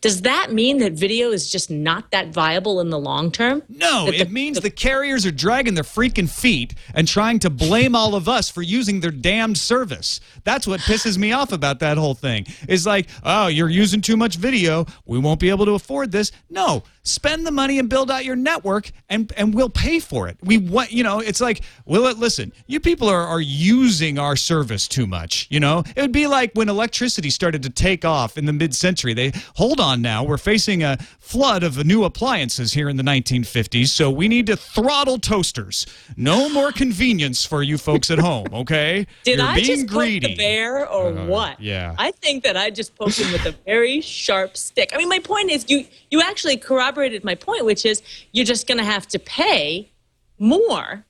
does 0.00 0.22
that 0.22 0.52
mean 0.52 0.78
that 0.78 0.92
video 0.92 1.30
is 1.30 1.50
just 1.50 1.70
not 1.70 2.10
that 2.10 2.28
viable 2.28 2.80
in 2.80 2.90
the 2.90 2.98
long 2.98 3.30
term? 3.30 3.62
No, 3.68 4.06
the- 4.10 4.20
it 4.20 4.30
means 4.32 4.58
the 4.60 4.70
carriers 4.70 5.24
are 5.24 5.30
dragging 5.30 5.74
their 5.74 5.84
freaking 5.84 6.28
feet 6.28 6.74
and 6.94 7.06
trying 7.06 7.38
to 7.40 7.50
blame 7.50 7.94
all 7.94 8.14
of 8.16 8.28
us 8.28 8.48
for 8.48 8.62
using 8.62 9.00
their 9.00 9.10
damned 9.12 9.58
service. 9.58 10.20
That's 10.44 10.66
what 10.66 10.80
pisses 10.80 11.16
me 11.18 11.32
off 11.32 11.52
about 11.52 11.78
that 11.80 11.98
whole 11.98 12.14
thing. 12.14 12.46
Is 12.66 12.84
like, 12.84 13.08
oh, 13.22 13.46
you're 13.46 13.68
using 13.68 14.00
too 14.00 14.16
much 14.16 14.36
video. 14.36 14.86
We 15.06 15.18
won't 15.18 15.38
be 15.38 15.50
able 15.50 15.66
to 15.66 15.72
afford 15.72 16.10
this. 16.10 16.31
No, 16.48 16.84
spend 17.02 17.46
the 17.46 17.50
money 17.50 17.78
and 17.78 17.88
build 17.88 18.10
out 18.10 18.24
your 18.24 18.36
network, 18.36 18.90
and 19.08 19.32
and 19.36 19.54
we'll 19.54 19.68
pay 19.68 19.98
for 19.98 20.28
it. 20.28 20.36
We 20.42 20.58
want, 20.58 20.92
you 20.92 21.02
know, 21.02 21.20
it's 21.20 21.40
like, 21.40 21.62
will 21.84 22.06
it? 22.06 22.18
Listen, 22.18 22.52
you 22.66 22.80
people 22.80 23.08
are 23.08 23.26
are 23.26 23.40
using 23.40 24.18
our 24.18 24.36
service 24.36 24.86
too 24.88 25.06
much. 25.06 25.46
You 25.50 25.60
know, 25.60 25.82
it 25.96 26.00
would 26.00 26.12
be 26.12 26.26
like 26.26 26.52
when 26.54 26.68
electricity 26.68 27.30
started 27.30 27.62
to 27.64 27.70
take 27.70 28.04
off 28.04 28.38
in 28.38 28.46
the 28.46 28.52
mid-century. 28.52 29.14
They 29.14 29.32
hold 29.56 29.80
on 29.80 30.02
now. 30.02 30.24
We're 30.24 30.38
facing 30.38 30.82
a 30.82 30.96
flood 31.18 31.62
of 31.62 31.84
new 31.84 32.04
appliances 32.04 32.72
here 32.72 32.88
in 32.88 32.96
the 32.96 33.02
1950s, 33.02 33.88
so 33.88 34.10
we 34.10 34.28
need 34.28 34.46
to 34.46 34.56
throttle 34.56 35.18
toasters. 35.18 35.86
No 36.16 36.48
more 36.48 36.72
convenience 36.72 37.44
for 37.44 37.62
you 37.62 37.78
folks 37.78 38.10
at 38.10 38.18
home. 38.18 38.46
Okay? 38.52 39.06
Did 39.24 39.38
You're 39.38 39.48
I 39.48 39.54
being 39.56 39.66
just 39.66 39.86
greedy. 39.86 40.28
poke 40.28 40.30
the 40.30 40.36
bear 40.36 40.88
or 40.88 41.08
uh, 41.18 41.26
what? 41.26 41.60
yeah. 41.60 41.94
I 41.98 42.12
think 42.12 42.44
that 42.44 42.56
I 42.56 42.70
just 42.70 42.94
poked 42.96 43.18
him 43.18 43.32
with 43.32 43.46
a 43.46 43.52
very 43.64 44.00
sharp 44.00 44.56
stick. 44.56 44.90
I 44.92 44.98
mean, 44.98 45.08
my 45.08 45.18
point 45.18 45.50
is 45.50 45.64
you 45.68 45.86
you 46.10 46.20
actually 46.20 46.56
corroborated 46.92 47.24
my 47.24 47.34
point, 47.34 47.64
which 47.64 47.84
is 47.84 48.02
you're 48.32 48.44
just 48.44 48.66
going 48.66 48.78
to 48.78 48.84
have 48.84 49.06
to 49.08 49.18
pay 49.18 49.90
more 50.38 51.04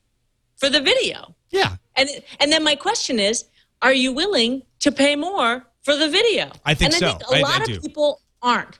for 0.56 0.68
the 0.68 0.80
video. 0.80 1.34
Yeah. 1.50 1.76
And 1.96 2.08
and 2.40 2.50
then 2.52 2.64
my 2.64 2.74
question 2.76 3.18
is, 3.18 3.44
are 3.82 3.92
you 3.92 4.12
willing 4.12 4.62
to 4.80 4.92
pay 4.92 5.16
more 5.16 5.64
for 5.82 5.96
the 5.96 6.08
video? 6.08 6.50
I 6.64 6.74
think 6.74 6.92
and 6.92 7.00
so. 7.00 7.06
I 7.08 7.10
think 7.12 7.22
a 7.30 7.34
I- 7.34 7.38
I 7.38 7.42
lot 7.58 7.66
do. 7.66 7.76
of 7.76 7.82
people 7.82 8.20
aren't. 8.40 8.78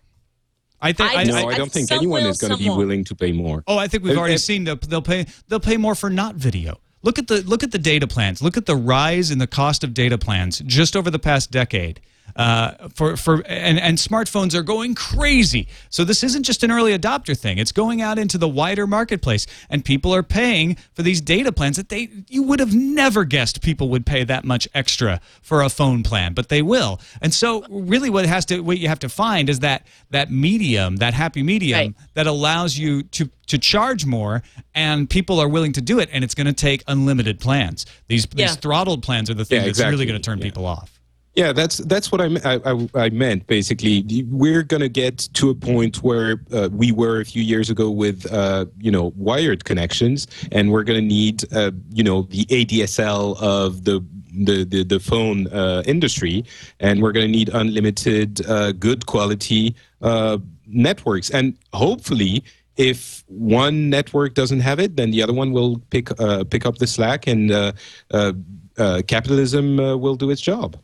I 0.80 0.92
think. 0.92 1.10
I 1.10 1.20
I, 1.20 1.24
No, 1.24 1.36
I- 1.36 1.52
I 1.52 1.58
don't 1.58 1.70
think 1.70 1.92
anyone 1.92 2.22
will, 2.22 2.30
is 2.30 2.38
going 2.40 2.52
to 2.52 2.58
be 2.58 2.68
willing 2.68 3.04
to 3.04 3.14
pay 3.14 3.32
more. 3.32 3.62
Oh, 3.66 3.78
I 3.78 3.86
think 3.88 4.02
we've 4.04 4.14
It- 4.14 4.18
already 4.18 4.34
it- 4.34 4.38
seen 4.40 4.64
the, 4.64 4.76
they'll 4.76 5.02
pay 5.02 5.26
they'll 5.48 5.60
pay 5.60 5.76
more 5.76 5.94
for 5.94 6.10
not 6.10 6.36
video. 6.36 6.80
Look 7.02 7.18
at 7.18 7.26
the 7.26 7.42
look 7.42 7.62
at 7.62 7.72
the 7.72 7.78
data 7.78 8.06
plans. 8.06 8.40
Look 8.42 8.56
at 8.56 8.66
the 8.66 8.76
rise 8.76 9.30
in 9.30 9.38
the 9.38 9.46
cost 9.48 9.82
of 9.84 9.92
data 9.92 10.16
plans 10.18 10.60
just 10.66 10.96
over 10.96 11.10
the 11.10 11.18
past 11.18 11.50
decade. 11.50 12.00
Uh, 12.37 12.88
for 12.95 13.16
for 13.16 13.42
and, 13.47 13.79
and 13.79 13.99
smartphones 13.99 14.55
are 14.55 14.62
going 14.62 14.95
crazy. 14.95 15.68
So 15.90 16.05
this 16.05 16.23
isn't 16.23 16.45
just 16.45 16.62
an 16.62 16.71
early 16.71 16.97
adopter 16.97 17.37
thing. 17.38 17.59
It's 17.59 17.73
going 17.73 18.01
out 18.01 18.18
into 18.18 18.38
the 18.38 18.49
wider 18.49 18.87
marketplace, 18.87 19.47
and 19.71 19.85
people 19.85 20.14
are 20.14 20.23
paying 20.23 20.77
for 20.95 21.03
these 21.03 21.21
data 21.21 21.53
plans 21.53 21.77
that 21.77 21.88
they 21.88 22.09
you 22.29 22.42
would 22.45 22.61
have 22.61 22.75
never 22.75 23.25
guessed 23.25 23.62
people 23.62 23.88
would 23.90 24.07
pay 24.07 24.25
that 24.25 24.45
much 24.45 24.66
extra 24.75 25.21
for 25.42 25.62
a 25.62 25.68
phone 25.68 26.03
plan, 26.03 26.33
but 26.35 26.49
they 26.49 26.62
will. 26.62 27.01
And 27.21 27.33
so 27.35 27.64
really, 27.68 28.11
what 28.11 28.27
has 28.27 28.45
to 28.47 28.61
what 28.61 28.79
you 28.79 28.88
have 28.88 28.99
to 29.01 29.09
find 29.09 29.49
is 29.51 29.61
that 29.61 29.87
that 30.11 30.31
medium, 30.31 30.97
that 30.97 31.14
happy 31.14 31.42
medium 31.42 31.73
Right. 31.73 31.95
that 32.14 32.27
allows 32.27 32.77
you 32.79 33.03
to 33.05 33.31
to 33.49 33.59
charge 33.59 34.07
more 34.07 34.42
and 34.75 35.11
people 35.11 35.38
are 35.40 35.49
willing 35.49 35.73
to 35.73 35.81
do 35.81 35.99
it 35.99 36.09
and 36.12 36.25
it's 36.25 36.35
going 36.35 36.47
to 36.47 36.53
take 36.53 36.83
unlimited 36.87 37.38
plans 37.40 37.85
these 38.09 38.27
Yeah. 38.35 38.47
these 38.47 38.57
throttled 38.57 39.03
plans 39.03 39.29
are 39.31 39.35
the 39.35 39.45
thing 39.45 39.61
Yeah, 39.61 39.66
that's 39.66 39.81
really 39.81 40.07
going 40.07 40.21
to 40.21 40.25
turn 40.25 40.38
Yeah. 40.38 40.45
people 40.45 40.64
off 40.64 41.01
Yeah, 41.35 41.53
that's 41.53 41.79
that's 41.79 42.12
what 42.12 42.21
I, 42.21 42.29
I, 42.45 42.88
I, 42.95 43.09
meant. 43.09 43.47
Basically, 43.47 44.05
we're 44.29 44.62
gonna 44.62 44.90
get 44.90 45.16
to 45.33 45.49
a 45.49 45.55
point 45.55 46.03
where 46.03 46.42
uh, 46.53 46.68
we 46.71 46.92
were 46.92 47.21
a 47.21 47.25
few 47.25 47.42
years 47.42 47.71
ago 47.71 47.88
with 47.88 48.31
uh, 48.31 48.66
you 48.79 48.90
know 48.90 49.14
wired 49.16 49.64
connections, 49.64 50.27
and 50.51 50.71
we're 50.71 50.83
gonna 50.83 51.01
need 51.01 51.51
uh, 51.55 51.71
you 51.90 52.05
know 52.05 52.23
the 52.23 52.45
ADSL 52.47 53.40
of 53.40 53.85
the 53.85 54.05
the 54.35 54.64
the, 54.64 54.85
the 54.85 55.01
phone 55.01 55.47
uh, 55.47 55.83
industry, 55.87 56.45
and 56.81 57.01
we're 57.01 57.12
gonna 57.12 57.29
need 57.29 57.49
unlimited, 57.49 58.45
uh, 58.47 58.73
good 58.73 59.07
quality 59.07 59.75
uh, 60.03 60.38
networks, 60.66 61.31
and 61.31 61.57
hopefully. 61.73 62.45
If 62.79 63.23
one 63.29 63.90
network 63.90 64.33
doesn't 64.33 64.61
have 64.61 64.81
it, 64.81 64.97
then 64.97 65.11
the 65.11 65.23
other 65.23 65.35
one 65.35 65.53
will 65.53 65.79
pick 65.90 66.18
uh, 66.18 66.45
pick 66.45 66.64
up 66.64 66.79
the 66.79 66.87
slack, 66.87 67.27
and 67.27 67.53
uh, 67.53 67.73
uh, 68.11 69.03
capitalism 69.07 69.77
will 69.77 70.16
do 70.16 70.31
its 70.31 70.40
job. 70.40 70.79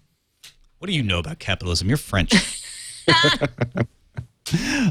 What 0.78 0.88
do 0.88 0.92
you 0.92 1.02
know 1.02 1.18
about 1.18 1.38
capitalism? 1.38 1.88
You're 1.88 1.96
french. 1.96 2.32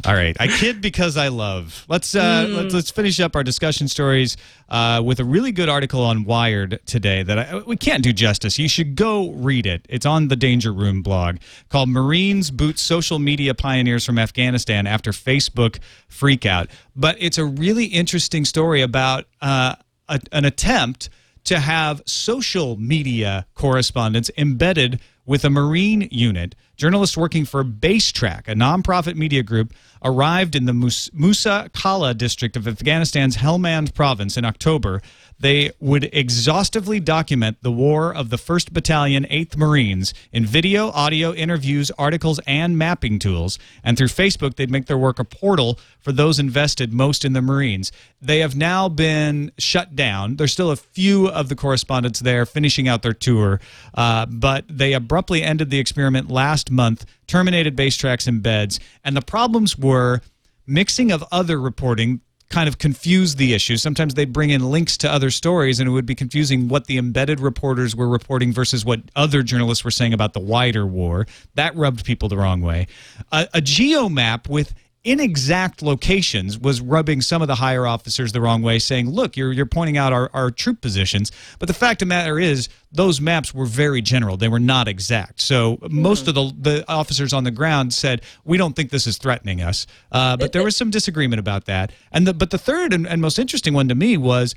All 0.05 0.13
right 0.13 0.37
i 0.39 0.47
kid 0.47 0.81
because 0.81 1.17
i 1.17 1.29
love. 1.29 1.85
Let's 1.89 2.13
uh 2.13 2.47
let's, 2.49 2.73
let's 2.73 2.91
finish 2.91 3.19
up 3.19 3.35
our 3.35 3.43
discussion 3.43 3.87
stories 3.87 4.37
uh, 4.69 5.01
with 5.03 5.19
a 5.19 5.23
really 5.23 5.51
good 5.51 5.67
article 5.69 6.03
on 6.03 6.25
wired 6.25 6.79
today 6.85 7.23
that 7.23 7.39
I, 7.39 7.57
we 7.59 7.75
can't 7.75 8.03
do 8.03 8.13
justice. 8.13 8.59
You 8.59 8.69
should 8.69 8.95
go 8.95 9.31
read 9.31 9.65
it. 9.65 9.85
It's 9.89 10.05
on 10.05 10.27
the 10.27 10.35
danger 10.35 10.71
room 10.71 11.01
blog 11.01 11.37
called 11.69 11.89
marines 11.89 12.51
boot 12.51 12.77
social 12.77 13.17
media 13.17 13.55
pioneers 13.55 14.05
from 14.05 14.19
afghanistan 14.19 14.85
after 14.85 15.11
facebook 15.11 15.79
freakout. 16.09 16.69
But 16.95 17.15
it's 17.19 17.39
a 17.39 17.45
really 17.45 17.85
interesting 17.85 18.45
story 18.45 18.81
about 18.81 19.25
uh, 19.41 19.75
a, 20.07 20.19
an 20.31 20.45
attempt 20.45 21.09
to 21.45 21.59
have 21.59 22.01
social 22.05 22.75
media 22.77 23.47
correspondence 23.55 24.29
embedded 24.37 24.99
with 25.27 25.45
a 25.45 25.49
Marine 25.51 26.07
unit 26.09 26.55
journalists 26.77 27.17
working 27.17 27.45
for 27.45 27.63
Basetrack, 27.63 28.47
a 28.47 28.55
nonprofit 28.55 29.15
media 29.15 29.43
group, 29.43 29.73
arrived 30.03 30.55
in 30.55 30.65
the 30.65 30.73
Mus- 30.73 31.11
Musa 31.13 31.69
Kala 31.73 32.13
district 32.13 32.55
of 32.55 32.67
Afghanistan's 32.67 33.37
Helmand 33.37 33.93
province 33.93 34.37
in 34.37 34.45
October. 34.45 35.01
They 35.39 35.71
would 35.79 36.09
exhaustively 36.13 36.99
document 36.99 37.57
the 37.61 37.71
war 37.71 38.13
of 38.13 38.29
the 38.29 38.37
1st 38.37 38.73
Battalion, 38.73 39.25
8th 39.25 39.55
Marines 39.55 40.13
in 40.31 40.45
video, 40.45 40.89
audio, 40.89 41.33
interviews, 41.33 41.91
articles, 41.91 42.39
and 42.47 42.77
mapping 42.77 43.19
tools. 43.19 43.59
And 43.83 43.97
through 43.97 44.07
Facebook, 44.07 44.55
they'd 44.55 44.71
make 44.71 44.87
their 44.87 44.97
work 44.97 45.19
a 45.19 45.23
portal 45.23 45.79
for 45.99 46.11
those 46.11 46.39
invested 46.39 46.91
most 46.91 47.23
in 47.23 47.33
the 47.33 47.41
Marines. 47.41 47.91
They 48.21 48.39
have 48.39 48.55
now 48.55 48.89
been 48.89 49.51
shut 49.59 49.95
down. 49.95 50.37
There's 50.37 50.53
still 50.53 50.71
a 50.71 50.75
few 50.75 51.27
of 51.27 51.49
the 51.49 51.55
correspondents 51.55 52.19
there 52.19 52.45
finishing 52.45 52.87
out 52.87 53.03
their 53.03 53.13
tour, 53.13 53.59
uh, 53.93 54.25
but 54.25 54.65
they 54.67 54.93
abruptly 54.93 55.43
ended 55.43 55.69
the 55.69 55.79
experiment 55.79 56.31
last 56.31 56.71
month, 56.71 57.05
terminated 57.27 57.75
Basetrack's 57.75 58.27
and 58.27 58.41
beds, 58.41 58.79
and 59.03 59.15
the 59.15 59.21
problems 59.21 59.77
were 59.77 60.21
mixing 60.65 61.11
of 61.11 61.23
other 61.31 61.59
reporting 61.59 62.21
kind 62.49 62.69
of 62.69 62.77
confused 62.77 63.37
the 63.37 63.53
issue. 63.53 63.77
Sometimes 63.77 64.13
they'd 64.13 64.31
bring 64.31 64.49
in 64.49 64.71
links 64.71 64.97
to 64.97 65.11
other 65.11 65.29
stories, 65.31 65.79
and 65.79 65.89
it 65.89 65.91
would 65.91 66.05
be 66.05 66.15
confusing 66.15 66.67
what 66.67 66.87
the 66.87 66.97
embedded 66.97 67.39
reporters 67.39 67.95
were 67.95 68.07
reporting 68.07 68.53
versus 68.53 68.85
what 68.85 69.01
other 69.15 69.43
journalists 69.43 69.83
were 69.83 69.91
saying 69.91 70.13
about 70.13 70.33
the 70.33 70.39
wider 70.39 70.85
war. 70.85 71.27
That 71.55 71.75
rubbed 71.75 72.05
people 72.05 72.29
the 72.29 72.37
wrong 72.37 72.61
way. 72.61 72.87
A, 73.31 73.47
a 73.55 73.61
geo 73.61 74.07
map 74.07 74.47
with 74.47 74.73
inexact 75.07 75.81
locations 75.81 76.59
was 76.59 76.81
rubbing 76.81 77.21
some 77.21 77.41
of 77.41 77.47
the 77.47 77.55
higher 77.55 77.87
officers 77.87 78.33
the 78.33 78.41
wrong 78.41 78.61
way, 78.61 78.77
saying, 78.77 79.09
"Look, 79.09 79.37
you're 79.37 79.53
you're 79.53 79.65
pointing 79.65 79.97
out 79.97 80.11
our, 80.11 80.29
our 80.33 80.51
troop 80.51 80.81
positions." 80.81 81.31
But 81.59 81.67
the 81.67 81.73
fact 81.73 82.01
of 82.01 82.07
the 82.07 82.13
matter 82.13 82.37
is, 82.37 82.67
those 82.91 83.21
maps 83.21 83.53
were 83.53 83.65
very 83.65 84.01
general; 84.01 84.35
they 84.35 84.49
were 84.49 84.59
not 84.59 84.87
exact. 84.87 85.41
So 85.41 85.79
most 85.89 86.27
of 86.27 86.35
the 86.35 86.53
the 86.59 86.85
officers 86.89 87.31
on 87.31 87.45
the 87.45 87.51
ground 87.51 87.93
said, 87.93 88.21
"We 88.43 88.57
don't 88.57 88.75
think 88.75 88.91
this 88.91 89.07
is 89.07 89.17
threatening 89.17 89.61
us." 89.61 89.87
Uh, 90.11 90.35
but 90.35 90.51
there 90.51 90.63
was 90.63 90.75
some 90.75 90.91
disagreement 90.91 91.39
about 91.39 91.65
that. 91.65 91.91
And 92.11 92.27
the 92.27 92.33
but 92.33 92.49
the 92.49 92.57
third 92.57 92.93
and, 92.93 93.07
and 93.07 93.21
most 93.21 93.39
interesting 93.39 93.73
one 93.73 93.87
to 93.87 93.95
me 93.95 94.17
was 94.17 94.53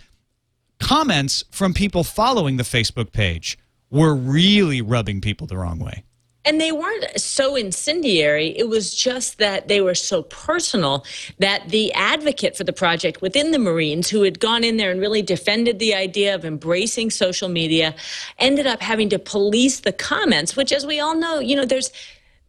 comments 0.81 1.45
from 1.51 1.75
people 1.75 2.03
following 2.03 2.57
the 2.57 2.65
Facebook 2.65 3.13
page 3.13 3.57
were 3.91 4.15
really 4.15 4.83
rubbing 4.83 5.21
people 5.21 5.47
the 5.47 5.57
wrong 5.57 5.79
way. 5.79 6.05
And 6.45 6.59
they 6.59 6.73
weren't 6.73 7.21
so 7.21 7.55
incendiary. 7.55 8.57
It 8.57 8.69
was 8.69 8.95
just 8.95 9.37
that 9.39 9.69
they 9.69 9.83
were 9.83 9.95
so 9.95 10.23
personal 10.23 11.05
that 11.39 11.69
the 11.69 11.93
advocate 11.93 12.57
for 12.57 12.65
the 12.65 12.73
project 12.73 13.21
within 13.21 13.51
the 13.51 13.59
Marines, 13.59 14.09
who 14.09 14.23
had 14.23 14.41
gone 14.41 14.65
in 14.65 14.79
there 14.79 14.91
and 14.91 15.01
really 15.01 15.21
defended 15.21 15.79
the 15.79 15.95
idea 15.95 16.35
of 16.35 16.47
embracing 16.47 17.11
social 17.11 17.51
media, 17.51 17.95
ended 18.39 18.67
up 18.67 18.81
having 18.81 19.11
to 19.11 19.19
police 19.19 19.81
the 19.81 19.93
comments, 19.93 20.57
which, 20.57 20.73
as 20.73 20.87
we 20.87 20.99
all 20.99 21.15
know, 21.15 21.41
you 21.41 21.55
know, 21.55 21.67
there's 21.67 21.93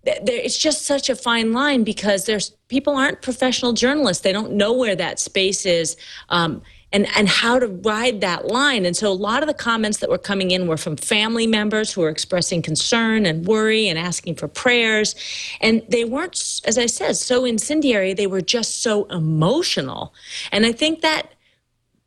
there, 0.03 0.17
it's 0.25 0.57
just 0.57 0.85
such 0.85 1.09
a 1.09 1.15
fine 1.15 1.53
line 1.53 1.83
because 1.83 2.25
there's 2.25 2.51
people 2.69 2.95
aren't 2.95 3.21
professional 3.21 3.73
journalists. 3.73 4.23
They 4.23 4.31
don't 4.31 4.53
know 4.53 4.73
where 4.73 4.95
that 4.95 5.19
space 5.19 5.65
is. 5.65 5.95
Um, 6.29 6.61
and, 6.91 7.07
and 7.15 7.29
how 7.29 7.59
to 7.59 7.67
ride 7.67 8.21
that 8.21 8.47
line. 8.47 8.85
And 8.85 8.95
so 8.95 9.11
a 9.11 9.13
lot 9.13 9.43
of 9.43 9.47
the 9.47 9.53
comments 9.53 9.99
that 9.99 10.09
were 10.09 10.17
coming 10.17 10.51
in 10.51 10.67
were 10.67 10.77
from 10.77 10.97
family 10.97 11.47
members 11.47 11.93
who 11.93 12.01
were 12.01 12.09
expressing 12.09 12.61
concern 12.61 13.25
and 13.25 13.45
worry 13.45 13.87
and 13.87 13.97
asking 13.97 14.35
for 14.35 14.47
prayers. 14.47 15.15
And 15.61 15.83
they 15.87 16.03
weren't, 16.03 16.61
as 16.65 16.77
I 16.77 16.85
said, 16.85 17.17
so 17.17 17.45
incendiary. 17.45 18.13
They 18.13 18.27
were 18.27 18.41
just 18.41 18.81
so 18.81 19.05
emotional. 19.05 20.13
And 20.51 20.65
I 20.65 20.71
think 20.71 21.01
that 21.01 21.31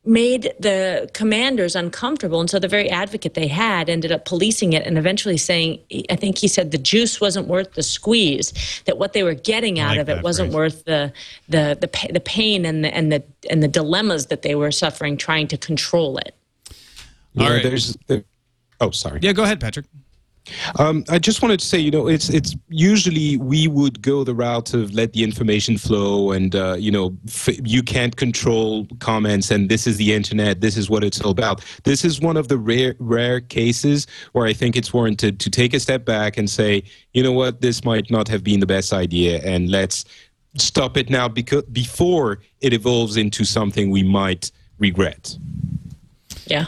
made 0.05 0.53
the 0.59 1.09
commanders 1.13 1.75
uncomfortable. 1.75 2.39
And 2.39 2.49
so 2.49 2.59
the 2.59 2.67
very 2.67 2.89
advocate 2.89 3.33
they 3.33 3.47
had 3.47 3.89
ended 3.89 4.11
up 4.11 4.25
policing 4.25 4.73
it 4.73 4.85
and 4.85 4.97
eventually 4.97 5.37
saying, 5.37 5.79
I 6.09 6.15
think 6.15 6.37
he 6.37 6.47
said 6.47 6.71
the 6.71 6.77
juice 6.77 7.19
wasn't 7.19 7.47
worth 7.47 7.73
the 7.73 7.83
squeeze, 7.83 8.53
that 8.85 8.97
what 8.97 9.13
they 9.13 9.23
were 9.23 9.33
getting 9.33 9.79
out 9.79 9.91
like 9.91 9.99
of 9.99 10.09
it 10.09 10.15
that 10.15 10.23
wasn't 10.23 10.49
phrase. 10.49 10.55
worth 10.55 10.85
the, 10.85 11.13
the, 11.49 11.77
the, 11.81 12.13
the 12.13 12.19
pain 12.19 12.65
and 12.65 12.85
the, 12.85 12.93
and, 12.93 13.11
the, 13.11 13.23
and 13.49 13.63
the 13.63 13.67
dilemmas 13.67 14.27
that 14.27 14.41
they 14.41 14.55
were 14.55 14.71
suffering 14.71 15.17
trying 15.17 15.47
to 15.47 15.57
control 15.57 16.17
it. 16.17 16.35
Yeah, 17.33 17.43
All 17.43 17.53
right. 17.53 17.63
there's. 17.63 17.97
There, 18.07 18.23
oh, 18.79 18.91
sorry. 18.91 19.19
Yeah, 19.21 19.33
go 19.33 19.43
ahead, 19.43 19.59
Patrick. 19.59 19.85
Um, 20.77 21.03
I 21.09 21.19
just 21.19 21.41
wanted 21.41 21.59
to 21.59 21.65
say, 21.65 21.79
you 21.79 21.91
know, 21.91 22.07
it's 22.07 22.29
it's 22.29 22.55
usually 22.69 23.37
we 23.37 23.67
would 23.67 24.01
go 24.01 24.23
the 24.23 24.35
route 24.35 24.73
of 24.73 24.93
let 24.93 25.13
the 25.13 25.23
information 25.23 25.77
flow, 25.77 26.31
and 26.31 26.55
uh, 26.55 26.75
you 26.77 26.91
know, 26.91 27.15
you 27.63 27.83
can't 27.83 28.15
control 28.15 28.87
comments, 28.99 29.51
and 29.51 29.69
this 29.69 29.87
is 29.87 29.97
the 29.97 30.13
internet. 30.13 30.61
This 30.61 30.77
is 30.77 30.89
what 30.89 31.03
it's 31.03 31.21
all 31.21 31.31
about. 31.31 31.63
This 31.83 32.05
is 32.05 32.21
one 32.21 32.37
of 32.37 32.47
the 32.47 32.57
rare 32.57 32.95
rare 32.99 33.41
cases 33.41 34.07
where 34.33 34.45
I 34.45 34.53
think 34.53 34.75
it's 34.75 34.93
warranted 34.93 35.39
to 35.39 35.49
take 35.49 35.73
a 35.73 35.79
step 35.79 36.05
back 36.05 36.37
and 36.37 36.49
say, 36.49 36.83
you 37.13 37.23
know 37.23 37.31
what, 37.31 37.61
this 37.61 37.83
might 37.83 38.11
not 38.11 38.27
have 38.27 38.43
been 38.43 38.59
the 38.59 38.67
best 38.67 38.93
idea, 38.93 39.41
and 39.43 39.69
let's 39.69 40.05
stop 40.57 40.95
it 40.95 41.09
now 41.09 41.27
because 41.27 41.63
before 41.63 42.39
it 42.61 42.73
evolves 42.73 43.17
into 43.17 43.43
something 43.43 43.89
we 43.89 44.03
might 44.03 44.51
regret. 44.79 45.37
Yeah. 46.47 46.65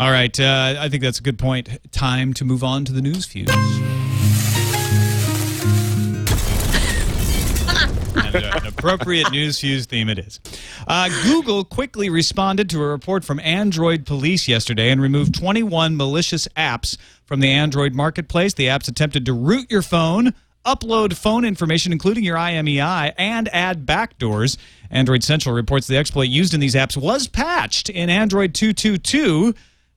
All 0.00 0.10
right, 0.10 0.38
uh, 0.40 0.74
I 0.78 0.88
think 0.88 1.04
that's 1.04 1.20
a 1.20 1.22
good 1.22 1.38
point. 1.38 1.68
Time 1.92 2.34
to 2.34 2.44
move 2.44 2.64
on 2.64 2.84
to 2.84 2.92
the 2.92 3.00
news 3.00 3.26
fuse. 3.26 3.48
uh, 8.34 8.60
an 8.60 8.66
appropriate 8.66 9.30
news 9.30 9.60
fuse 9.60 9.86
theme 9.86 10.08
it 10.08 10.18
is. 10.18 10.40
Uh, 10.88 11.08
Google 11.22 11.64
quickly 11.64 12.10
responded 12.10 12.68
to 12.70 12.82
a 12.82 12.86
report 12.88 13.24
from 13.24 13.38
Android 13.38 14.04
Police 14.04 14.48
yesterday 14.48 14.90
and 14.90 15.00
removed 15.00 15.32
21 15.32 15.96
malicious 15.96 16.48
apps 16.56 16.96
from 17.24 17.38
the 17.38 17.50
Android 17.50 17.94
marketplace. 17.94 18.54
The 18.54 18.66
apps 18.66 18.88
attempted 18.88 19.24
to 19.26 19.32
root 19.32 19.70
your 19.70 19.82
phone, 19.82 20.34
upload 20.66 21.14
phone 21.14 21.44
information, 21.44 21.92
including 21.92 22.24
your 22.24 22.36
IMEI, 22.36 23.12
and 23.16 23.48
add 23.52 23.86
backdoors. 23.86 24.56
Android 24.90 25.22
Central 25.22 25.54
reports 25.54 25.86
the 25.86 25.96
exploit 25.96 26.28
used 26.28 26.52
in 26.52 26.58
these 26.58 26.74
apps 26.74 26.96
was 26.96 27.28
patched 27.28 27.88
in 27.88 28.10
Android 28.10 28.54
222. 28.54 29.54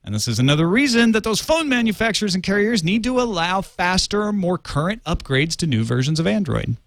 And 0.08 0.14
this 0.14 0.26
is 0.26 0.38
another 0.38 0.66
reason 0.66 1.12
that 1.12 1.22
those 1.22 1.42
phone 1.42 1.68
manufacturers 1.68 2.34
and 2.34 2.42
carriers 2.42 2.82
need 2.82 3.04
to 3.04 3.20
allow 3.20 3.60
faster, 3.60 4.32
more 4.32 4.56
current 4.56 5.04
upgrades 5.04 5.54
to 5.56 5.66
new 5.66 5.84
versions 5.84 6.18
of 6.18 6.26
Android. 6.26 6.78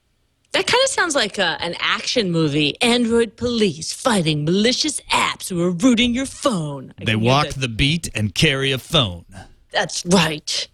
That 0.53 0.65
kind 0.65 0.83
of 0.83 0.89
sounds 0.89 1.13
like 1.13 1.37
a, 1.37 1.55
an 1.61 1.75
action 1.77 2.31
movie. 2.31 2.81
Android 2.81 3.37
police 3.37 3.93
fighting 3.93 4.43
malicious 4.43 5.01
apps 5.11 5.49
who 5.49 5.61
are 5.61 5.69
rooting 5.69 6.15
your 6.15 6.25
phone. 6.25 6.95
I 6.99 7.05
They 7.05 7.15
walk 7.15 7.49
the 7.49 7.67
beat 7.67 8.09
and 8.15 8.33
carry 8.33 8.71
a 8.71 8.79
phone. 8.79 9.25
That's 9.69 10.03
right. 10.03 10.67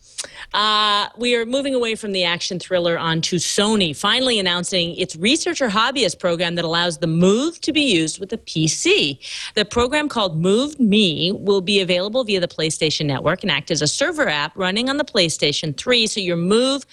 Uh, 0.54 1.08
we 1.18 1.36
are 1.36 1.46
moving 1.46 1.76
away 1.76 1.96
from 1.96 2.12
the 2.12 2.24
action 2.24 2.60
thriller 2.60 2.98
onto 2.98 3.38
Sony, 3.38 3.96
finally 3.96 4.40
announcing 4.40 4.96
its 4.96 5.16
researcher 5.16 5.70
hobbyist 5.70 6.20
program 6.20 6.56
that 6.56 6.66
allows 6.66 6.98
the 7.00 7.08
Move 7.08 7.60
to 7.62 7.74
be 7.74 7.82
used 7.82 8.20
with 8.20 8.32
a 8.34 8.38
PC. 8.38 9.20
The 9.56 9.66
program 9.66 10.10
called 10.10 10.38
Move 10.38 10.80
Me 10.80 11.32
will 11.32 11.62
be 11.62 11.80
available 11.80 12.24
via 12.24 12.40
the 12.40 12.48
PlayStation 12.48 13.06
Network 13.06 13.44
and 13.44 13.52
act 13.52 13.72
as 13.72 13.82
a 13.82 13.88
server 13.88 14.28
app 14.28 14.56
running 14.56 14.90
on 14.90 14.98
the 14.98 15.06
PlayStation 15.06 15.76
3. 15.76 16.08
So 16.08 16.20
your 16.20 16.38
Move 16.38 16.86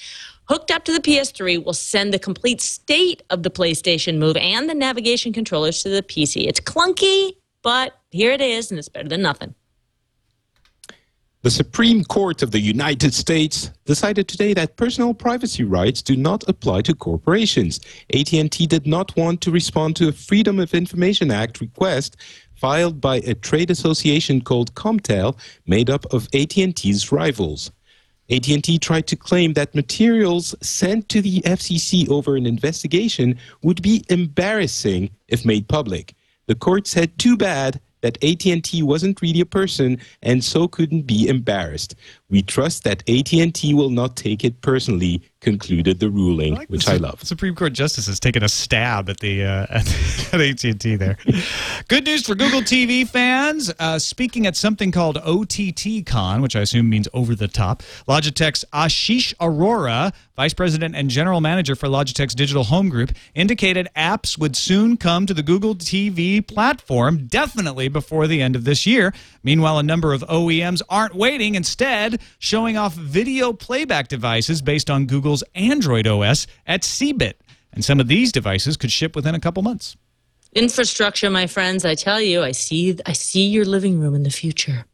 hooked 0.48 0.70
up 0.70 0.84
to 0.84 0.92
the 0.92 1.00
PS3 1.00 1.64
will 1.64 1.72
send 1.72 2.12
the 2.12 2.18
complete 2.18 2.60
state 2.60 3.22
of 3.30 3.42
the 3.42 3.50
PlayStation 3.50 4.18
Move 4.18 4.36
and 4.36 4.68
the 4.68 4.74
navigation 4.74 5.32
controllers 5.32 5.82
to 5.82 5.88
the 5.88 6.02
PC. 6.02 6.46
It's 6.46 6.60
clunky, 6.60 7.32
but 7.62 7.98
here 8.10 8.32
it 8.32 8.40
is, 8.40 8.70
and 8.70 8.78
it's 8.78 8.88
better 8.88 9.08
than 9.08 9.22
nothing. 9.22 9.54
The 11.44 11.50
Supreme 11.50 12.04
Court 12.04 12.42
of 12.42 12.52
the 12.52 12.60
United 12.60 13.12
States 13.12 13.70
decided 13.84 14.28
today 14.28 14.54
that 14.54 14.78
personal 14.78 15.12
privacy 15.12 15.62
rights 15.62 16.00
do 16.00 16.16
not 16.16 16.42
apply 16.48 16.80
to 16.80 16.94
corporations. 16.94 17.80
AT&T 18.14 18.66
did 18.66 18.86
not 18.86 19.14
want 19.14 19.42
to 19.42 19.50
respond 19.50 19.94
to 19.96 20.08
a 20.08 20.12
Freedom 20.12 20.58
of 20.58 20.72
Information 20.72 21.30
Act 21.30 21.60
request 21.60 22.16
filed 22.54 22.98
by 22.98 23.16
a 23.16 23.34
trade 23.34 23.70
association 23.70 24.40
called 24.40 24.74
CompTel, 24.74 25.36
made 25.66 25.90
up 25.90 26.06
of 26.14 26.28
AT&T's 26.32 27.12
rivals. 27.12 27.70
AT&T 28.30 28.78
tried 28.78 29.06
to 29.08 29.14
claim 29.14 29.52
that 29.52 29.74
materials 29.74 30.54
sent 30.62 31.10
to 31.10 31.20
the 31.20 31.42
FCC 31.42 32.08
over 32.08 32.36
an 32.36 32.46
investigation 32.46 33.38
would 33.62 33.82
be 33.82 34.02
embarrassing 34.08 35.10
if 35.28 35.44
made 35.44 35.68
public. 35.68 36.14
The 36.46 36.54
court 36.54 36.86
said 36.86 37.18
too 37.18 37.36
bad 37.36 37.82
that 38.04 38.22
AT&T 38.22 38.82
wasn't 38.82 39.22
really 39.22 39.40
a 39.40 39.46
person 39.46 39.98
and 40.22 40.44
so 40.44 40.68
couldn't 40.68 41.06
be 41.06 41.26
embarrassed. 41.26 41.94
We 42.28 42.42
trust 42.42 42.84
that 42.84 43.02
AT&T 43.08 43.72
will 43.72 43.88
not 43.88 44.14
take 44.14 44.44
it 44.44 44.60
personally, 44.60 45.22
concluded 45.44 46.00
the 46.00 46.10
ruling, 46.10 46.56
which 46.68 46.86
the 46.86 46.92
I 46.92 46.96
love. 46.96 47.22
Supreme 47.22 47.54
Court 47.54 47.72
justice 47.72 48.06
has 48.06 48.18
taken 48.18 48.42
a 48.42 48.48
stab 48.48 49.08
at 49.08 49.20
the 49.20 49.44
uh, 49.44 49.66
at, 49.70 50.34
at 50.34 50.40
AT&T 50.40 50.96
there. 50.96 51.16
Good 51.88 52.04
news 52.04 52.26
for 52.26 52.34
Google 52.34 52.60
TV 52.60 53.06
fans. 53.06 53.72
Uh, 53.78 53.98
speaking 53.98 54.46
at 54.46 54.56
something 54.56 54.90
called 54.90 55.18
OTT 55.18 56.06
Con, 56.06 56.40
which 56.42 56.56
I 56.56 56.60
assume 56.60 56.88
means 56.88 57.08
over 57.12 57.34
the 57.34 57.48
top, 57.48 57.82
Logitech's 58.08 58.64
Ashish 58.72 59.34
Arora, 59.36 60.12
vice 60.36 60.54
president 60.54 60.96
and 60.96 61.10
general 61.10 61.40
manager 61.40 61.76
for 61.76 61.86
Logitech's 61.86 62.34
digital 62.34 62.64
home 62.64 62.88
group, 62.88 63.12
indicated 63.34 63.88
apps 63.96 64.38
would 64.38 64.56
soon 64.56 64.96
come 64.96 65.26
to 65.26 65.34
the 65.34 65.42
Google 65.42 65.74
TV 65.74 66.46
platform, 66.46 67.26
definitely 67.26 67.88
before 67.88 68.26
the 68.26 68.40
end 68.40 68.56
of 68.56 68.64
this 68.64 68.86
year. 68.86 69.12
Meanwhile, 69.42 69.78
a 69.78 69.82
number 69.82 70.12
of 70.12 70.22
OEMs 70.22 70.80
aren't 70.88 71.14
waiting, 71.14 71.54
instead, 71.54 72.20
showing 72.38 72.76
off 72.76 72.94
video 72.94 73.52
playback 73.52 74.08
devices 74.08 74.62
based 74.62 74.90
on 74.90 75.06
Google's 75.06 75.33
Android 75.54 76.06
OS 76.06 76.46
at 76.66 76.82
CeBIT. 76.82 77.34
And 77.72 77.84
some 77.84 77.98
of 77.98 78.06
these 78.06 78.30
devices 78.30 78.76
could 78.76 78.92
ship 78.92 79.16
within 79.16 79.34
a 79.34 79.40
couple 79.40 79.62
months. 79.62 79.96
Infrastructure, 80.54 81.28
my 81.30 81.48
friends, 81.48 81.84
I 81.84 81.96
tell 81.96 82.20
you, 82.20 82.42
I 82.42 82.52
see 82.52 82.96
I 83.06 83.12
see 83.12 83.46
your 83.46 83.64
living 83.64 83.98
room 83.98 84.14
in 84.14 84.22
the 84.22 84.30
future. 84.30 84.86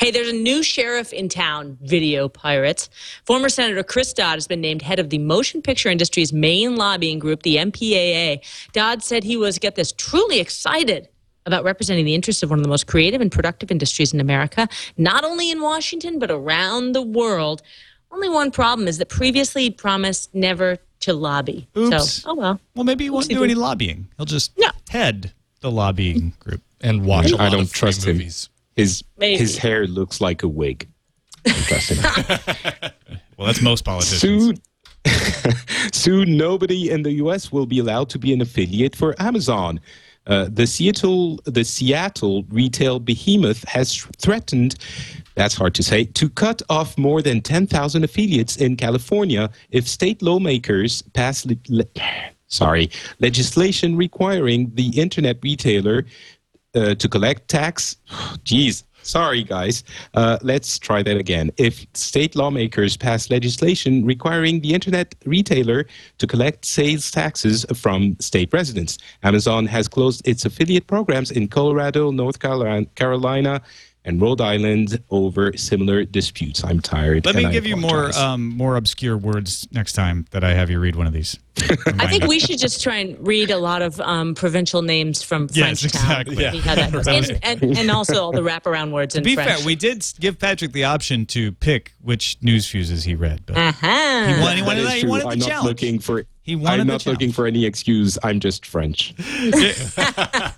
Hey, 0.00 0.10
there's 0.10 0.28
a 0.28 0.32
new 0.32 0.62
sheriff 0.62 1.12
in 1.12 1.28
town, 1.28 1.76
video 1.82 2.28
pirates. 2.28 2.88
Former 3.24 3.48
Senator 3.48 3.82
Chris 3.82 4.12
Dodd 4.12 4.36
has 4.36 4.46
been 4.46 4.60
named 4.60 4.82
head 4.82 4.98
of 4.98 5.10
the 5.10 5.18
motion 5.18 5.60
picture 5.60 5.88
industry's 5.88 6.32
main 6.32 6.76
lobbying 6.76 7.18
group, 7.18 7.42
the 7.42 7.56
MPAA. 7.56 8.40
Dodd 8.72 9.02
said 9.02 9.24
he 9.24 9.36
was, 9.36 9.58
get 9.58 9.74
this, 9.74 9.92
truly 9.92 10.40
excited 10.40 11.08
about 11.46 11.64
representing 11.64 12.04
the 12.04 12.14
interests 12.14 12.42
of 12.42 12.50
one 12.50 12.58
of 12.58 12.62
the 12.62 12.68
most 12.68 12.86
creative 12.86 13.20
and 13.20 13.32
productive 13.32 13.70
industries 13.70 14.12
in 14.12 14.20
America, 14.20 14.68
not 14.96 15.24
only 15.24 15.50
in 15.50 15.60
Washington, 15.60 16.18
but 16.18 16.30
around 16.30 16.92
the 16.92 17.02
world. 17.02 17.62
Only 18.10 18.28
one 18.28 18.50
problem 18.50 18.88
is 18.88 18.98
that 18.98 19.08
previously 19.08 19.64
he'd 19.64 19.78
promised 19.78 20.34
never 20.34 20.78
to 21.00 21.12
lobby. 21.12 21.68
Oops. 21.76 22.12
So, 22.22 22.30
oh 22.30 22.34
well. 22.34 22.60
Well, 22.74 22.84
maybe 22.84 23.04
he 23.04 23.10
won't 23.10 23.26
Oopsie 23.26 23.34
do 23.34 23.44
any 23.44 23.54
lobbying. 23.54 24.08
He'll 24.16 24.26
just 24.26 24.56
No. 24.58 24.70
head 24.88 25.32
the 25.60 25.70
lobbying 25.70 26.32
group. 26.40 26.62
And 26.80 27.04
watch 27.04 27.30
a 27.30 27.36
lot 27.36 27.40
I 27.40 27.50
don't 27.50 27.62
of 27.62 27.70
free 27.70 27.78
trust 27.78 28.04
him. 28.06 28.16
movies. 28.18 28.48
His 28.76 29.02
Maybe. 29.18 29.38
his 29.38 29.58
hair 29.58 29.86
looks 29.86 30.20
like 30.20 30.42
a 30.44 30.48
wig. 30.48 30.88
I 31.46 31.50
don't 31.50 31.62
trust 31.64 31.88
him. 31.90 32.90
Well, 33.36 33.46
that's 33.46 33.62
most 33.62 33.84
politicians. 33.84 34.20
Soon, 34.20 34.62
soon, 35.92 36.36
nobody 36.36 36.90
in 36.90 37.02
the 37.04 37.12
U.S. 37.12 37.52
will 37.52 37.66
be 37.66 37.78
allowed 37.78 38.08
to 38.10 38.18
be 38.18 38.32
an 38.32 38.40
affiliate 38.40 38.96
for 38.96 39.14
Amazon. 39.22 39.78
Uh, 40.28 40.46
the 40.50 40.66
Seattle, 40.66 41.40
the 41.44 41.64
Seattle 41.64 42.44
retail 42.50 43.00
behemoth 43.00 43.64
has 43.66 43.96
threatened. 44.18 44.76
That's 45.34 45.54
hard 45.54 45.74
to 45.76 45.82
say. 45.82 46.04
To 46.04 46.28
cut 46.28 46.62
off 46.68 46.98
more 46.98 47.22
than 47.22 47.40
10,000 47.40 48.04
affiliates 48.04 48.56
in 48.56 48.76
California 48.76 49.50
if 49.70 49.88
state 49.88 50.20
lawmakers 50.22 51.02
pass 51.02 51.46
le- 51.46 51.56
le- 51.68 51.84
sorry 52.48 52.90
legislation 53.20 53.94
requiring 53.96 54.70
the 54.74 54.88
internet 54.98 55.38
retailer 55.42 56.04
uh, 56.74 56.94
to 56.94 57.08
collect 57.08 57.48
tax. 57.48 57.96
Jeez, 58.44 58.84
sorry 59.08 59.42
guys. 59.42 59.82
Uh, 60.14 60.38
let's 60.42 60.78
try 60.78 61.02
that 61.02 61.16
again. 61.16 61.50
If 61.56 61.86
state 61.94 62.36
lawmakers 62.36 62.96
pass 62.96 63.30
legislation 63.30 64.04
requiring 64.04 64.60
the 64.60 64.74
internet 64.74 65.14
retailer 65.24 65.86
to 66.18 66.26
collect 66.26 66.64
sales 66.64 67.10
taxes 67.10 67.64
from 67.74 68.16
state 68.20 68.52
residents, 68.52 68.98
Amazon 69.22 69.66
has 69.66 69.88
closed 69.88 70.26
its 70.28 70.44
affiliate 70.44 70.86
programs 70.86 71.30
in 71.30 71.48
Colorado, 71.48 72.10
North 72.10 72.38
Carolina, 72.38 72.84
Carolina 72.94 73.62
and 74.08 74.22
Rhode 74.22 74.40
Island 74.40 74.98
over 75.10 75.52
similar 75.56 76.02
disputes. 76.04 76.64
I'm 76.64 76.80
tired. 76.80 77.26
Let 77.26 77.34
me 77.36 77.48
give 77.50 77.66
you 77.66 77.76
more 77.76 78.10
um, 78.16 78.48
more 78.48 78.76
obscure 78.76 79.18
words 79.18 79.68
next 79.70 79.92
time 79.92 80.26
that 80.30 80.42
I 80.42 80.54
have 80.54 80.70
you 80.70 80.80
read 80.80 80.96
one 80.96 81.06
of 81.06 81.12
these. 81.12 81.38
I 81.98 82.06
think 82.06 82.26
we 82.26 82.38
should 82.38 82.58
just 82.58 82.82
try 82.82 82.96
and 82.96 83.26
read 83.26 83.50
a 83.50 83.58
lot 83.58 83.82
of 83.82 84.00
um, 84.00 84.34
provincial 84.34 84.80
names 84.80 85.22
from 85.22 85.48
Yes, 85.52 85.82
Frenchtown. 85.82 85.84
exactly. 85.84 86.36
See 86.36 86.58
how 86.60 86.74
that. 86.76 86.88
And, 87.08 87.62
and, 87.62 87.78
and 87.78 87.90
also 87.90 88.22
all 88.22 88.32
the 88.32 88.40
wraparound 88.42 88.92
words 88.92 89.14
in 89.14 89.22
To 89.22 89.24
be 89.24 89.34
French. 89.34 89.58
fair, 89.58 89.66
we 89.66 89.74
did 89.74 90.06
give 90.20 90.38
Patrick 90.38 90.72
the 90.72 90.84
option 90.84 91.26
to 91.26 91.52
pick 91.52 91.92
which 92.00 92.38
news 92.40 92.66
fuses 92.68 93.02
he 93.04 93.14
read, 93.14 93.42
but 93.44 93.56
uh-huh. 93.58 94.26
he 94.34 94.40
wanted, 94.40 94.56
he 94.56 94.60
That 94.62 94.66
wanted, 94.66 94.92
he 94.92 95.06
wanted 95.06 95.24
the 95.24 95.28
I'm 95.30 95.38
not 95.40 95.48
challenge. 95.48 95.68
looking 95.68 95.98
for. 95.98 96.24
He 96.48 96.56
wanted 96.56 96.80
I'm 96.80 96.86
not 96.86 97.04
looking 97.04 97.30
for 97.30 97.46
any 97.46 97.66
excuse. 97.66 98.16
I'm 98.22 98.40
just 98.40 98.64
French. 98.64 99.12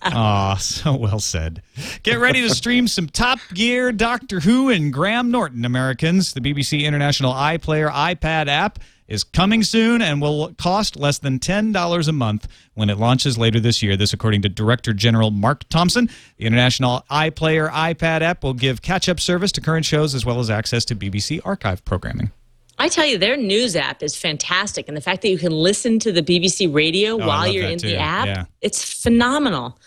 Aw, 0.03 0.57
so 0.61 0.95
well 0.95 1.18
said. 1.18 1.62
Get 2.05 2.20
ready 2.20 2.43
to 2.43 2.55
stream 2.55 2.86
some 2.86 3.09
Top 3.09 3.41
Gear, 3.53 3.91
Doctor 3.91 4.38
Who, 4.38 4.68
and 4.68 4.93
Graham 4.93 5.32
Norton, 5.32 5.64
Americans. 5.64 6.32
The 6.32 6.41
BBC 6.41 6.84
International 6.84 7.32
iPlayer 7.32 7.91
iPad 7.91 8.47
app 8.47 8.78
is 9.09 9.24
coming 9.24 9.64
soon 9.64 10.01
and 10.01 10.22
will 10.22 10.55
cost 10.55 10.97
less 10.97 11.18
than 11.18 11.41
$10 11.41 12.09
a 12.09 12.12
month 12.12 12.47
when 12.74 12.88
it 12.88 12.97
launches 12.97 13.36
later 13.36 13.59
this 13.59 13.82
year. 13.82 13.97
This, 13.97 14.12
according 14.12 14.43
to 14.43 14.49
Director 14.49 14.93
General 14.93 15.32
Mark 15.32 15.68
Thompson. 15.70 16.09
The 16.36 16.47
International 16.47 17.05
iPlayer 17.11 17.68
iPad 17.68 18.20
app 18.20 18.45
will 18.45 18.55
give 18.55 18.80
catch 18.80 19.09
up 19.09 19.18
service 19.18 19.51
to 19.51 19.61
current 19.61 19.84
shows 19.84 20.14
as 20.14 20.24
well 20.24 20.38
as 20.38 20.51
access 20.51 20.84
to 20.84 20.95
BBC 20.95 21.41
archive 21.45 21.84
programming. 21.84 22.30
I 22.81 22.89
tell 22.89 23.05
you, 23.07 23.18
their 23.18 23.37
news 23.37 23.76
app 23.76 24.03
is 24.03 24.16
fantastic. 24.16 24.89
And 24.89 24.97
the 24.97 25.01
fact 25.03 25.20
that 25.22 25.28
you 25.28 25.39
can 25.39 25.53
listen 25.53 25.99
to 26.01 26.11
the 26.12 26.22
BBC 26.22 26.66
radio 26.72 27.12
Oh, 27.20 27.26
while 27.26 27.47
you're 27.47 27.66
in 27.68 27.78
too. 27.78 27.89
the 27.89 27.97
app, 27.99 28.26
Yeah. 28.26 28.45
it's 28.62 28.83
phenomenal. 29.03 29.78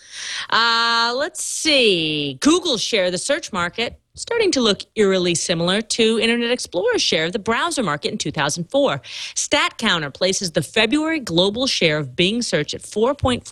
Uh, 0.48 1.12
let's 1.16 1.42
see. 1.42 2.38
Google's 2.40 2.80
share 2.82 3.06
of 3.06 3.12
the 3.12 3.18
search 3.18 3.52
market 3.52 3.98
starting 4.16 4.52
to 4.52 4.60
look 4.60 4.82
eerily 4.94 5.34
similar 5.34 5.80
to 5.82 6.20
Internet 6.20 6.52
Explorer's 6.52 7.02
share 7.02 7.24
of 7.24 7.32
the 7.32 7.38
browser 7.40 7.82
market 7.82 8.12
in 8.12 8.16
2004. 8.18 9.02
StatCounter 9.34 10.14
places 10.14 10.52
the 10.52 10.62
February 10.62 11.18
global 11.18 11.66
share 11.66 11.98
of 11.98 12.14
Bing 12.14 12.40
search 12.40 12.74
at 12.74 12.82
4.4% 12.82 13.42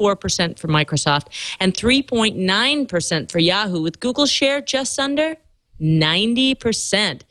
for 0.61 0.69
Microsoft 0.69 1.27
and 1.59 1.75
3.9% 1.75 3.29
for 3.33 3.41
Yahoo, 3.41 3.83
with 3.83 3.99
Google's 3.99 4.31
share 4.31 4.61
just 4.61 5.01
under 5.01 5.35
90%. 5.81 7.23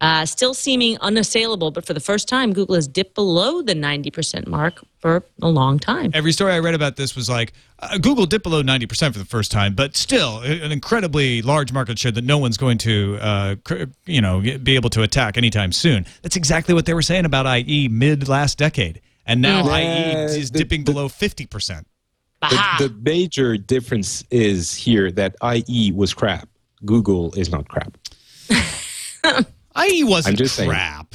Uh, 0.00 0.24
still 0.24 0.54
seeming 0.54 0.96
unassailable, 1.00 1.72
but 1.72 1.84
for 1.84 1.92
the 1.92 1.98
first 2.00 2.28
time, 2.28 2.52
Google 2.52 2.76
has 2.76 2.86
dipped 2.86 3.16
below 3.16 3.62
the 3.62 3.74
90% 3.74 4.46
mark 4.46 4.80
for 5.00 5.24
a 5.42 5.48
long 5.48 5.80
time. 5.80 6.12
Every 6.14 6.30
story 6.30 6.52
I 6.52 6.60
read 6.60 6.74
about 6.74 6.94
this 6.94 7.16
was 7.16 7.28
like 7.28 7.52
uh, 7.80 7.98
Google 7.98 8.24
dipped 8.24 8.44
below 8.44 8.62
90% 8.62 9.12
for 9.12 9.18
the 9.18 9.24
first 9.24 9.50
time, 9.50 9.74
but 9.74 9.96
still 9.96 10.38
an 10.40 10.70
incredibly 10.70 11.42
large 11.42 11.72
market 11.72 11.98
share 11.98 12.12
that 12.12 12.22
no 12.22 12.38
one's 12.38 12.56
going 12.56 12.78
to, 12.78 13.18
uh, 13.20 13.56
cr- 13.64 13.84
you 14.06 14.20
know, 14.20 14.40
be 14.40 14.76
able 14.76 14.90
to 14.90 15.02
attack 15.02 15.36
anytime 15.36 15.72
soon. 15.72 16.06
That's 16.22 16.36
exactly 16.36 16.74
what 16.74 16.86
they 16.86 16.94
were 16.94 17.02
saying 17.02 17.24
about 17.24 17.46
IE 17.68 17.88
mid 17.88 18.28
last 18.28 18.56
decade. 18.56 19.00
And 19.26 19.42
now 19.42 19.66
Yeah, 19.66 19.78
IE 20.28 20.38
is 20.38 20.52
the- 20.52 20.58
dipping 20.60 20.84
the- 20.84 20.92
below 20.92 21.08
50%. 21.08 21.84
The, 22.40 22.88
the 22.88 22.94
major 23.02 23.56
difference 23.56 24.22
is 24.30 24.72
here 24.76 25.10
that 25.10 25.34
IE 25.42 25.90
was 25.90 26.14
crap. 26.14 26.48
Google 26.84 27.34
is 27.34 27.50
not 27.50 27.66
crap. 27.66 27.98
IE 29.84 30.04
wasn't 30.04 30.40
I'm 30.40 30.46
saying. 30.46 30.70
crap. 30.70 31.14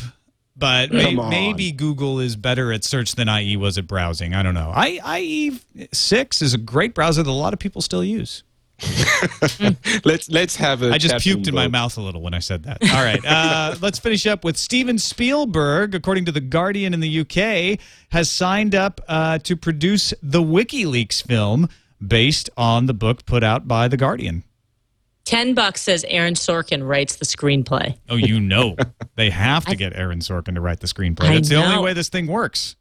But 0.56 0.92
may, 0.92 1.16
maybe 1.16 1.72
Google 1.72 2.20
is 2.20 2.36
better 2.36 2.72
at 2.72 2.84
search 2.84 3.16
than 3.16 3.28
IE 3.28 3.58
was 3.58 3.78
at 3.78 3.88
browsing. 3.88 4.34
I 4.36 4.44
don't 4.44 4.54
know. 4.54 4.72
I, 4.74 5.00
IE6 5.00 6.42
is 6.42 6.54
a 6.54 6.60
great 6.60 6.94
browser 6.94 7.24
that 7.24 7.30
a 7.30 7.34
lot 7.34 7.54
of 7.54 7.60
people 7.60 7.82
still 7.82 8.04
use. 8.04 8.44
Let's 10.04 10.30
let's 10.30 10.56
have 10.58 10.82
a. 10.82 10.92
I 10.92 10.98
just 10.98 11.16
puked 11.16 11.48
in 11.48 11.56
my 11.56 11.68
mouth 11.68 11.96
a 11.98 12.02
little 12.02 12.22
when 12.22 12.34
I 12.34 12.40
said 12.40 12.64
that. 12.64 12.80
All 12.92 13.04
right, 13.04 13.24
uh, 13.24 13.76
let's 13.82 14.00
finish 14.00 14.26
up 14.26 14.44
with 14.44 14.58
Steven 14.58 14.98
Spielberg. 14.98 15.96
According 15.96 16.26
to 16.26 16.32
the 16.32 16.42
Guardian 16.42 16.94
in 16.94 17.00
the 17.00 17.20
UK, 17.22 17.80
has 18.10 18.30
signed 18.30 18.76
up 18.76 19.00
uh, 19.08 19.38
to 19.40 19.56
produce 19.56 20.14
the 20.22 20.42
WikiLeaks 20.42 21.26
film 21.26 21.70
based 22.06 22.50
on 22.58 22.88
the 22.88 22.94
book 22.94 23.26
put 23.26 23.44
out 23.44 23.68
by 23.68 23.88
the 23.88 23.96
Guardian. 23.96 24.44
10 25.26 25.54
bucks 25.54 25.82
says 25.82 26.06
Aaron 26.08 26.34
Sorkin 26.34 26.86
writes 26.86 27.16
the 27.16 27.26
screenplay. 27.26 27.98
Oh, 28.10 28.16
you 28.16 28.40
know, 28.40 28.76
they 29.16 29.30
have 29.30 29.66
to 29.66 29.76
get 29.76 29.96
Aaron 29.96 30.20
Sorkin 30.20 30.56
to 30.56 30.62
write 30.62 30.82
the 30.82 30.88
screenplay. 30.88 31.34
That's 31.34 31.50
the 31.50 31.56
only 31.56 31.82
way 31.82 31.94
this 31.94 32.10
thing 32.10 32.28
works. 32.28 32.76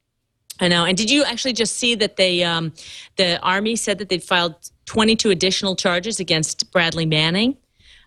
I 0.60 0.68
know. 0.68 0.84
And 0.84 0.96
did 0.96 1.10
you 1.10 1.24
actually 1.24 1.54
just 1.54 1.76
see 1.76 1.94
that 1.96 2.16
they, 2.16 2.44
um, 2.44 2.72
the 3.16 3.40
Army 3.40 3.74
said 3.76 3.98
that 3.98 4.08
they'd 4.08 4.22
filed 4.22 4.54
22 4.86 5.30
additional 5.30 5.76
charges 5.76 6.20
against 6.20 6.70
Bradley 6.72 7.06
Manning? 7.06 7.56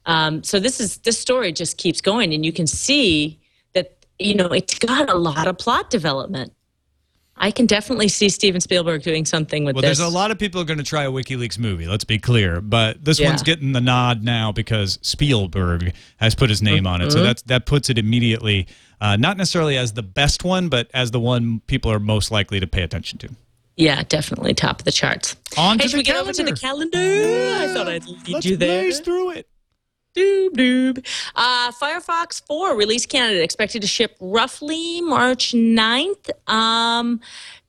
Um, 0.05 0.43
so 0.43 0.59
this 0.59 0.79
is 0.79 0.97
this 0.99 1.19
story 1.19 1.51
just 1.51 1.77
keeps 1.77 2.01
going, 2.01 2.33
and 2.33 2.45
you 2.45 2.53
can 2.53 2.67
see 2.67 3.39
that 3.73 4.05
you 4.19 4.35
know 4.35 4.47
it's 4.47 4.77
got 4.77 5.09
a 5.09 5.15
lot 5.15 5.47
of 5.47 5.57
plot 5.57 5.89
development. 5.89 6.53
I 7.37 7.51
can 7.51 7.65
definitely 7.65 8.07
see 8.07 8.29
Steven 8.29 8.61
Spielberg 8.61 9.03
doing 9.03 9.25
something 9.25 9.65
with 9.65 9.75
Well, 9.75 9.81
this. 9.81 9.97
there's 9.97 10.07
a 10.07 10.13
lot 10.13 10.31
of 10.31 10.39
people 10.39 10.61
are 10.61 10.65
going 10.65 10.77
to 10.77 10.85
try 10.85 11.03
a 11.03 11.11
WikiLeaks 11.11 11.59
movie. 11.59 11.85
Let's 11.85 12.05
be 12.05 12.17
clear, 12.17 12.61
but 12.61 13.03
this 13.03 13.19
Yeah. 13.19 13.27
one's 13.29 13.43
getting 13.43 13.73
the 13.73 13.81
nod 13.81 14.23
now 14.23 14.51
because 14.53 14.99
Spielberg 15.01 15.93
has 16.17 16.33
put 16.33 16.49
his 16.49 16.61
name 16.61 16.87
on 16.87 17.01
it. 17.01 17.05
Mm-hmm. 17.05 17.11
So 17.17 17.23
that's 17.23 17.41
that 17.43 17.65
puts 17.65 17.89
it 17.89 17.97
immediately, 17.97 18.67
uh, 19.01 19.17
not 19.17 19.35
necessarily 19.37 19.77
as 19.77 19.93
the 19.93 20.03
best 20.03 20.43
one, 20.45 20.69
but 20.69 20.89
as 20.93 21.11
the 21.11 21.19
one 21.19 21.59
people 21.67 21.91
are 21.91 21.99
most 21.99 22.31
likely 22.31 22.59
to 22.61 22.67
pay 22.67 22.83
attention 22.83 23.19
to. 23.19 23.29
Yeah, 23.75 24.03
definitely 24.07 24.53
top 24.53 24.79
of 24.79 24.85
the 24.85 24.91
charts. 24.93 25.35
On 25.57 25.77
hey, 25.77 25.87
should 25.87 25.97
we 25.97 26.03
get 26.03 26.15
over 26.15 26.31
to 26.31 26.43
the 26.43 26.53
calendar? 26.55 26.97
I 26.97 27.67
thought 27.73 27.89
I'd 27.89 28.05
lead 28.05 28.29
Let's 28.29 28.45
you 28.45 28.55
there. 28.55 28.83
blaze 28.83 29.01
through 29.01 29.31
it. 29.31 29.49
Doob 30.15 30.55
doob. 30.55 31.05
Uh, 31.35 31.71
Firefox 31.71 32.41
4 32.45 32.75
release 32.75 33.05
candidate 33.05 33.43
expected 33.43 33.81
to 33.81 33.87
ship 33.87 34.15
roughly 34.19 35.01
March 35.01 35.51
9th. 35.51 36.29
Um, 36.49 37.19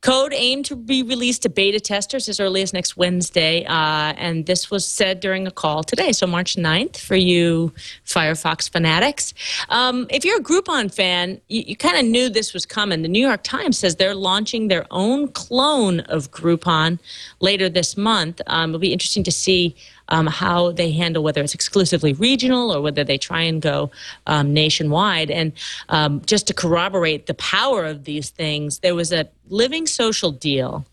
code 0.01 0.31
aimed 0.33 0.63
to 0.63 0.75
be 0.75 1.03
released 1.03 1.41
to 1.41 1.49
beta 1.49 1.79
testers 1.79 2.29
as 2.29 2.39
early 2.39 2.61
as 2.61 2.71
next 2.71 2.95
Wednesday. 2.95 3.65
Uh, 3.65 4.13
and 4.15 4.45
this 4.45 4.71
was 4.71 4.85
said 4.85 5.19
during 5.19 5.47
a 5.47 5.51
call 5.51 5.83
today. 5.83 6.11
So 6.11 6.25
March 6.27 6.55
9th 6.55 6.97
for 6.97 7.15
you 7.15 7.73
Firefox 8.05 8.69
fanatics. 8.69 9.33
Um, 9.69 10.07
if 10.09 10.23
you're 10.23 10.37
a 10.37 10.43
Groupon 10.43 10.93
fan, 10.93 11.41
you, 11.49 11.63
you 11.67 11.75
kind 11.75 11.97
of 11.97 12.05
knew 12.05 12.29
this 12.29 12.53
was 12.53 12.65
coming. 12.65 13.01
The 13.01 13.09
New 13.09 13.25
York 13.25 13.43
Times 13.43 13.77
says 13.79 13.95
they're 13.95 14.15
launching 14.15 14.67
their 14.67 14.85
own 14.91 15.27
clone 15.29 16.01
of 16.01 16.31
Groupon 16.31 16.99
later 17.41 17.67
this 17.67 17.97
month. 17.97 18.39
Um, 18.47 18.69
it'll 18.69 18.79
be 18.79 18.93
interesting 18.93 19.23
to 19.23 19.31
see 19.31 19.75
um, 20.09 20.27
how 20.27 20.71
they 20.71 20.91
handle 20.91 21.23
whether 21.23 21.41
it's 21.41 21.53
exclusively 21.53 22.13
regional 22.13 22.73
or 22.73 22.81
whether 22.81 23.03
they 23.03 23.17
try 23.17 23.41
and 23.41 23.61
go 23.61 23.91
um, 24.25 24.53
nationwide. 24.53 25.29
And 25.29 25.53
um, 25.89 26.21
just 26.25 26.47
to 26.47 26.53
corroborate 26.53 27.25
the 27.25 27.33
power 27.35 27.85
of 27.85 28.03
these 28.03 28.29
things, 28.29 28.79
there 28.79 28.95
was 28.95 29.11
a 29.11 29.27
living 29.49 29.87
social 29.87 30.31
deal 30.31 30.85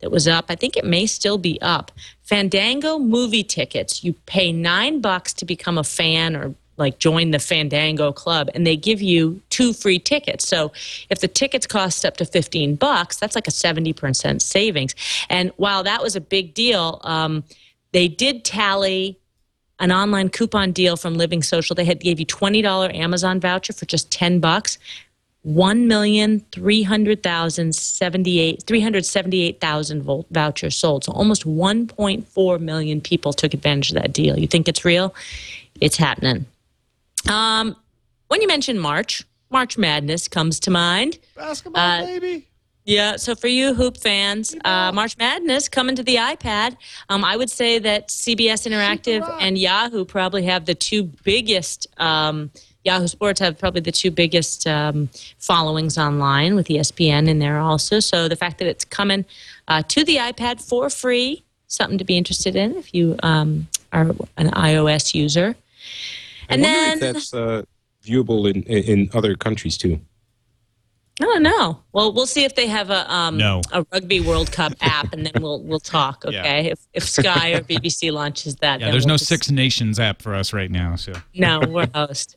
that 0.00 0.10
was 0.10 0.26
up. 0.26 0.46
I 0.48 0.54
think 0.54 0.76
it 0.76 0.84
may 0.84 1.06
still 1.06 1.38
be 1.38 1.60
up. 1.60 1.92
Fandango 2.22 2.98
movie 2.98 3.44
tickets. 3.44 4.02
You 4.02 4.14
pay 4.26 4.52
nine 4.52 5.00
bucks 5.00 5.32
to 5.34 5.44
become 5.44 5.78
a 5.78 5.84
fan 5.84 6.36
or 6.36 6.54
like 6.80 6.98
join 6.98 7.30
the 7.30 7.38
Fandango 7.38 8.10
club, 8.10 8.48
and 8.54 8.66
they 8.66 8.76
give 8.76 9.02
you 9.02 9.40
two 9.50 9.72
free 9.72 9.98
tickets. 9.98 10.48
So 10.48 10.72
if 11.10 11.20
the 11.20 11.28
tickets 11.28 11.66
cost 11.66 12.04
up 12.04 12.16
to 12.16 12.24
15 12.24 12.74
bucks, 12.76 13.18
that's 13.18 13.34
like 13.34 13.46
a 13.46 13.50
70% 13.50 14.40
savings. 14.40 14.94
And 15.28 15.52
while 15.56 15.82
that 15.84 16.02
was 16.02 16.16
a 16.16 16.20
big 16.20 16.54
deal, 16.54 17.00
um, 17.04 17.44
they 17.92 18.08
did 18.08 18.44
tally 18.44 19.18
an 19.78 19.90
online 19.92 20.28
coupon 20.28 20.72
deal 20.72 20.96
from 20.96 21.14
Living 21.14 21.42
Social. 21.42 21.74
They 21.74 21.84
had 21.84 22.00
gave 22.00 22.20
you 22.20 22.26
$20 22.26 22.94
Amazon 22.94 23.40
voucher 23.40 23.72
for 23.72 23.86
just 23.86 24.10
10 24.10 24.40
bucks. 24.40 24.78
One 25.42 25.88
million 25.88 26.40
three 26.52 26.82
hundred 26.82 27.22
thousand 27.22 27.74
seventy 27.74 28.40
eight 28.40 28.62
three 28.66 28.82
hundred 28.82 29.06
seventy 29.06 29.40
eight 29.40 29.58
thousand 29.58 30.02
volt 30.02 30.26
vouchers 30.30 30.76
sold. 30.76 31.04
So 31.04 31.12
almost 31.12 31.46
one 31.46 31.86
point 31.86 32.28
four 32.28 32.58
million 32.58 33.00
people 33.00 33.32
took 33.32 33.54
advantage 33.54 33.88
of 33.90 33.94
that 34.02 34.12
deal. 34.12 34.38
You 34.38 34.46
think 34.46 34.68
it's 34.68 34.84
real? 34.84 35.14
It's 35.80 35.96
happening. 35.96 36.44
Um, 37.26 37.74
when 38.28 38.42
you 38.42 38.48
mention 38.48 38.78
March, 38.78 39.24
March 39.48 39.78
Madness 39.78 40.28
comes 40.28 40.60
to 40.60 40.70
mind. 40.70 41.18
Basketball, 41.34 41.80
Uh, 41.80 42.04
baby. 42.04 42.46
Yeah, 42.90 43.14
so 43.14 43.36
for 43.36 43.46
you 43.46 43.72
hoop 43.72 43.98
fans, 43.98 44.52
uh, 44.64 44.90
March 44.90 45.16
Madness 45.16 45.68
coming 45.68 45.94
to 45.94 46.02
the 46.02 46.16
iPad. 46.16 46.76
Um, 47.08 47.24
I 47.24 47.36
would 47.36 47.48
say 47.48 47.78
that 47.78 48.08
CBS 48.08 48.66
Interactive 48.66 49.22
and 49.40 49.56
Yahoo 49.56 50.04
probably 50.04 50.42
have 50.46 50.64
the 50.66 50.74
two 50.74 51.04
biggest. 51.22 51.86
Um, 51.98 52.50
Yahoo 52.82 53.06
Sports 53.06 53.38
have 53.38 53.56
probably 53.56 53.80
the 53.80 53.92
two 53.92 54.10
biggest 54.10 54.66
um, 54.66 55.08
followings 55.38 55.98
online 55.98 56.56
with 56.56 56.66
ESPN 56.66 57.28
in 57.28 57.38
there 57.38 57.60
also. 57.60 58.00
So 58.00 58.26
the 58.26 58.34
fact 58.34 58.58
that 58.58 58.66
it's 58.66 58.84
coming 58.84 59.24
uh, 59.68 59.84
to 59.86 60.04
the 60.04 60.16
iPad 60.16 60.60
for 60.60 60.90
free, 60.90 61.44
something 61.68 61.98
to 61.98 62.04
be 62.04 62.16
interested 62.16 62.56
in 62.56 62.74
if 62.74 62.92
you 62.92 63.14
um, 63.22 63.68
are 63.92 64.10
an 64.36 64.50
iOS 64.50 65.14
user. 65.14 65.54
And 66.48 66.50
I 66.50 66.54
And 66.54 66.62
wonder 66.62 66.72
then 66.72 66.92
if 66.94 67.14
that's 67.14 67.34
uh, 67.34 67.62
viewable 68.04 68.52
in 68.52 68.64
in 68.64 69.10
other 69.14 69.36
countries 69.36 69.78
too. 69.78 70.00
I 71.20 71.24
don't 71.24 71.42
know. 71.42 71.80
Well, 71.92 72.12
we'll 72.12 72.26
see 72.26 72.44
if 72.44 72.54
they 72.54 72.66
have 72.66 72.88
a 72.90 73.12
um, 73.12 73.36
No. 73.36 73.60
a 73.72 73.84
Rugby 73.92 74.20
World 74.20 74.50
Cup 74.52 74.72
app, 74.80 75.12
and 75.12 75.26
then 75.26 75.42
we'll 75.42 75.60
we'll 75.62 75.78
talk. 75.80 76.24
Yeah. 76.28 76.40
Okay, 76.40 76.70
if 76.70 76.80
if 76.94 77.08
Sky 77.08 77.52
or 77.52 77.60
BBC 77.72 78.10
launches 78.12 78.56
that, 78.56 78.80
Yeah, 78.80 78.90
there's 78.90 79.04
we'll 79.04 79.14
no 79.14 79.16
just- 79.18 79.28
Six 79.28 79.50
Nations 79.50 80.00
app 80.00 80.22
for 80.22 80.34
us 80.34 80.52
right 80.52 80.70
now. 80.70 80.96
So. 80.96 81.12
No, 81.34 81.60
we're 81.60 81.88
host. 81.94 82.36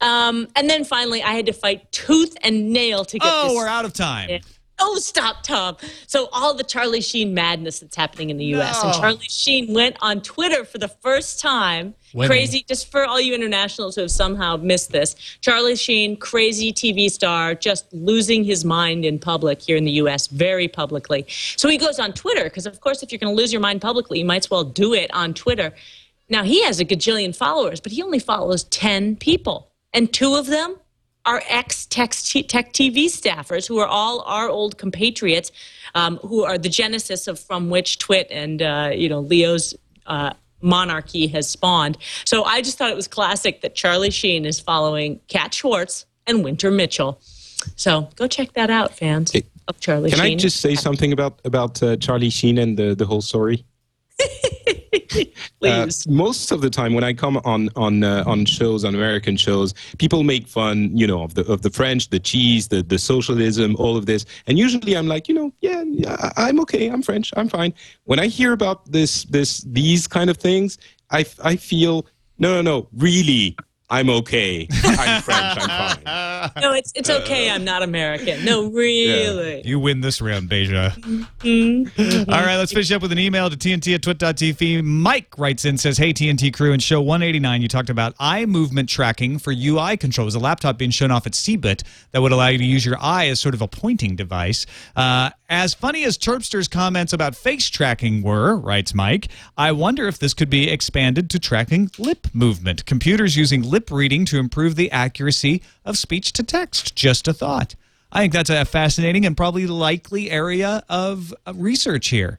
Um, 0.00 0.48
and 0.56 0.68
then 0.68 0.84
finally, 0.84 1.22
I 1.22 1.32
had 1.32 1.46
to 1.46 1.52
fight 1.52 1.90
tooth 1.92 2.36
and 2.42 2.72
nail 2.72 3.04
to 3.06 3.18
get 3.18 3.28
Oh, 3.30 3.48
this. 3.48 3.56
we're 3.56 3.66
out 3.68 3.84
of 3.84 3.92
time. 3.92 4.28
Yeah. 4.30 4.38
Oh, 4.84 4.98
stop, 4.98 5.44
Tom. 5.44 5.76
So, 6.08 6.28
all 6.32 6.54
the 6.54 6.64
Charlie 6.64 7.00
Sheen 7.00 7.34
madness 7.34 7.78
that's 7.78 7.94
happening 7.94 8.30
in 8.30 8.36
the 8.36 8.46
U.S. 8.46 8.82
And 8.82 8.92
Charlie 8.94 9.28
Sheen 9.28 9.72
went 9.72 9.96
on 10.02 10.20
Twitter 10.20 10.64
for 10.64 10.78
the 10.78 10.88
first 10.88 11.38
time. 11.38 11.94
Winning. 12.12 12.28
Crazy, 12.28 12.64
just 12.66 12.90
for 12.90 13.04
all 13.04 13.20
you 13.20 13.32
internationals 13.32 13.94
who 13.94 14.00
have 14.00 14.10
somehow 14.10 14.56
missed 14.56 14.90
this. 14.90 15.14
Charlie 15.40 15.76
Sheen, 15.76 16.16
crazy 16.16 16.72
TV 16.72 17.08
star, 17.08 17.54
just 17.54 17.90
losing 17.92 18.42
his 18.42 18.64
mind 18.64 19.04
in 19.04 19.20
public 19.20 19.62
here 19.62 19.76
in 19.76 19.84
the 19.84 19.92
U.S., 19.92 20.26
very 20.26 20.66
publicly. 20.66 21.26
So, 21.56 21.68
he 21.68 21.78
goes 21.78 22.00
on 22.00 22.12
Twitter, 22.12 22.44
because, 22.44 22.66
of 22.66 22.80
course, 22.80 23.04
if 23.04 23.12
you're 23.12 23.20
going 23.20 23.34
to 23.34 23.40
lose 23.40 23.52
your 23.52 23.62
mind 23.62 23.80
publicly, 23.80 24.18
you 24.18 24.24
might 24.24 24.44
as 24.44 24.50
well 24.50 24.64
do 24.64 24.94
it 24.94 25.14
on 25.14 25.32
Twitter. 25.32 25.72
Now, 26.28 26.42
he 26.42 26.64
has 26.64 26.80
a 26.80 26.84
gajillion 26.84 27.36
followers, 27.36 27.80
but 27.80 27.92
he 27.92 28.02
only 28.02 28.18
follows 28.18 28.64
10 28.64 29.14
people. 29.16 29.68
And 29.94 30.12
two 30.12 30.34
of 30.34 30.46
them 30.46 30.76
are 31.24 31.42
ex 31.48 31.86
tech 31.86 32.10
TV 32.10 33.06
staffers 33.06 33.66
who 33.66 33.78
are 33.78 33.86
all 33.86 34.20
our 34.22 34.48
old 34.48 34.78
compatriots, 34.78 35.52
um, 35.94 36.18
who 36.18 36.44
are 36.44 36.58
the 36.58 36.68
genesis 36.68 37.26
of 37.28 37.38
from 37.38 37.70
which 37.70 37.98
Twit 37.98 38.28
and 38.30 38.62
uh, 38.62 38.90
you 38.94 39.08
know 39.08 39.20
Leo's 39.20 39.74
uh, 40.06 40.32
monarchy 40.60 41.26
has 41.28 41.48
spawned. 41.48 41.98
So 42.24 42.44
I 42.44 42.62
just 42.62 42.78
thought 42.78 42.90
it 42.90 42.96
was 42.96 43.08
classic 43.08 43.60
that 43.62 43.74
Charlie 43.74 44.10
Sheen 44.10 44.44
is 44.44 44.60
following 44.60 45.20
Cat 45.28 45.54
Schwartz 45.54 46.06
and 46.26 46.44
Winter 46.44 46.70
Mitchell. 46.70 47.20
So 47.76 48.08
go 48.16 48.26
check 48.26 48.54
that 48.54 48.70
out, 48.70 48.96
fans 48.96 49.32
of 49.68 49.80
Charlie 49.80 50.10
Can 50.10 50.18
Sheen. 50.18 50.38
I 50.38 50.40
just 50.40 50.60
say 50.60 50.74
something 50.74 51.12
about 51.12 51.40
about 51.44 51.82
uh, 51.82 51.96
Charlie 51.96 52.30
Sheen 52.30 52.58
and 52.58 52.76
the 52.76 52.94
the 52.94 53.06
whole 53.06 53.22
story? 53.22 53.64
Uh, 55.62 55.88
most 56.08 56.50
of 56.50 56.60
the 56.60 56.68
time 56.68 56.92
when 56.92 57.04
I 57.04 57.12
come 57.12 57.36
on 57.44 57.68
on 57.76 58.02
uh, 58.02 58.24
on 58.26 58.44
shows 58.44 58.84
on 58.84 58.96
American 58.96 59.36
shows, 59.36 59.74
people 59.98 60.24
make 60.24 60.48
fun, 60.48 60.90
you 60.92 61.06
know, 61.06 61.22
of 61.22 61.34
the 61.34 61.44
of 61.46 61.62
the 61.62 61.70
French, 61.70 62.10
the 62.10 62.18
cheese, 62.18 62.66
the 62.66 62.82
the 62.82 62.98
socialism, 62.98 63.76
all 63.78 63.96
of 63.96 64.06
this, 64.06 64.26
and 64.48 64.58
usually 64.58 64.96
I'm 64.96 65.06
like, 65.06 65.28
you 65.28 65.34
know, 65.34 65.52
yeah, 65.60 65.84
I'm 66.36 66.58
okay, 66.62 66.88
I'm 66.88 67.00
French, 67.00 67.32
I'm 67.36 67.48
fine. 67.48 67.72
When 68.04 68.18
I 68.18 68.26
hear 68.26 68.52
about 68.52 68.90
this 68.90 69.22
this 69.26 69.60
these 69.68 70.08
kind 70.08 70.30
of 70.30 70.36
things, 70.36 70.78
I 71.12 71.24
I 71.44 71.54
feel 71.54 72.06
no 72.38 72.54
no 72.54 72.62
no 72.62 72.88
really. 72.96 73.56
I'm 73.92 74.08
okay. 74.08 74.66
I'm 74.84 75.20
French. 75.20 75.58
I'm 75.60 76.00
fine. 76.00 76.50
no, 76.62 76.72
it's 76.72 76.92
it's 76.94 77.10
okay. 77.10 77.50
I'm 77.50 77.62
not 77.62 77.82
American. 77.82 78.42
No, 78.42 78.70
really. 78.70 79.60
You 79.66 79.78
win 79.78 80.00
this 80.00 80.22
round, 80.22 80.48
Beja. 80.48 80.96
All 82.26 82.42
right, 82.42 82.56
let's 82.56 82.72
finish 82.72 82.90
up 82.90 83.02
with 83.02 83.12
an 83.12 83.18
email 83.18 83.50
to 83.50 83.56
TNT 83.56 83.94
at 83.94 84.02
twit.tv. 84.02 84.82
Mike 84.82 85.36
writes 85.36 85.66
in, 85.66 85.76
says, 85.76 85.98
Hey, 85.98 86.14
TNT 86.14 86.54
crew, 86.54 86.72
in 86.72 86.80
show 86.80 87.02
189, 87.02 87.60
you 87.60 87.68
talked 87.68 87.90
about 87.90 88.14
eye 88.18 88.46
movement 88.46 88.88
tracking 88.88 89.38
for 89.38 89.52
UI 89.54 89.98
control. 89.98 90.24
It 90.24 90.28
was 90.28 90.34
a 90.36 90.40
laptop 90.40 90.78
being 90.78 90.90
shown 90.90 91.10
off 91.10 91.26
at 91.26 91.32
CeBIT 91.32 91.82
that 92.12 92.22
would 92.22 92.32
allow 92.32 92.48
you 92.48 92.58
to 92.58 92.64
use 92.64 92.86
your 92.86 92.96
eye 92.98 93.26
as 93.26 93.40
sort 93.40 93.54
of 93.54 93.60
a 93.60 93.68
pointing 93.68 94.16
device. 94.16 94.64
Uh, 94.96 95.28
as 95.52 95.74
funny 95.74 96.02
as 96.04 96.16
Terpster's 96.16 96.66
comments 96.66 97.12
about 97.12 97.36
face 97.36 97.68
tracking 97.68 98.22
were, 98.22 98.56
writes 98.56 98.94
Mike, 98.94 99.28
I 99.58 99.70
wonder 99.70 100.08
if 100.08 100.18
this 100.18 100.32
could 100.32 100.48
be 100.48 100.70
expanded 100.70 101.28
to 101.28 101.38
tracking 101.38 101.90
lip 101.98 102.26
movement. 102.32 102.86
Computers 102.86 103.36
using 103.36 103.62
lip 103.62 103.90
reading 103.90 104.24
to 104.26 104.38
improve 104.38 104.76
the 104.76 104.90
accuracy 104.90 105.62
of 105.84 105.98
speech 105.98 106.32
to 106.32 106.42
text. 106.42 106.96
Just 106.96 107.28
a 107.28 107.34
thought. 107.34 107.74
I 108.10 108.20
think 108.20 108.32
that's 108.32 108.48
a 108.48 108.64
fascinating 108.64 109.26
and 109.26 109.36
probably 109.36 109.66
likely 109.66 110.30
area 110.30 110.84
of 110.88 111.34
research 111.54 112.08
here. 112.08 112.38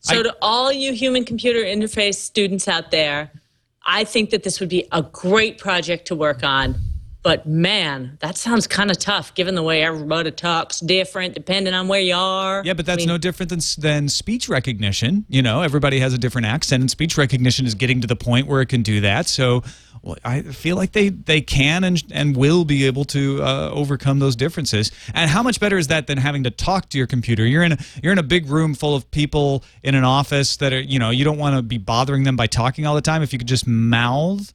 So, 0.00 0.22
to 0.22 0.34
all 0.40 0.72
you 0.72 0.94
human 0.94 1.26
computer 1.26 1.60
interface 1.60 2.14
students 2.14 2.68
out 2.68 2.90
there, 2.90 3.32
I 3.84 4.04
think 4.04 4.30
that 4.30 4.44
this 4.44 4.60
would 4.60 4.68
be 4.70 4.86
a 4.92 5.02
great 5.02 5.58
project 5.58 6.06
to 6.08 6.14
work 6.14 6.42
on. 6.42 6.76
But 7.26 7.44
man, 7.44 8.18
that 8.20 8.36
sounds 8.36 8.68
kind 8.68 8.88
of 8.88 9.00
tough 9.00 9.34
given 9.34 9.56
the 9.56 9.62
way 9.64 9.82
everybody 9.82 10.30
talks 10.30 10.78
different 10.78 11.34
depending 11.34 11.74
on 11.74 11.88
where 11.88 11.98
you 11.98 12.14
are. 12.14 12.62
Yeah, 12.64 12.74
but 12.74 12.86
that's 12.86 12.98
I 12.98 13.00
mean, 13.00 13.08
no 13.08 13.18
different 13.18 13.50
than 13.50 13.58
than 13.78 14.08
speech 14.08 14.48
recognition. 14.48 15.24
You 15.28 15.42
know, 15.42 15.62
everybody 15.62 15.98
has 15.98 16.14
a 16.14 16.18
different 16.18 16.46
accent, 16.46 16.82
and 16.82 16.88
speech 16.88 17.18
recognition 17.18 17.66
is 17.66 17.74
getting 17.74 18.00
to 18.02 18.06
the 18.06 18.14
point 18.14 18.46
where 18.46 18.60
it 18.60 18.66
can 18.66 18.82
do 18.82 19.00
that. 19.00 19.26
So, 19.26 19.64
well, 20.02 20.14
I 20.24 20.42
feel 20.42 20.76
like 20.76 20.92
they 20.92 21.08
they 21.08 21.40
can 21.40 21.82
and 21.82 22.00
and 22.12 22.36
will 22.36 22.64
be 22.64 22.86
able 22.86 23.04
to 23.06 23.42
uh, 23.42 23.70
overcome 23.72 24.20
those 24.20 24.36
differences. 24.36 24.92
And 25.12 25.28
how 25.28 25.42
much 25.42 25.58
better 25.58 25.78
is 25.78 25.88
that 25.88 26.06
than 26.06 26.18
having 26.18 26.44
to 26.44 26.52
talk 26.52 26.90
to 26.90 26.96
your 26.96 27.08
computer? 27.08 27.44
You're 27.44 27.64
in 27.64 27.72
a 27.72 27.78
you're 28.04 28.12
in 28.12 28.20
a 28.20 28.22
big 28.22 28.46
room 28.46 28.72
full 28.72 28.94
of 28.94 29.10
people 29.10 29.64
in 29.82 29.96
an 29.96 30.04
office 30.04 30.58
that 30.58 30.72
are 30.72 30.80
you 30.80 31.00
know 31.00 31.10
you 31.10 31.24
don't 31.24 31.38
want 31.38 31.56
to 31.56 31.62
be 31.62 31.78
bothering 31.78 32.22
them 32.22 32.36
by 32.36 32.46
talking 32.46 32.86
all 32.86 32.94
the 32.94 33.00
time. 33.00 33.20
If 33.20 33.32
you 33.32 33.40
could 33.40 33.48
just 33.48 33.66
mouth 33.66 34.52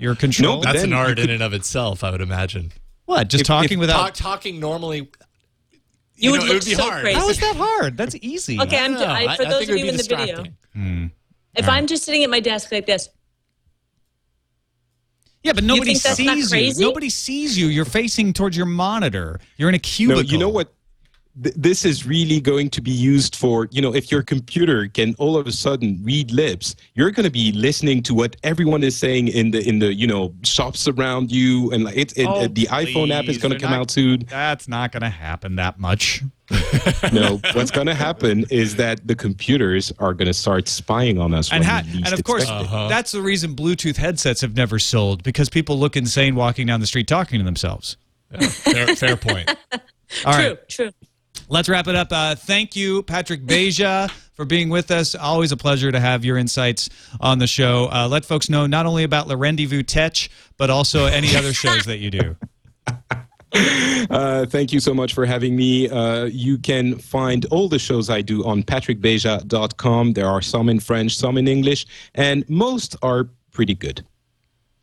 your 0.00 0.14
control, 0.14 0.56
No, 0.56 0.62
That's 0.62 0.82
an 0.82 0.92
art 0.92 1.18
could- 1.18 1.18
in 1.26 1.30
and 1.30 1.42
of 1.42 1.52
itself, 1.52 2.02
I 2.02 2.10
would 2.10 2.20
imagine. 2.22 2.72
what? 3.04 3.28
Just 3.28 3.42
if- 3.42 3.46
talking 3.46 3.72
if 3.78 3.80
without. 3.80 4.14
Talk, 4.14 4.14
talking 4.14 4.58
normally. 4.58 5.10
You, 6.16 6.32
would 6.32 6.40
know, 6.40 6.46
look 6.46 6.50
it 6.50 6.54
would 6.56 6.64
be 6.66 6.74
so 6.74 6.82
hard. 6.82 7.02
crazy. 7.02 7.18
how 7.18 7.28
is 7.30 7.38
that 7.40 7.56
hard? 7.56 7.96
That's 7.96 8.14
easy. 8.20 8.60
Okay, 8.60 8.78
I'm, 8.78 8.92
No, 8.94 9.04
I, 9.06 9.36
for 9.36 9.42
I- 9.42 9.46
I 9.46 9.48
those 9.50 9.58
think 9.60 9.62
of 9.62 9.68
it 9.68 9.72
would 9.72 9.80
you 9.84 9.88
in 9.90 9.96
the 9.96 10.02
video, 10.02 10.16
distracting. 10.26 10.56
Hmm. 10.74 11.06
if 11.56 11.68
I'm 11.68 11.86
just 11.86 12.04
sitting 12.04 12.24
at 12.24 12.30
my 12.30 12.40
desk 12.40 12.70
like 12.72 12.84
this, 12.86 13.08
Yeah, 15.42 15.54
but 15.54 15.64
nobody 15.64 15.92
think 15.94 16.02
that's 16.02 16.18
not 16.20 16.36
sees 16.38 16.78
you. 16.78 16.84
Nobody 16.84 17.08
sees 17.08 17.56
you. 17.56 17.68
You're 17.68 17.86
facing 17.86 18.32
towards 18.34 18.56
your 18.56 18.66
monitor. 18.66 19.40
You're 19.56 19.70
in 19.70 19.74
a 19.74 19.78
No, 19.78 19.80
cubicle. 19.82 20.24
you 20.24 20.36
know 20.38 20.50
what? 20.50 20.72
Th- 21.42 21.54
This 21.54 21.84
is 21.84 22.06
really 22.06 22.40
going 22.40 22.70
to 22.70 22.80
be 22.80 22.90
used 22.90 23.36
for, 23.36 23.68
you 23.70 23.80
know, 23.80 23.94
if 23.94 24.10
your 24.10 24.22
computer 24.22 24.88
can 24.88 25.14
all 25.18 25.36
of 25.36 25.46
a 25.46 25.52
sudden 25.52 26.00
read 26.02 26.30
lips, 26.32 26.74
you're 26.94 27.10
going 27.10 27.24
to 27.24 27.30
be 27.30 27.52
listening 27.52 28.02
to 28.04 28.14
what 28.14 28.36
everyone 28.42 28.82
is 28.82 28.96
saying 28.96 29.28
in 29.28 29.50
the 29.52 29.66
in 29.66 29.78
the 29.78 29.94
you 29.94 30.06
know 30.06 30.34
shops 30.42 30.88
around 30.88 31.30
you, 31.30 31.70
and 31.72 31.84
like 31.84 31.96
it, 31.96 32.16
it 32.18 32.26
Oh, 32.26 32.48
the 32.48 32.66
iPhone 32.66 33.10
app 33.12 33.26
is 33.26 33.38
going 33.38 33.52
to 33.52 33.58
come 33.60 33.70
not- 33.70 33.80
out 33.80 33.90
soon. 33.90 34.20
That's 34.28 34.66
not 34.68 34.92
going 34.92 35.02
to 35.02 35.08
happen 35.10 35.56
that 35.56 35.78
much. 35.78 36.22
No, 37.12 37.40
what's 37.54 37.70
going 37.70 37.86
to 37.86 37.94
happen 37.94 38.44
is 38.50 38.74
that 38.76 39.06
the 39.06 39.14
computers 39.14 39.92
are 40.00 40.12
going 40.14 40.26
to 40.26 40.34
start 40.34 40.66
spying 40.68 41.18
on 41.18 41.32
us. 41.32 41.52
And 41.52 41.64
ha- 41.64 41.82
and 41.86 42.12
of 42.12 42.24
course, 42.24 42.42
expect 42.42 42.64
it. 42.64 42.88
that's 42.88 43.12
the 43.12 43.22
reason 43.22 43.54
Bluetooth 43.54 43.96
headsets 43.96 44.40
have 44.40 44.56
never 44.56 44.78
sold 44.80 45.22
because 45.22 45.48
people 45.48 45.78
look 45.78 45.96
insane 45.96 46.34
walking 46.34 46.66
down 46.66 46.80
the 46.80 46.86
street 46.86 47.06
talking 47.08 47.38
to 47.38 47.44
themselves. 47.44 47.96
Fair, 48.40 48.86
fair 48.96 49.16
point. 49.16 49.48
All 50.24 50.32
true, 50.34 50.48
right, 50.48 50.68
true. 50.68 50.90
Let's 51.50 51.68
wrap 51.68 51.86
it 51.88 51.94
up. 51.94 52.08
Uh, 52.10 52.34
thank 52.34 52.74
you, 52.74 53.02
Patrick 53.02 53.44
Beja, 53.44 54.10
for 54.34 54.44
being 54.44 54.70
with 54.70 54.90
us. 54.90 55.14
Always 55.14 55.52
a 55.52 55.56
pleasure 55.56 55.92
to 55.92 56.00
have 56.00 56.24
your 56.24 56.38
insights 56.38 56.88
on 57.20 57.38
the 57.38 57.46
show. 57.46 57.88
Uh, 57.92 58.08
let 58.08 58.24
folks 58.24 58.48
know 58.48 58.66
not 58.66 58.86
only 58.86 59.04
about 59.04 59.28
Le 59.28 59.36
Rendezvous 59.36 59.82
Tech, 59.82 60.14
but 60.56 60.70
also 60.70 61.04
any 61.06 61.36
other 61.36 61.52
shows 61.52 61.84
that 61.84 61.98
you 61.98 62.10
do. 62.10 62.36
Uh, 63.52 64.46
thank 64.46 64.72
you 64.72 64.78
so 64.78 64.94
much 64.94 65.12
for 65.12 65.26
having 65.26 65.56
me. 65.56 65.88
Uh, 65.88 66.24
you 66.26 66.56
can 66.56 66.96
find 66.98 67.46
all 67.46 67.68
the 67.68 67.80
shows 67.80 68.08
I 68.08 68.22
do 68.22 68.44
on 68.44 68.62
patrickbeja.com. 68.62 70.12
There 70.12 70.28
are 70.28 70.40
some 70.40 70.68
in 70.68 70.78
French, 70.78 71.16
some 71.16 71.36
in 71.36 71.48
English, 71.48 71.84
and 72.14 72.48
most 72.48 72.94
are 73.02 73.28
pretty 73.50 73.74
good. 73.74 74.04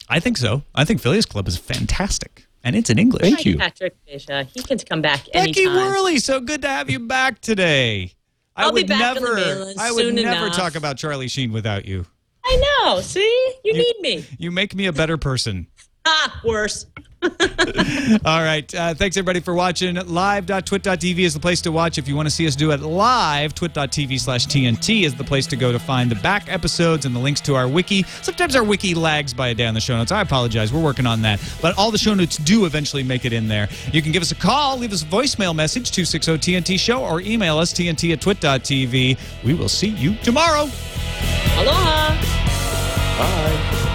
I 0.09 0.20
think 0.20 0.38
so. 0.38 0.63
I 0.76 0.84
think 0.84 1.01
Phileas 1.01 1.26
Club 1.26 1.47
is 1.47 1.57
fantastic. 1.57 2.46
And 2.68 2.76
it's 2.76 2.89
in 2.89 2.99
English. 2.99 3.22
Thank 3.22 3.38
Hi, 3.38 3.49
you. 3.49 3.57
Patrick 3.57 3.95
Beja. 4.05 4.45
He 4.45 4.61
can 4.61 4.78
come 4.80 5.01
back 5.01 5.24
Becky 5.32 5.61
anytime. 5.63 5.78
Worley, 5.78 6.20
so 6.20 6.41
good 6.41 6.63
to 6.63 6.68
have 6.68 6.89
you 6.89 6.99
back 6.99 7.39
today. 7.39 8.11
I 8.57 8.63
I'll 8.63 8.74
be 8.74 8.82
would 8.82 8.89
back 8.89 9.01
on 9.01 9.13
the 9.15 9.22
never 9.22 9.36
mainland 9.36 9.80
I 9.80 9.89
would 9.93 10.01
soon 10.01 10.15
never 10.15 10.47
enough. 10.47 10.57
talk 10.57 10.76
about 10.76 10.97
Charlie 10.97 11.30
Sheen 11.30 11.53
without 11.53 11.86
you. 11.86 12.05
I 12.43 12.84
know. 12.84 12.99
See, 12.99 13.53
you 13.63 13.72
need 13.72 13.95
me. 14.01 14.26
You 14.38 14.51
make 14.51 14.76
me 14.76 14.86
a 14.86 14.91
better 14.91 15.18
person. 15.18 15.68
Worse. 16.43 16.86
All 18.26 18.43
right. 18.43 18.74
Uh, 18.76 18.93
thanks, 18.93 19.18
everybody, 19.18 19.39
for 19.39 19.53
watching. 19.53 19.95
Live.twit.tv 19.95 21.20
is 21.20 21.34
the 21.34 21.39
place 21.39 21.62
to 21.62 21.72
watch. 21.72 21.97
If 21.97 22.08
you 22.08 22.16
want 22.16 22.28
to 22.28 22.34
see 22.34 22.45
us 22.45 22.55
do 22.55 22.72
it 22.72 22.80
live, 22.82 23.55
twit.tv 23.55 24.20
slash 24.20 24.45
TNT 24.45 25.03
is 25.03 25.16
the 25.16 25.24
place 25.24 25.47
to 25.47 25.55
go 25.55 25.72
to 25.72 25.80
find 25.80 26.12
the 26.12 26.16
back 26.16 26.51
episodes 26.51 27.05
and 27.05 27.16
the 27.16 27.20
links 27.20 27.41
to 27.41 27.55
our 27.55 27.68
wiki. 27.68 28.03
Sometimes 28.22 28.55
our 28.55 28.64
wiki 28.64 28.93
lags 28.93 29.34
by 29.34 29.49
a 29.49 29.55
day 29.55 29.66
on 29.66 29.74
the 29.74 29.82
show 29.82 29.97
notes. 29.97 30.12
I 30.12 30.22
apologize. 30.22 30.72
We're 30.72 30.84
working 30.84 31.08
on 31.08 31.24
that. 31.24 31.41
But 31.62 31.78
all 31.78 31.89
the 31.89 31.97
show 31.97 32.14
notes 32.14 32.38
do 32.38 32.66
eventually 32.66 33.03
make 33.03 33.26
it 33.26 33.34
in 33.34 33.47
there. 33.47 33.68
You 33.91 34.01
can 34.01 34.12
give 34.12 34.22
us 34.22 34.32
a 34.32 34.36
call, 34.36 34.78
leave 34.78 34.93
us 34.93 35.01
a 35.01 35.05
voicemail 35.05 35.55
message, 35.55 35.91
260 35.91 36.38
TNT 36.38 36.80
Show, 36.80 37.03
or 37.03 37.22
email 37.22 37.58
us, 37.58 37.74
TNT 37.74 38.14
at 38.14 38.22
twit.tv. 38.22 39.18
We 39.43 39.53
will 39.55 39.70
see 39.70 39.89
you 39.89 40.16
tomorrow. 40.18 40.70
Aloha. 41.58 42.16
Bye. 43.18 43.93